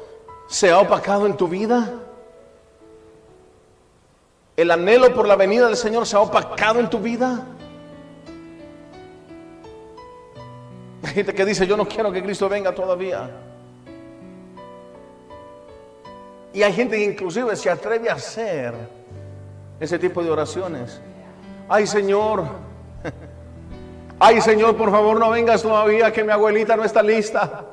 se 0.46 0.70
ha 0.70 0.78
opacado 0.78 1.26
en 1.26 1.36
tu 1.36 1.48
vida. 1.48 1.92
El 4.56 4.70
anhelo 4.70 5.12
por 5.12 5.26
la 5.26 5.34
venida 5.34 5.66
del 5.66 5.76
Señor 5.76 6.06
se 6.06 6.16
ha 6.16 6.20
opacado 6.20 6.78
en 6.78 6.88
tu 6.88 7.00
vida. 7.00 7.44
Hay 11.02 11.12
gente 11.12 11.34
que 11.34 11.44
dice, 11.44 11.66
yo 11.66 11.76
no 11.76 11.88
quiero 11.88 12.12
que 12.12 12.22
Cristo 12.22 12.48
venga 12.48 12.72
todavía. 12.72 13.30
Y 16.52 16.62
hay 16.62 16.72
gente 16.72 16.96
que 16.96 17.04
inclusive 17.04 17.56
se 17.56 17.68
atreve 17.68 18.08
a 18.08 18.14
hacer 18.14 18.74
ese 19.84 19.98
tipo 19.98 20.22
de 20.22 20.30
oraciones. 20.30 21.00
Ay 21.68 21.86
Señor, 21.86 22.44
ay 24.18 24.40
Señor, 24.40 24.76
por 24.76 24.90
favor 24.90 25.18
no 25.18 25.30
vengas 25.30 25.62
todavía 25.62 26.12
que 26.12 26.24
mi 26.24 26.32
abuelita 26.32 26.76
no 26.76 26.84
está 26.84 27.02
lista. 27.02 27.66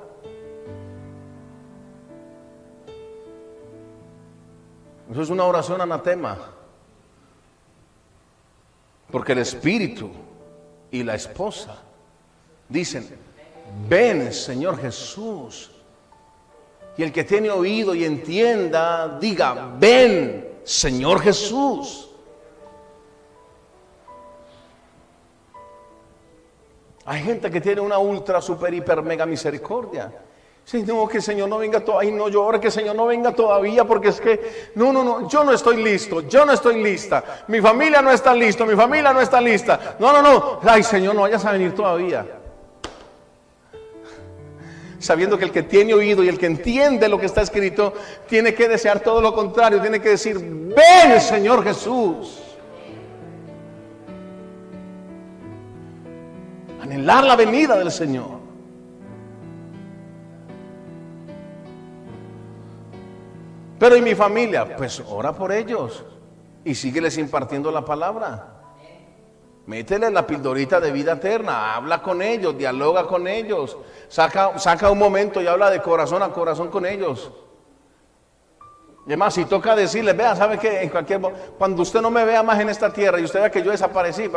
Eso 5.11 5.21
es 5.21 5.29
una 5.29 5.43
oración 5.43 5.81
anatema. 5.81 6.37
Porque 9.11 9.33
el 9.33 9.39
espíritu 9.39 10.09
y 10.89 11.03
la 11.03 11.15
esposa 11.15 11.79
dicen, 12.69 13.09
ven 13.89 14.31
Señor 14.31 14.79
Jesús. 14.79 15.71
Y 16.97 17.03
el 17.03 17.11
que 17.11 17.25
tiene 17.25 17.49
oído 17.49 17.93
y 17.93 18.05
entienda, 18.05 19.17
diga, 19.19 19.73
ven 19.77 20.50
Señor 20.63 21.21
Jesús. 21.21 22.09
Hay 27.05 27.23
gente 27.23 27.49
que 27.49 27.59
tiene 27.59 27.81
una 27.81 27.97
ultra, 27.97 28.41
super, 28.41 28.73
hiper, 28.73 29.01
mega 29.01 29.25
misericordia. 29.25 30.11
Si 30.63 30.83
no, 30.83 31.07
que 31.07 31.17
el 31.17 31.23
Señor 31.23 31.49
no 31.49 31.57
venga 31.57 31.83
todavía, 31.83 32.11
no 32.11 32.29
llore, 32.29 32.59
que 32.59 32.67
el 32.67 32.73
Señor 32.73 32.95
no 32.95 33.07
venga 33.07 33.33
todavía, 33.33 33.83
porque 33.83 34.09
es 34.09 34.21
que, 34.21 34.71
no, 34.75 34.93
no, 34.93 35.03
no, 35.03 35.27
yo 35.27 35.43
no 35.43 35.51
estoy 35.51 35.83
listo, 35.83 36.21
yo 36.21 36.45
no 36.45 36.53
estoy 36.53 36.81
lista, 36.81 37.43
mi 37.47 37.59
familia 37.59 38.01
no 38.01 38.11
está 38.11 38.35
listo, 38.35 38.65
mi 38.65 38.75
familia 38.75 39.11
no 39.11 39.19
está 39.19 39.41
lista. 39.41 39.95
No, 39.99 40.13
no, 40.13 40.21
no, 40.21 40.59
ay 40.63 40.83
Señor, 40.83 41.15
no 41.15 41.21
vayas 41.21 41.43
a 41.45 41.51
venir 41.53 41.73
todavía 41.73 42.40
sabiendo 45.01 45.37
que 45.37 45.45
el 45.45 45.51
que 45.51 45.63
tiene 45.63 45.93
oído 45.93 46.23
y 46.23 46.29
el 46.29 46.37
que 46.37 46.45
entiende 46.45 47.09
lo 47.09 47.19
que 47.19 47.25
está 47.25 47.41
escrito, 47.41 47.93
tiene 48.29 48.53
que 48.53 48.69
desear 48.69 48.99
todo 48.99 49.19
lo 49.19 49.33
contrario, 49.33 49.81
tiene 49.81 49.99
que 49.99 50.09
decir, 50.09 50.37
ven 50.39 51.19
Señor 51.19 51.63
Jesús. 51.63 52.39
Anhelar 56.81 57.23
la 57.23 57.35
venida 57.35 57.77
del 57.77 57.91
Señor. 57.91 58.39
Pero 63.79 63.97
¿y 63.97 64.01
mi 64.01 64.13
familia? 64.13 64.75
Pues 64.75 65.01
ora 65.07 65.33
por 65.33 65.51
ellos 65.51 66.05
y 66.63 66.75
sígueles 66.75 67.17
impartiendo 67.17 67.71
la 67.71 67.83
palabra. 67.83 68.50
Métele 69.71 70.11
la 70.11 70.27
pildorita 70.27 70.81
de 70.81 70.91
vida 70.91 71.13
eterna, 71.13 71.75
habla 71.75 72.01
con 72.01 72.21
ellos, 72.21 72.57
dialoga 72.57 73.07
con 73.07 73.25
ellos, 73.25 73.77
saca, 74.09 74.59
saca 74.59 74.91
un 74.91 74.99
momento 74.99 75.41
y 75.41 75.47
habla 75.47 75.69
de 75.69 75.81
corazón 75.81 76.21
a 76.21 76.29
corazón 76.29 76.67
con 76.67 76.85
ellos. 76.85 77.31
Y 79.05 79.11
además, 79.11 79.33
si 79.33 79.45
toca 79.45 79.73
decirles, 79.73 80.17
vea, 80.17 80.35
¿sabe 80.35 80.57
qué? 80.57 80.81
En 80.81 80.89
cualquier 80.89 81.21
cuando 81.57 81.83
usted 81.83 82.01
no 82.01 82.11
me 82.11 82.25
vea 82.25 82.43
más 82.43 82.59
en 82.59 82.67
esta 82.67 82.91
tierra 82.91 83.17
y 83.17 83.23
usted 83.23 83.39
vea 83.39 83.49
que 83.49 83.63
yo 83.63 83.71
desaparecí, 83.71 84.29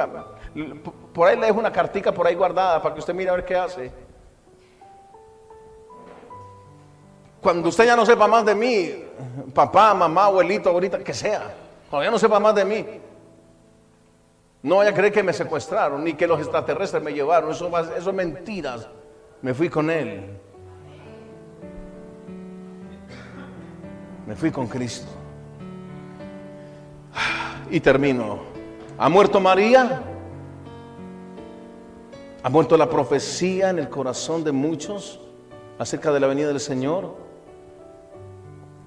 por 1.12 1.26
ahí 1.28 1.36
le 1.36 1.46
dejo 1.46 1.58
una 1.58 1.72
cartica 1.72 2.12
por 2.12 2.28
ahí 2.28 2.36
guardada 2.36 2.80
para 2.80 2.94
que 2.94 3.00
usted 3.00 3.12
mire 3.12 3.30
a 3.30 3.34
ver 3.34 3.44
qué 3.44 3.56
hace. 3.56 3.90
Cuando 7.40 7.70
usted 7.70 7.86
ya 7.86 7.96
no 7.96 8.06
sepa 8.06 8.28
más 8.28 8.44
de 8.44 8.54
mí, 8.54 9.04
papá, 9.52 9.94
mamá, 9.94 10.26
abuelito, 10.26 10.68
abuelita, 10.68 11.00
que 11.00 11.12
sea, 11.12 11.52
cuando 11.90 12.04
ya 12.04 12.12
no 12.12 12.20
sepa 12.20 12.38
más 12.38 12.54
de 12.54 12.64
mí, 12.64 12.86
no 14.64 14.76
vaya 14.78 14.90
a 14.90 14.94
creer 14.94 15.12
que 15.12 15.22
me 15.22 15.34
secuestraron 15.34 16.02
ni 16.02 16.14
que 16.14 16.26
los 16.26 16.40
extraterrestres 16.40 17.02
me 17.02 17.12
llevaron. 17.12 17.50
Eso, 17.50 17.70
eso 17.78 18.10
es 18.10 18.16
mentiras. 18.16 18.88
Me 19.42 19.52
fui 19.52 19.68
con 19.68 19.90
Él. 19.90 20.38
Me 24.26 24.34
fui 24.34 24.50
con 24.50 24.66
Cristo. 24.66 25.06
Y 27.70 27.78
termino. 27.78 28.38
¿Ha 28.96 29.10
muerto 29.10 29.38
María? 29.38 30.02
¿Ha 32.42 32.48
muerto 32.48 32.78
la 32.78 32.88
profecía 32.88 33.68
en 33.68 33.78
el 33.78 33.90
corazón 33.90 34.44
de 34.44 34.52
muchos 34.52 35.20
acerca 35.78 36.10
de 36.10 36.20
la 36.20 36.26
venida 36.26 36.48
del 36.48 36.60
Señor? 36.60 37.14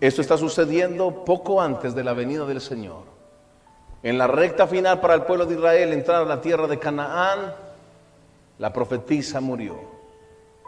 Esto 0.02 0.22
está 0.22 0.38
sucediendo 0.38 1.24
poco 1.24 1.62
antes 1.62 1.94
de 1.94 2.04
la 2.04 2.14
venida 2.14 2.48
del 2.48 2.62
Señor. 2.62 3.17
En 4.08 4.18
la 4.18 4.26
recta 4.26 4.66
final 4.68 5.02
para 5.02 5.16
el 5.16 5.24
pueblo 5.24 5.46
de 5.46 5.56
Israel 5.56 5.92
entrar 5.92 6.22
a 6.22 6.26
la 6.26 6.40
tierra 6.40 6.66
de 6.66 6.80
Canaán, 6.80 7.54
la 8.58 8.72
profetisa 8.72 9.42
murió. 9.42 9.76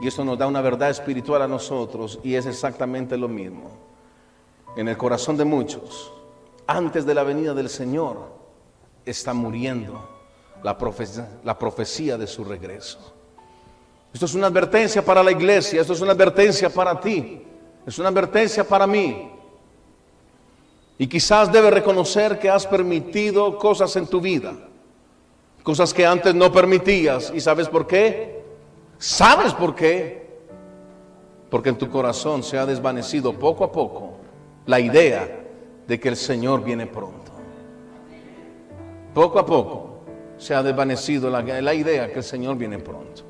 Y 0.02 0.10
eso 0.10 0.26
nos 0.26 0.38
da 0.38 0.46
una 0.46 0.60
verdad 0.60 0.90
espiritual 0.90 1.44
a 1.44 1.48
nosotros 1.48 2.20
y 2.22 2.36
es 2.36 2.46
exactamente 2.46 3.16
lo 3.16 3.30
mismo. 3.30 3.72
En 4.76 4.90
el 4.90 4.98
corazón 4.98 5.38
de 5.38 5.46
muchos, 5.46 6.12
antes 6.68 7.06
de 7.06 7.14
la 7.14 7.24
venida 7.24 7.54
del 7.54 7.70
Señor, 7.70 8.28
está 9.06 9.34
muriendo 9.34 10.06
la 10.62 10.78
la 11.46 11.58
profecía 11.58 12.18
de 12.18 12.28
su 12.28 12.44
regreso. 12.44 13.00
Esto 14.12 14.26
es 14.26 14.34
una 14.34 14.48
advertencia 14.48 15.02
para 15.02 15.24
la 15.24 15.32
iglesia, 15.32 15.80
esto 15.80 15.94
es 15.94 16.02
una 16.02 16.12
advertencia 16.12 16.70
para 16.70 17.00
ti, 17.00 17.42
es 17.88 17.98
una 18.00 18.10
advertencia 18.10 18.66
para 18.66 18.86
mí. 18.86 19.32
Y 21.02 21.08
quizás 21.08 21.50
debes 21.50 21.74
reconocer 21.74 22.38
que 22.39 22.50
has 22.50 22.68
permitido 22.68 23.58
cosas 23.58 23.95
en 23.95 24.06
tu 24.06 24.20
vida, 24.20 24.54
cosas 25.64 25.93
que 25.93 26.06
antes 26.06 26.36
no 26.36 26.52
permitías. 26.52 27.32
¿Y 27.34 27.39
sabes 27.39 27.70
por 27.70 27.88
qué? 27.88 28.43
¿Sabes 28.97 29.54
por 29.54 29.74
qué? 29.74 30.28
Porque 31.50 31.70
en 31.70 31.78
tu 31.78 31.89
corazón 31.89 32.43
se 32.43 32.58
ha 32.58 32.66
desvanecido 32.66 33.32
poco 33.32 33.64
a 33.64 33.72
poco 33.72 34.18
la 34.66 34.82
idea 34.82 35.39
de 35.88 36.00
que 36.02 36.10
el 36.10 36.18
Señor 36.18 36.66
viene 36.66 36.86
pronto. 36.86 37.32
Poco 39.14 39.39
a 39.39 39.45
poco 39.45 40.00
se 40.38 40.54
ha 40.54 40.62
desvanecido 40.62 41.30
la, 41.30 41.41
la 41.41 41.74
idea 41.74 42.12
que 42.12 42.20
el 42.20 42.26
Señor 42.26 42.58
viene 42.58 42.78
pronto. 42.78 43.24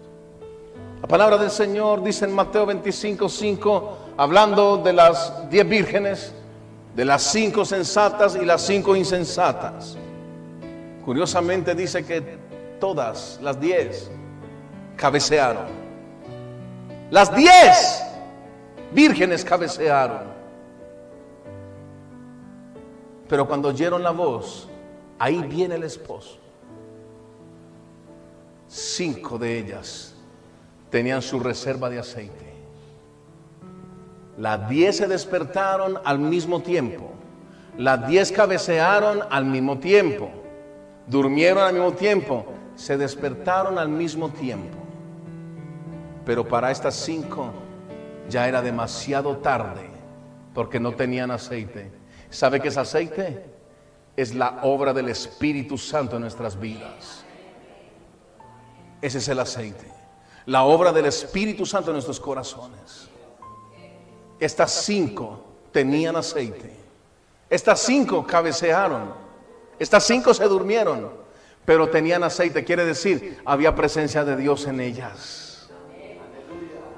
La 1.03 1.07
palabra 1.07 1.38
del 1.38 1.51
Señor 1.51 2.01
dice 2.01 2.26
en 2.26 2.34
Mateo 2.34 2.65
25, 2.65 3.30
5, 3.30 3.97
hablando 4.17 4.78
de 4.78 4.91
las 4.91 5.47
diez 5.51 5.70
vírgenes, 5.70 6.34
de 7.00 7.06
las 7.06 7.24
cinco 7.32 7.64
sensatas 7.64 8.36
y 8.36 8.43
las 8.43 8.62
cinco 8.62 8.93
insensatas. 8.93 9.95
Curiosamente 11.06 11.74
dice 11.74 12.06
que 12.06 12.38
todas 12.78 13.39
las 13.41 13.58
diez 13.58 14.12
cabecearon. 14.97 15.68
Las 17.10 17.34
diez 17.34 18.04
vírgenes 18.91 19.45
cabecearon. 19.45 20.24
Pero 23.30 23.47
cuando 23.47 23.70
oyeron 23.70 24.04
la 24.04 24.12
voz, 24.12 24.68
ahí 25.20 25.41
viene 25.43 25.76
el 25.76 25.86
esposo. 25.86 26.38
Cinco 28.68 29.38
de 29.38 29.58
ellas 29.58 30.16
tenían 30.89 31.22
su 31.22 31.39
reserva 31.39 31.89
de 31.89 32.00
aceite. 32.00 32.49
Las 34.39 34.69
diez 34.69 34.95
se 34.95 35.07
despertaron 35.07 35.99
al 36.05 36.17
mismo 36.17 36.61
tiempo. 36.61 37.11
Las 37.77 38.07
diez 38.07 38.31
cabecearon 38.31 39.19
al 39.29 39.43
mismo 39.43 39.79
tiempo. 39.79 40.31
Durmieron 41.07 41.61
al 41.61 41.73
mismo 41.73 41.91
tiempo. 41.91 42.45
Se 42.73 42.97
despertaron 42.97 43.77
al 43.77 43.89
mismo 43.89 44.29
tiempo. 44.29 44.77
Pero 46.25 46.47
para 46.47 46.71
estas 46.71 46.95
cinco 46.95 47.51
ya 48.29 48.47
era 48.47 48.61
demasiado 48.61 49.35
tarde 49.39 49.89
porque 50.53 50.79
no 50.79 50.93
tenían 50.93 51.31
aceite. 51.31 51.91
¿Sabe 52.29 52.61
qué 52.61 52.69
es 52.69 52.77
aceite? 52.77 53.43
Es 54.15 54.33
la 54.33 54.61
obra 54.63 54.93
del 54.93 55.09
Espíritu 55.09 55.77
Santo 55.77 56.15
en 56.15 56.21
nuestras 56.21 56.57
vidas. 56.57 57.25
Ese 59.01 59.17
es 59.17 59.27
el 59.27 59.39
aceite. 59.41 59.91
La 60.45 60.63
obra 60.63 60.93
del 60.93 61.07
Espíritu 61.07 61.65
Santo 61.65 61.89
en 61.89 61.95
nuestros 61.95 62.21
corazones. 62.21 63.09
Estas 64.39 64.71
cinco 64.71 65.43
tenían 65.71 66.15
aceite. 66.15 66.73
Estas 67.49 67.79
cinco 67.81 68.25
cabecearon. 68.25 69.13
Estas 69.77 70.03
cinco 70.05 70.33
se 70.33 70.45
durmieron, 70.45 71.09
pero 71.65 71.89
tenían 71.89 72.23
aceite. 72.23 72.63
Quiere 72.63 72.85
decir, 72.85 73.41
había 73.45 73.75
presencia 73.75 74.23
de 74.23 74.35
Dios 74.35 74.65
en 74.67 74.79
ellas. 74.79 75.69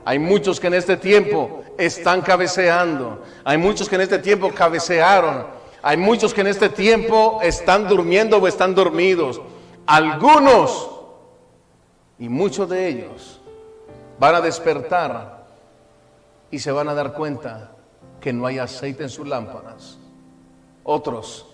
Hay 0.04 0.20
muchos 0.20 0.60
que 0.60 0.68
en 0.68 0.74
este 0.74 0.98
tiempo 0.98 1.64
están 1.78 2.22
cabeceando. 2.22 3.24
Hay 3.44 3.58
muchos 3.58 3.88
que 3.88 3.96
en 3.96 4.02
este 4.02 4.20
tiempo 4.20 4.52
cabecearon. 4.52 5.46
Hay 5.84 5.98
muchos 5.98 6.34
que 6.34 6.42
en 6.42 6.48
este 6.48 6.70
tiempo 6.70 7.40
están 7.42 7.88
durmiendo 7.88 8.38
o 8.38 8.48
están 8.48 8.76
dormidos. 8.76 9.42
Algunos, 9.86 10.90
y 12.20 12.30
muchos 12.30 12.70
de 12.70 12.88
ellos, 12.88 13.42
van 14.20 14.36
a 14.36 14.42
despertar 14.42 15.41
y 16.52 16.60
se 16.60 16.72
van 16.72 16.90
a 16.90 16.94
dar 16.94 17.14
cuenta 17.14 17.72
que 18.20 18.34
no 18.34 18.46
hay 18.46 18.60
aceite 18.60 19.04
en 19.04 19.10
sus 19.10 19.28
lámparas. 19.28 19.98
Otros 20.84 21.48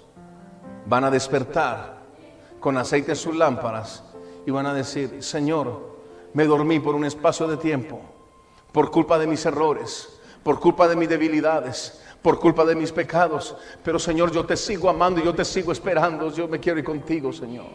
van 0.87 1.03
a 1.03 1.11
despertar 1.11 1.97
con 2.59 2.77
aceite 2.77 3.11
en 3.11 3.17
sus 3.17 3.35
lámparas 3.35 4.03
y 4.45 4.51
van 4.51 4.65
a 4.65 4.73
decir, 4.73 5.23
Señor, 5.23 5.97
me 6.33 6.45
dormí 6.45 6.79
por 6.79 6.95
un 6.95 7.05
espacio 7.05 7.47
de 7.47 7.57
tiempo, 7.57 8.01
por 8.71 8.91
culpa 8.91 9.19
de 9.19 9.27
mis 9.27 9.45
errores, 9.45 10.19
por 10.43 10.59
culpa 10.59 10.87
de 10.87 10.95
mis 10.95 11.09
debilidades, 11.09 12.01
por 12.21 12.39
culpa 12.39 12.65
de 12.65 12.75
mis 12.75 12.91
pecados. 12.91 13.55
Pero 13.83 13.99
Señor, 13.99 14.31
yo 14.31 14.45
te 14.45 14.57
sigo 14.57 14.89
amando 14.89 15.21
y 15.21 15.23
yo 15.23 15.35
te 15.35 15.45
sigo 15.45 15.71
esperando. 15.71 16.31
Yo 16.31 16.47
me 16.47 16.59
quiero 16.59 16.79
ir 16.79 16.85
contigo, 16.85 17.31
Señor. 17.31 17.67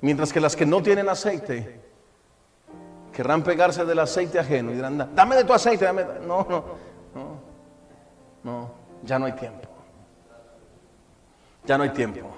Mientras 0.00 0.32
que 0.32 0.40
las 0.40 0.54
que 0.54 0.66
no 0.66 0.82
tienen 0.82 1.08
aceite 1.08 1.85
querrán 3.16 3.42
pegarse 3.42 3.82
del 3.86 3.98
aceite 3.98 4.38
ajeno 4.38 4.72
y 4.72 4.74
dirán, 4.74 5.10
dame 5.14 5.36
de 5.36 5.44
tu 5.44 5.54
aceite, 5.54 5.86
dame. 5.86 6.04
No, 6.26 6.46
no, 6.50 6.64
no, 7.14 7.40
no, 8.44 8.70
ya 9.02 9.18
no 9.18 9.24
hay 9.24 9.32
tiempo. 9.32 9.66
Ya 11.64 11.78
no 11.78 11.84
hay 11.84 11.90
tiempo. 11.90 12.28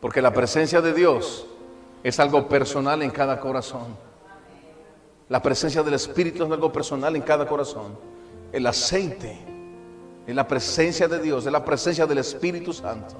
Porque 0.00 0.20
la 0.20 0.32
presencia 0.32 0.80
de 0.80 0.92
Dios 0.92 1.46
es 2.02 2.18
algo 2.18 2.48
personal 2.48 3.02
en 3.02 3.10
cada 3.10 3.38
corazón. 3.38 3.96
La 5.28 5.40
presencia 5.40 5.84
del 5.84 5.94
Espíritu 5.94 6.44
es 6.44 6.50
algo 6.50 6.72
personal 6.72 7.14
en 7.14 7.22
cada 7.22 7.46
corazón. 7.46 7.96
El 8.50 8.66
aceite 8.66 9.38
es 10.26 10.34
la 10.34 10.48
presencia 10.48 11.06
de 11.06 11.20
Dios, 11.20 11.46
es 11.46 11.52
la 11.52 11.64
presencia 11.64 12.04
del 12.04 12.18
Espíritu 12.18 12.72
Santo. 12.72 13.14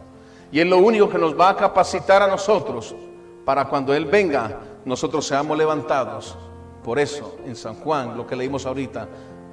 Y 0.50 0.58
es 0.58 0.66
lo 0.66 0.78
único 0.78 1.08
que 1.08 1.18
nos 1.18 1.38
va 1.38 1.50
a 1.50 1.56
capacitar 1.56 2.20
a 2.20 2.26
nosotros 2.26 2.96
para 3.44 3.66
cuando 3.66 3.94
Él 3.94 4.06
venga, 4.06 4.58
nosotros 4.84 5.24
seamos 5.24 5.56
levantados. 5.56 6.36
Por 6.90 6.98
eso, 6.98 7.36
en 7.46 7.54
San 7.54 7.76
Juan, 7.76 8.16
lo 8.16 8.26
que 8.26 8.34
leímos 8.34 8.66
ahorita, 8.66 9.06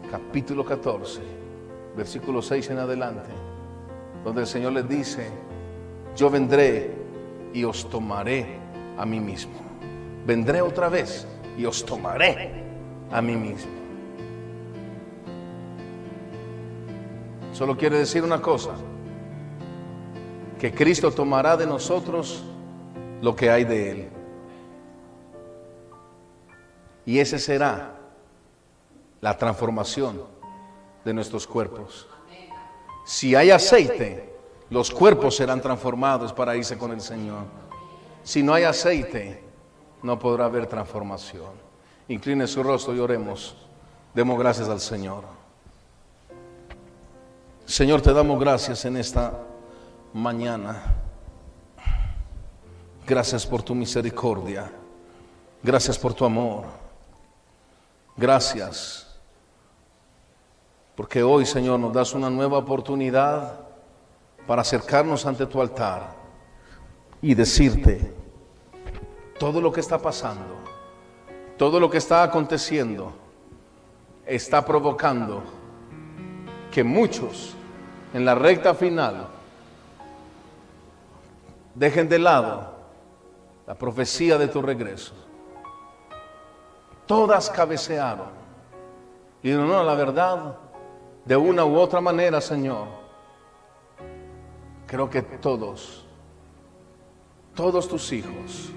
capítulo 0.10 0.66
14, 0.66 1.22
versículo 1.96 2.42
6 2.42 2.72
en 2.72 2.80
adelante, 2.80 3.30
donde 4.24 4.42
el 4.42 4.48
Señor 4.48 4.74
les 4.74 4.90
dice, 4.90 5.30
yo 6.16 6.32
vendré 6.32 6.96
y 7.54 7.64
os 7.64 7.88
tomaré 7.92 8.58
a 8.98 9.06
mí 9.06 9.20
mismo. 9.20 9.54
Vendré 10.26 10.64
otra 10.64 10.90
vez 10.90 11.28
y 11.56 11.66
os 11.66 11.86
tomaré 11.86 12.50
a 13.12 13.22
mí 13.22 13.36
mismo. 13.36 13.72
Solo 17.54 17.78
quiere 17.78 18.00
decir 18.00 18.24
una 18.24 18.42
cosa, 18.42 18.72
que 20.58 20.74
Cristo 20.74 21.12
tomará 21.12 21.56
de 21.56 21.68
nosotros 21.68 22.44
lo 23.22 23.36
que 23.36 23.52
hay 23.52 23.64
de 23.64 23.92
Él. 23.92 24.17
Y 27.08 27.20
ese 27.20 27.40
será 27.40 27.96
la 29.22 29.38
transformación 29.38 30.22
de 31.06 31.14
nuestros 31.14 31.48
cuerpos. 31.48 32.06
Si 33.06 33.34
hay 33.34 33.50
aceite, 33.50 34.36
los 34.70 34.92
cuerpos 34.92 35.38
serán 35.38 35.62
transformados 35.62 36.34
para 36.34 36.58
irse 36.58 36.78
con 36.78 36.92
el 36.92 37.00
Señor. 37.00 37.46
Si 38.24 38.44
no 38.44 38.54
hay 38.54 38.66
aceite, 38.66 39.42
no 40.04 40.20
podrá 40.20 40.46
haber 40.46 40.68
transformación. 40.68 41.52
Incline 42.10 42.46
su 42.46 42.62
rostro 42.62 42.94
y 42.94 43.00
oremos. 43.00 43.56
Demos 44.14 44.38
gracias 44.38 44.68
al 44.68 44.82
Señor. 44.82 45.24
Señor, 47.66 48.02
te 48.02 48.12
damos 48.12 48.38
gracias 48.38 48.84
en 48.84 48.98
esta 48.98 49.32
mañana. 50.14 50.94
Gracias 53.06 53.48
por 53.48 53.64
tu 53.64 53.74
misericordia. 53.74 54.70
Gracias 55.64 55.98
por 55.98 56.14
tu 56.14 56.26
amor. 56.26 56.87
Gracias. 58.18 59.08
Porque 60.96 61.22
hoy, 61.22 61.46
Señor, 61.46 61.80
nos 61.80 61.94
das 61.94 62.14
una 62.14 62.32
nueva 62.32 62.58
oportunidad 62.58 63.60
para 64.48 64.64
acercarnos 64.64 65.24
ante 65.28 65.46
tu 65.46 65.62
altar 65.62 66.16
y 67.22 67.36
decirte, 67.36 68.12
todo 69.38 69.62
lo 69.62 69.72
que 69.72 69.82
está 69.82 70.00
pasando, 70.00 70.56
todo 71.56 71.80
lo 71.80 71.90
que 71.92 72.00
está 72.00 72.24
aconteciendo, 72.24 73.14
está 74.26 74.66
provocando 74.66 75.44
que 76.72 76.84
muchos 76.84 77.54
en 78.14 78.26
la 78.26 78.34
recta 78.34 78.74
final 78.74 79.28
dejen 81.76 82.10
de 82.10 82.18
lado 82.18 82.74
la 83.68 83.76
profecía 83.76 84.40
de 84.40 84.48
tu 84.48 84.64
regreso. 84.64 85.27
Todas 87.08 87.50
cabecearon. 87.50 88.28
Y 89.42 89.52
no, 89.52 89.66
no, 89.66 89.84
la 89.84 89.96
verdad, 89.96 90.58
de 91.26 91.38
una 91.38 91.66
u 91.66 91.78
otra 91.78 92.02
manera, 92.02 92.42
Señor, 92.42 92.88
creo 94.86 95.10
que 95.10 95.22
todos, 95.22 96.06
todos 97.56 97.88
tus 97.88 98.12
hijos, 98.12 98.72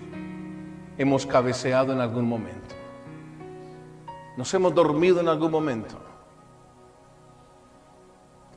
hemos 0.96 1.26
cabeceado 1.26 1.92
en 1.92 2.00
algún 2.00 2.28
momento. 2.28 2.74
Nos 4.36 4.54
hemos 4.54 4.74
dormido 4.74 5.20
en 5.20 5.28
algún 5.28 5.50
momento. 5.50 5.96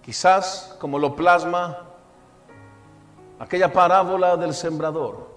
Quizás 0.02 0.78
como 0.80 1.00
lo 1.00 1.16
plasma 1.16 1.88
aquella 3.40 3.72
parábola 3.72 4.38
del 4.38 4.54
sembrador, 4.54 5.28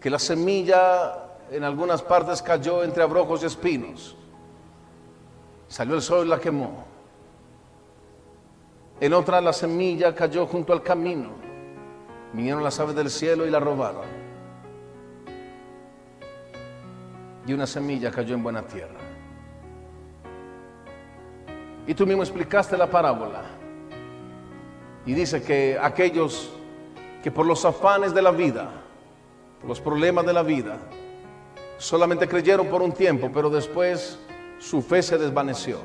que 0.00 0.10
la 0.10 0.18
semilla 0.18 1.23
en 1.50 1.64
algunas 1.64 2.02
partes 2.02 2.42
cayó 2.42 2.82
entre 2.82 3.02
abrojos 3.02 3.42
y 3.42 3.46
espinos. 3.46 4.16
Salió 5.68 5.94
el 5.94 6.02
sol 6.02 6.26
y 6.26 6.30
la 6.30 6.38
quemó. 6.38 6.84
En 9.00 9.12
otra 9.12 9.40
la 9.40 9.52
semilla 9.52 10.14
cayó 10.14 10.46
junto 10.46 10.72
al 10.72 10.82
camino. 10.82 11.30
Vinieron 12.32 12.62
las 12.62 12.78
aves 12.80 12.94
del 12.94 13.10
cielo 13.10 13.46
y 13.46 13.50
la 13.50 13.60
robaron. 13.60 14.24
y 17.46 17.52
una 17.52 17.66
semilla 17.66 18.10
cayó 18.10 18.34
en 18.34 18.42
buena 18.42 18.62
tierra. 18.62 18.98
Y 21.86 21.94
tú 21.94 22.06
mismo 22.06 22.22
explicaste 22.22 22.76
la 22.76 22.88
parábola. 22.88 23.42
Y 25.04 25.12
dice 25.12 25.42
que 25.42 25.78
aquellos 25.80 26.50
que 27.22 27.30
por 27.30 27.44
los 27.44 27.64
afanes 27.64 28.14
de 28.14 28.22
la 28.22 28.30
vida 28.30 28.70
los 29.66 29.80
problemas 29.80 30.24
de 30.26 30.32
la 30.32 30.42
vida. 30.42 30.78
Solamente 31.84 32.26
creyeron 32.26 32.68
por 32.68 32.80
un 32.80 32.92
tiempo, 32.92 33.30
pero 33.30 33.50
después 33.50 34.18
su 34.58 34.80
fe 34.80 35.02
se 35.02 35.18
desvaneció. 35.18 35.80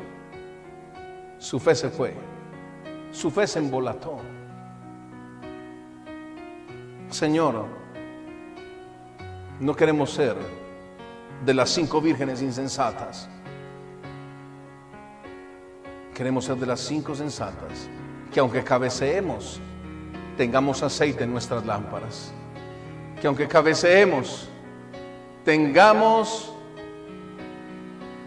Su 1.37 1.59
fe 1.59 1.75
se 1.75 1.89
fue. 1.89 2.13
Su 3.11 3.29
fe 3.29 3.45
se 3.45 3.59
embolató. 3.59 4.19
Señor, 7.09 7.65
no 9.59 9.75
queremos 9.75 10.11
ser 10.11 10.37
de 11.45 11.53
las 11.53 11.69
cinco 11.69 11.99
vírgenes 11.99 12.41
insensatas. 12.41 13.27
Queremos 16.13 16.45
ser 16.45 16.55
de 16.55 16.65
las 16.65 16.79
cinco 16.79 17.13
sensatas, 17.13 17.89
que 18.31 18.39
aunque 18.39 18.63
cabeceemos, 18.63 19.59
tengamos 20.37 20.81
aceite 20.81 21.25
en 21.25 21.33
nuestras 21.33 21.65
lámparas. 21.65 22.31
Que 23.19 23.27
aunque 23.27 23.49
cabeceemos, 23.49 24.49
tengamos 25.49 26.53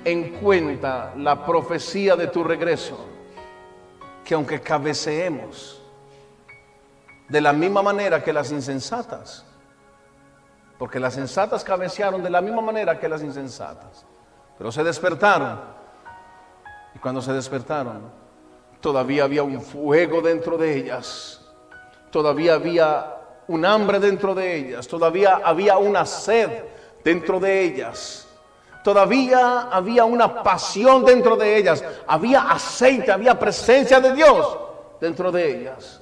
en 0.05 0.41
cuenta 0.41 1.13
la 1.17 1.47
profecía 1.47 2.17
de 2.17 2.27
tu 2.27 2.43
regreso. 2.43 2.99
Que 4.25 4.35
aunque 4.35 4.61
cabeceemos, 4.61 5.81
de 7.29 7.41
la 7.41 7.53
misma 7.53 7.81
manera 7.81 8.25
que 8.25 8.33
las 8.33 8.51
insensatas, 8.51 9.45
porque 10.81 10.99
las 10.99 11.15
sensatas 11.15 11.63
cabecearon 11.63 12.25
de 12.25 12.31
la 12.31 12.41
misma 12.41 12.61
manera 12.61 12.99
que 12.99 13.09
las 13.09 13.23
insensatas, 13.23 14.05
pero 14.59 14.73
se 14.73 14.83
despertaron. 14.83 15.61
Y 16.93 16.99
cuando 16.99 17.23
se 17.23 17.33
despertaron, 17.33 18.03
todavía 18.81 19.23
había 19.23 19.45
un 19.45 19.63
fuego 19.63 20.23
dentro 20.23 20.59
de 20.59 20.77
ellas, 20.77 21.41
todavía 22.11 22.55
había 22.55 23.15
un 23.47 23.65
hambre 23.65 24.01
dentro 24.01 24.35
de 24.35 24.57
ellas, 24.57 24.89
todavía 24.89 25.41
había 25.45 25.79
una 25.79 26.05
sed 26.05 26.72
dentro 27.05 27.41
de 27.41 27.63
ellas, 27.63 28.29
todavía 28.83 29.63
había 29.63 30.05
una 30.05 30.43
pasión 30.43 31.05
dentro 31.05 31.37
de 31.37 31.57
ellas, 31.57 31.85
había 32.07 32.51
aceite, 32.51 33.13
había 33.13 33.39
presencia 33.39 34.01
de 34.01 34.15
Dios 34.15 34.59
dentro 35.01 35.31
de 35.33 35.61
ellas. 35.61 36.01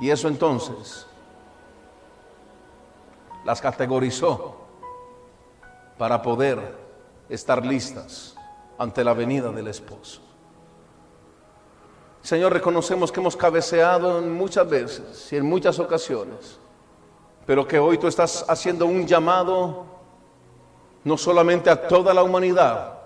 Y 0.00 0.10
eso 0.10 0.28
entonces 0.28 1.06
las 3.44 3.60
categorizó 3.60 4.56
para 5.96 6.22
poder 6.22 6.76
estar 7.28 7.64
listas 7.64 8.36
ante 8.78 9.02
la 9.02 9.12
venida 9.12 9.50
del 9.50 9.66
esposo. 9.68 10.20
Señor, 12.22 12.52
reconocemos 12.52 13.10
que 13.10 13.20
hemos 13.20 13.36
cabeceado 13.36 14.20
muchas 14.20 14.68
veces 14.68 15.32
y 15.32 15.36
en 15.36 15.46
muchas 15.46 15.78
ocasiones, 15.78 16.58
pero 17.48 17.66
que 17.66 17.78
hoy 17.78 17.96
tú 17.96 18.06
estás 18.06 18.44
haciendo 18.46 18.84
un 18.84 19.06
llamado 19.06 19.86
no 21.02 21.16
solamente 21.16 21.70
a 21.70 21.88
toda 21.88 22.12
la 22.12 22.22
humanidad, 22.22 22.98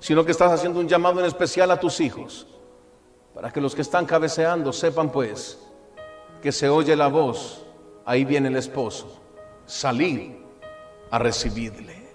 sino 0.00 0.24
que 0.24 0.32
estás 0.32 0.50
haciendo 0.50 0.80
un 0.80 0.88
llamado 0.88 1.20
en 1.20 1.26
especial 1.26 1.70
a 1.70 1.78
tus 1.78 2.00
hijos, 2.00 2.48
para 3.32 3.52
que 3.52 3.60
los 3.60 3.76
que 3.76 3.82
están 3.82 4.04
cabeceando 4.04 4.72
sepan 4.72 5.12
pues 5.12 5.60
que 6.42 6.50
se 6.50 6.68
oye 6.68 6.96
la 6.96 7.06
voz, 7.06 7.64
ahí 8.04 8.24
viene 8.24 8.48
el 8.48 8.56
esposo, 8.56 9.20
salir 9.66 10.44
a 11.08 11.20
recibirle. 11.20 12.08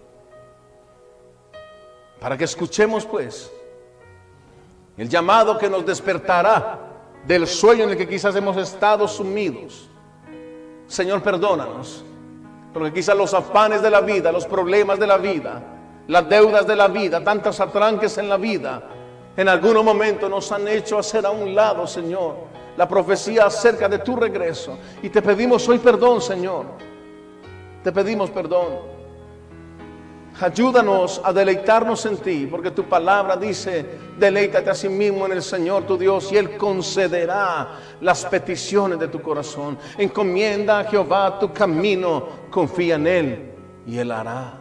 Para 2.19 2.37
que 2.37 2.43
escuchemos 2.43 3.05
pues 3.05 3.49
el 4.97 5.07
llamado 5.07 5.57
que 5.57 5.69
nos 5.69 5.85
despertará 5.85 6.79
del 7.25 7.47
sueño 7.47 7.85
en 7.85 7.91
el 7.91 7.97
que 7.97 8.09
quizás 8.09 8.35
hemos 8.35 8.57
estado 8.57 9.07
sumidos. 9.07 9.87
Señor, 10.91 11.23
perdónanos, 11.23 12.03
porque 12.73 12.91
quizás 12.91 13.15
los 13.15 13.33
afanes 13.33 13.81
de 13.81 13.89
la 13.89 14.01
vida, 14.01 14.29
los 14.29 14.45
problemas 14.45 14.99
de 14.99 15.07
la 15.07 15.15
vida, 15.15 15.63
las 16.09 16.27
deudas 16.27 16.67
de 16.67 16.75
la 16.75 16.89
vida, 16.89 17.23
tantos 17.23 17.61
atranques 17.61 18.17
en 18.17 18.27
la 18.27 18.35
vida, 18.35 18.83
en 19.37 19.47
algún 19.47 19.85
momento 19.85 20.27
nos 20.27 20.51
han 20.51 20.67
hecho 20.67 20.99
hacer 20.99 21.25
a 21.25 21.29
un 21.29 21.55
lado, 21.55 21.87
Señor, 21.87 22.35
la 22.75 22.89
profecía 22.89 23.45
acerca 23.45 23.87
de 23.87 23.99
tu 23.99 24.17
regreso. 24.17 24.77
Y 25.01 25.07
te 25.07 25.21
pedimos 25.21 25.65
hoy 25.69 25.79
perdón, 25.79 26.19
Señor. 26.19 26.65
Te 27.81 27.93
pedimos 27.93 28.29
perdón. 28.29 29.00
Ayúdanos 30.41 31.21
a 31.23 31.31
deleitarnos 31.31 32.03
en 32.07 32.17
ti, 32.17 32.47
porque 32.49 32.71
tu 32.71 32.85
palabra 32.85 33.37
dice, 33.37 33.99
deleítate 34.17 34.71
a 34.71 34.73
sí 34.73 34.89
mismo 34.89 35.27
en 35.27 35.33
el 35.33 35.43
Señor 35.43 35.83
tu 35.83 35.97
Dios 35.97 36.31
y 36.31 36.37
Él 36.37 36.57
concederá 36.57 37.77
las 38.01 38.25
peticiones 38.25 38.97
de 38.97 39.07
tu 39.07 39.21
corazón. 39.21 39.77
Encomienda 39.99 40.79
a 40.79 40.83
Jehová 40.85 41.37
tu 41.37 41.53
camino, 41.53 42.27
confía 42.49 42.95
en 42.95 43.05
Él 43.05 43.51
y 43.85 43.99
Él 43.99 44.11
hará. 44.11 44.53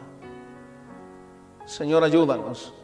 Señor, 1.64 2.04
ayúdanos, 2.04 2.74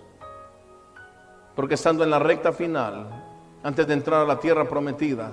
porque 1.54 1.74
estando 1.74 2.02
en 2.02 2.10
la 2.10 2.18
recta 2.18 2.50
final, 2.50 3.08
antes 3.62 3.86
de 3.86 3.92
entrar 3.92 4.22
a 4.22 4.26
la 4.26 4.40
tierra 4.40 4.66
prometida, 4.66 5.32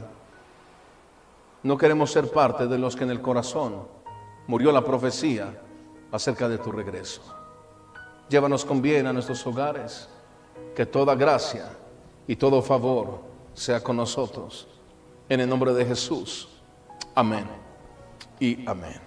no 1.62 1.78
queremos 1.78 2.12
ser 2.12 2.30
parte 2.30 2.68
de 2.68 2.78
los 2.78 2.98
que 2.98 3.06
en 3.06 3.12
el 3.12 3.22
corazón 3.22 3.88
murió 4.48 4.70
la 4.74 4.84
profecía 4.84 5.62
acerca 6.12 6.50
de 6.50 6.58
tu 6.58 6.70
regreso. 6.70 7.43
Llévanos 8.30 8.66
con 8.66 8.82
bien 8.82 9.06
a 9.08 9.14
nuestros 9.14 9.46
hogares, 9.46 10.08
que 10.76 10.86
toda 10.86 11.16
gracia 11.16 11.70
y 12.28 12.36
todo 12.36 12.62
favor 12.62 13.22
sea 13.54 13.84
con 13.84 13.98
nosotros. 13.98 14.68
En 15.30 15.40
el 15.40 15.50
nombre 15.50 15.74
de 15.74 15.86
Jesús. 15.86 16.50
Amén 17.16 17.48
y 18.40 18.68
amén. 18.68 19.04